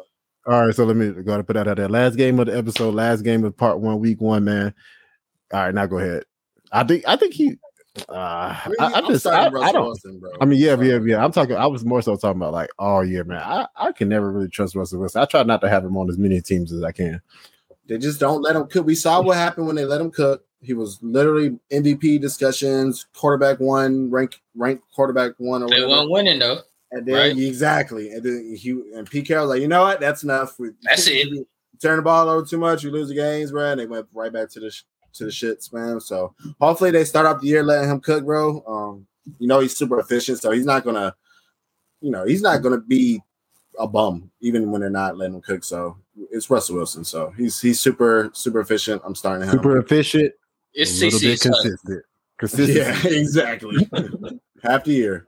[0.46, 1.88] All right, so let me go ahead and put that out there.
[1.88, 4.72] Last game of the episode, last game of part one, week one, man.
[5.52, 6.22] All right, now go ahead.
[6.70, 7.56] I think I think he.
[8.08, 9.86] Uh, I, mean, I, I I'm just I, starting I don't.
[9.86, 10.30] Wilson, bro.
[10.40, 11.24] I mean, yeah, yeah, yeah.
[11.24, 11.56] I'm talking.
[11.56, 13.42] I was more so talking about like oh yeah, man.
[13.42, 15.20] I, I can never really trust Russell Wilson.
[15.20, 17.20] I try not to have him on as many teams as I can.
[17.88, 18.86] They just don't let him cook.
[18.86, 20.44] We saw what happened when they let him cook.
[20.66, 25.90] He was literally MVP discussions, quarterback one, rank rank quarterback one or They whatever.
[25.90, 26.60] weren't winning though.
[26.92, 27.36] And then right?
[27.36, 30.00] exactly, and then he and Pete Carroll's like, you know what?
[30.00, 30.58] That's enough.
[30.58, 31.46] We, That's it.
[31.82, 33.72] Turn the ball over too much, you lose the games, bro.
[33.72, 34.84] And they went right back to the sh-
[35.14, 36.00] to the shits, man.
[36.00, 38.62] So hopefully they start off the year letting him cook, bro.
[38.66, 39.06] Um,
[39.38, 41.14] you know he's super efficient, so he's not gonna,
[42.00, 43.20] you know, he's not gonna be
[43.78, 45.64] a bum even when they're not letting him cook.
[45.64, 45.98] So
[46.30, 49.02] it's Russell Wilson, so he's he's super super efficient.
[49.04, 49.52] I'm starting him.
[49.52, 50.32] Super efficient,
[50.76, 52.04] It's a little bit consistent.
[52.36, 53.04] Consistent.
[53.04, 53.88] Yeah, exactly.
[54.62, 55.26] Half the year.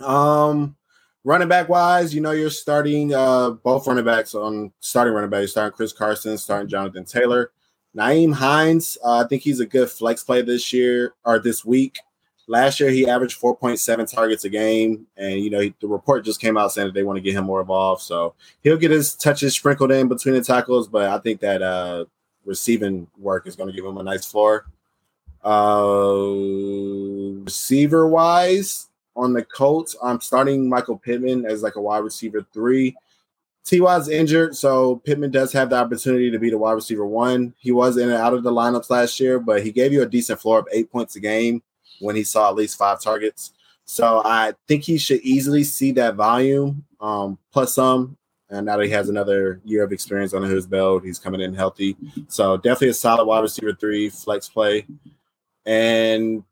[0.00, 0.76] Um,
[1.22, 5.40] running back wise, you know, you're starting uh both running backs on starting running back.
[5.40, 7.52] You're starting Chris Carson, starting Jonathan Taylor.
[7.96, 11.98] Nyheim Hines, uh, I think he's a good flex play this year or this week.
[12.46, 15.06] Last year, he averaged 4.7 targets a game.
[15.16, 17.34] And, you know, he, the report just came out saying that they want to get
[17.34, 18.02] him more involved.
[18.02, 20.88] So he'll get his touches sprinkled in between the tackles.
[20.88, 22.06] But I think that uh,
[22.48, 24.66] receiving work is going to give him a nice floor.
[25.44, 26.24] Uh,
[27.44, 32.96] receiver wise, on the Colts, I'm starting Michael Pittman as like a wide receiver three.
[33.64, 37.54] Ty's injured, so Pittman does have the opportunity to be the wide receiver one.
[37.58, 40.06] He was in and out of the lineups last year, but he gave you a
[40.06, 41.62] decent floor of eight points a game
[42.00, 43.52] when he saw at least five targets.
[43.84, 48.17] So I think he should easily see that volume um, plus some.
[48.50, 51.54] And now that he has another year of experience under his belt, he's coming in
[51.54, 51.96] healthy.
[52.28, 54.86] So definitely a solid wide receiver three flex play.
[55.66, 56.44] And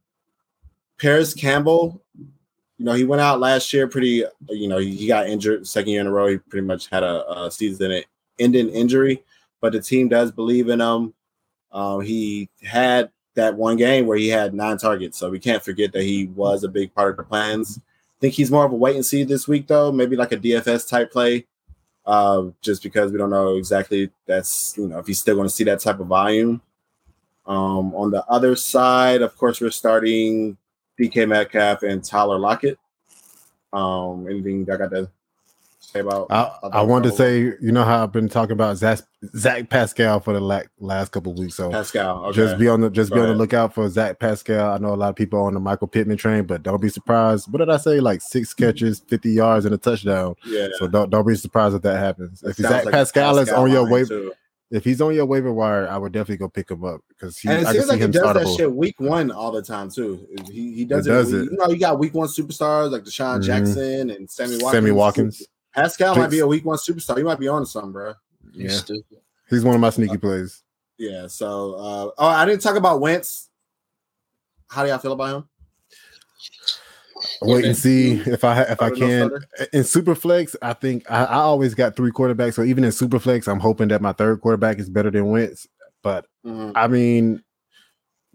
[1.00, 5.66] Parris Campbell, you know, he went out last year pretty, you know, he got injured
[5.66, 6.28] second year in a row.
[6.28, 8.02] He pretty much had a, a season
[8.38, 9.24] ending injury,
[9.60, 11.14] but the team does believe in him.
[11.72, 15.92] Um, he had that one game where he had nine targets, so we can't forget
[15.92, 17.78] that he was a big part of the plans.
[17.78, 20.38] I think he's more of a wait and see this week, though, maybe like a
[20.38, 21.46] DFS type play,
[22.06, 25.54] uh, just because we don't know exactly that's you know if he's still going to
[25.54, 26.60] see that type of volume.
[27.46, 30.56] Um, on the other side, of course, we're starting
[30.98, 32.78] DK Metcalf and Tyler Lockett.
[33.72, 35.08] Um, anything I got to
[35.94, 36.26] about?
[36.30, 39.00] I, I wanted to say, you know how I've been talking about Zach,
[39.36, 41.54] Zach Pascal for the la- last couple weeks.
[41.54, 42.36] So Pascal, okay.
[42.36, 44.72] just be on the just Go be on the lookout for Zach Pascal.
[44.72, 46.88] I know a lot of people are on the Michael Pittman train, but don't be
[46.88, 47.50] surprised.
[47.52, 48.00] What did I say?
[48.00, 50.34] Like six catches, fifty yards, and a touchdown.
[50.44, 50.68] yeah.
[50.78, 52.42] So don't don't be surprised if that happens.
[52.42, 54.30] If Zach like Pascal, is on your waiver,
[54.70, 57.48] if he's on your waiver wire, I would definitely go pick him up because he.
[57.48, 60.26] And it I seems like he does that shit week one all the time too.
[60.50, 61.10] He he does it.
[61.10, 61.44] does it.
[61.52, 63.44] You know, you got week one superstars like DeSean Mhm.
[63.44, 64.72] Jackson and Sammy Watkins.
[64.72, 65.46] Sammy Watkins.
[65.76, 67.18] Pascal might be a week one superstar.
[67.18, 68.14] You might be on to something, bro.
[68.52, 69.18] You Yeah, stupid.
[69.50, 70.62] he's one of my sneaky plays.
[70.98, 71.26] Yeah.
[71.26, 73.50] So, uh, oh, I didn't talk about Wentz.
[74.68, 75.48] How do y'all feel about him?
[77.42, 79.44] Wait and see if I if I can starter?
[79.72, 80.56] in Superflex.
[80.60, 82.54] I think I, I always got three quarterbacks.
[82.54, 85.66] So even in Superflex, I'm hoping that my third quarterback is better than Wentz.
[86.02, 86.72] But Mhm.
[86.74, 87.42] I mean,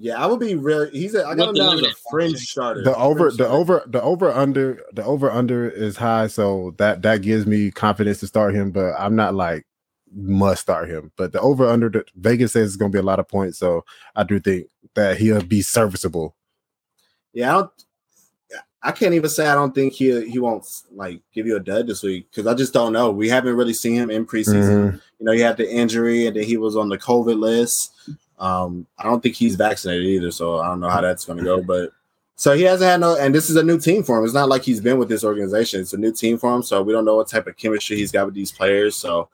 [0.01, 0.89] Yeah, I would be really.
[0.89, 1.23] He's a.
[1.23, 2.81] I got him down as a fringe starter.
[2.81, 3.53] the over the starter.
[3.53, 8.19] over the over under the over under is high, so that that gives me confidence
[8.21, 8.71] to start him.
[8.71, 9.67] But I'm not like
[10.11, 11.11] must start him.
[11.17, 13.59] But the over under the Vegas says it's going to be a lot of points,
[13.59, 16.35] so I do think that he'll be serviceable.
[17.33, 17.71] Yeah, I don't.
[18.83, 20.65] I can't even say I don't think he he won't
[20.95, 23.11] like give you a dud this week because I just don't know.
[23.11, 24.93] We haven't really seen him in preseason.
[24.93, 25.01] Mhm.
[25.19, 27.91] You know, he had the injury and then he was on the COVID list.
[28.41, 31.43] Um, I don't think he's vaccinated either, so I don't know how that's going to
[31.45, 31.61] go.
[31.61, 31.91] But
[32.35, 34.25] so he hasn't had no, and this is a new team for him.
[34.25, 35.79] It's not like he's been with this organization.
[35.79, 38.11] It's a new team for him, so we don't know what type of chemistry he's
[38.11, 38.95] got with these players.
[38.97, 39.29] So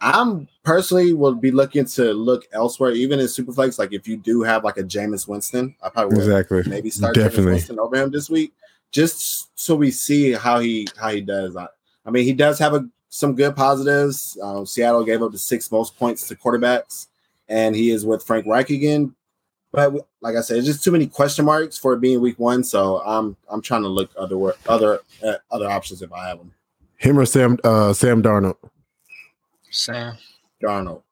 [0.00, 3.78] I'm personally will be looking to look elsewhere, even in Superflex.
[3.78, 6.62] Like if you do have like a Jameis Winston, I probably would Exactly.
[6.66, 7.44] maybe start Definitely.
[7.44, 8.52] Jameis Winston over him this week,
[8.92, 11.56] just so we see how he how he does.
[11.56, 11.66] I,
[12.06, 14.38] I mean, he does have a, some good positives.
[14.42, 17.07] Um, Seattle gave up the six most points to quarterbacks,
[17.48, 19.14] and he is with Frank Reich again.
[19.72, 22.64] But like I said, it's just too many question marks for it being week one.
[22.64, 26.52] So I'm I'm trying to look other other uh, other options if I have them.
[26.96, 28.56] Him or Sam uh Sam Darnold.
[29.70, 30.16] Sam.
[30.62, 31.02] Darnold.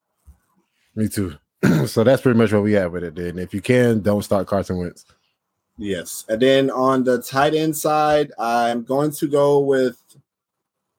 [0.94, 1.36] Me too.
[1.86, 3.14] so that's pretty much what we have with it.
[3.14, 5.04] Then, if you can, don't start Carson Wentz.
[5.78, 6.24] Yes.
[6.28, 10.02] And then on the tight end side, I'm going to go with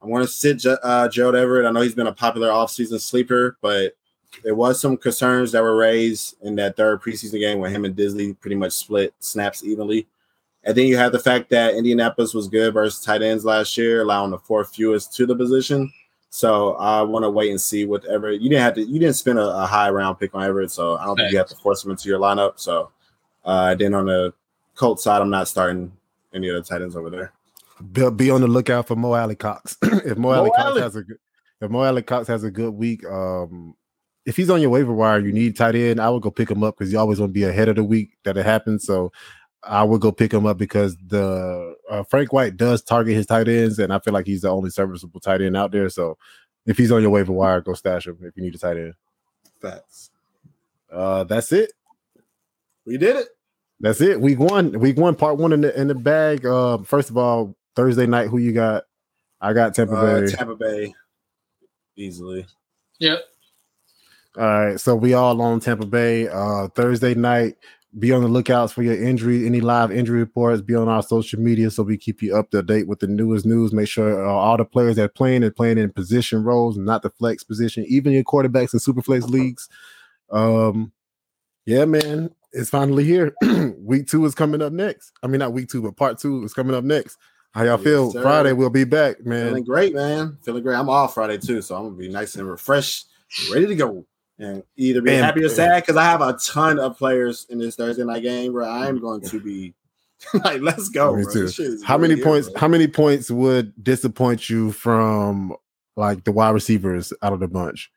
[0.02, 1.66] I'm going to sit Ge- uh, Gerald Everett.
[1.66, 3.97] I know he's been a popular offseason sleeper, but
[4.44, 7.96] there was some concerns that were raised in that third preseason game when him and
[7.96, 10.08] Dissly pretty much split snaps evenly.
[10.64, 14.02] And then you have the fact that Indianapolis was good versus tight ends last year,
[14.02, 15.92] allowing the fourth fewest to the position.
[16.30, 18.42] So I want to wait and see what Everett.
[18.42, 18.84] You didn't have to.
[18.84, 21.38] You didn't spend a, a high round pick on Everett, so I don't think you
[21.38, 22.60] have to force him into your lineup.
[22.60, 22.92] So
[23.46, 24.34] uh, then on the
[24.76, 25.92] Colts side, I'm not starting
[26.34, 27.32] any of the tight ends over there.
[27.92, 29.78] Be, be on the lookout for Mo Alie-Cox.
[29.84, 30.82] if Mo, Mo Alie-Cox Alley.
[30.82, 31.18] has a good,
[31.62, 33.76] if Mo Alie-Cox has a good week, um,
[34.28, 36.00] if he's on your waiver wire, you need tight end.
[36.02, 37.84] I would go pick him up because you always want to be ahead of the
[37.84, 38.84] week that it happens.
[38.86, 39.12] So
[39.64, 43.48] I would go pick him up because the uh, Frank Reich does target his tight
[43.48, 45.90] ends, and I feel like he's the only serviceable tight end out there.
[45.90, 46.18] So
[46.66, 48.94] if he's on your waiver wire, go stash him if you need a tight end.
[49.62, 50.12] Facts.
[50.92, 51.72] Uh, that's it.
[52.86, 53.28] We did it.
[53.80, 54.20] That's it.
[54.20, 54.78] Week one.
[54.80, 55.16] Week one.
[55.16, 56.46] Part one in the in the bag.
[56.46, 58.28] Uh, first of all, Thursday night.
[58.28, 58.84] Who you got?
[59.40, 60.28] I got Tampa Uh, Bay.
[60.32, 60.94] Tampa Bay,
[61.96, 62.46] easily.
[63.00, 63.20] Yep.
[64.38, 66.28] All right, so we all on Tampa Bay.
[66.28, 67.56] Uh Thursday night.
[67.98, 70.62] Be on the lookouts for your injury, any live injury reports.
[70.62, 73.46] Be on our social media so we keep you up to date with the newest
[73.46, 73.74] news.
[73.74, 76.86] Make sure uh, all the players that are playing are playing in position roles and
[76.86, 79.68] not the flex position, even your quarterbacks in super flex leagues.
[80.30, 80.92] Um,
[81.66, 83.34] yeah, man, it's finally here.
[83.80, 85.12] week two is coming up next.
[85.24, 87.18] I mean, not week two, but part two is coming up next.
[87.52, 88.12] How y'all Yes, feel?
[88.12, 88.22] sir.
[88.22, 89.48] Friday we'll be back, man.
[89.48, 90.38] Feeling great, man.
[90.44, 90.76] Feeling great.
[90.76, 93.08] I'm off Friday too, so I'm gonna be nice and refreshed,
[93.52, 94.06] ready to go.
[94.40, 97.58] And either be And- happy or sad because I have a ton of players in
[97.58, 99.74] this Thursday night game where I am going to be
[100.44, 101.16] like, let's go.
[101.16, 101.34] Me bro.
[101.34, 101.42] too.
[101.44, 102.50] This shit is How many here, points?
[102.50, 102.60] bro.
[102.60, 105.56] How many points would disappoint you from
[105.96, 107.92] like the wide receivers out of the bunch?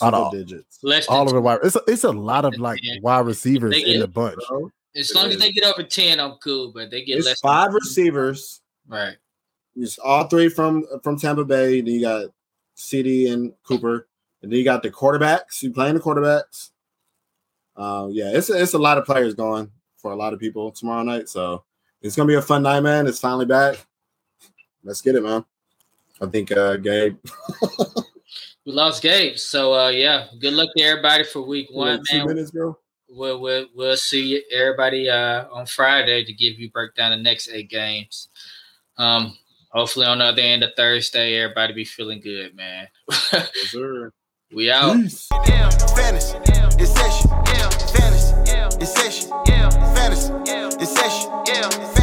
[0.00, 1.58] out of- digits, Less All of the wide.
[1.62, 4.38] It's a, it's a lot of like wide receivers They in the bunch.
[4.48, 4.70] bro.
[4.96, 7.70] As long as they get over 10, I'm cool, but they get It's less five
[7.70, 7.74] two.
[7.74, 8.60] receivers.
[8.88, 9.16] Right.
[9.76, 11.80] It's all three from from Tampa Bay.
[11.82, 12.26] Then you got
[12.78, 14.06] CeeDee and Cooper,
[14.42, 15.62] and then you got the quarterbacks.
[15.62, 16.70] You playing the quarterbacks.
[17.76, 21.02] Uh, yeah, it's it's a lot of players going for a lot of people tomorrow
[21.02, 21.28] night.
[21.28, 21.64] So
[22.02, 23.06] it's gonna be a fun night, man.
[23.06, 23.76] It's finally back.
[24.84, 25.44] Let's get it, man.
[26.20, 27.16] I think uh Gabe.
[28.64, 29.36] We lost Gabe.
[29.38, 32.28] So uh yeah, good luck to everybody for week one, Two man.
[32.28, 32.78] minutes, bro.
[33.08, 37.68] We'll, we'll we'll see everybody uh on Friday to give you breakdown the next eight
[37.68, 38.28] games.
[38.98, 39.36] Um
[39.70, 42.86] hopefully on the other end of Thursday, everybody be feeling good, man.
[43.32, 44.12] Yes, sir.
[44.54, 44.96] We out.
[44.96, 45.28] Peace.
[45.30, 46.36] Fantasy.
[46.44, 47.18] Fantasy.
[51.46, 52.01] Fantasy.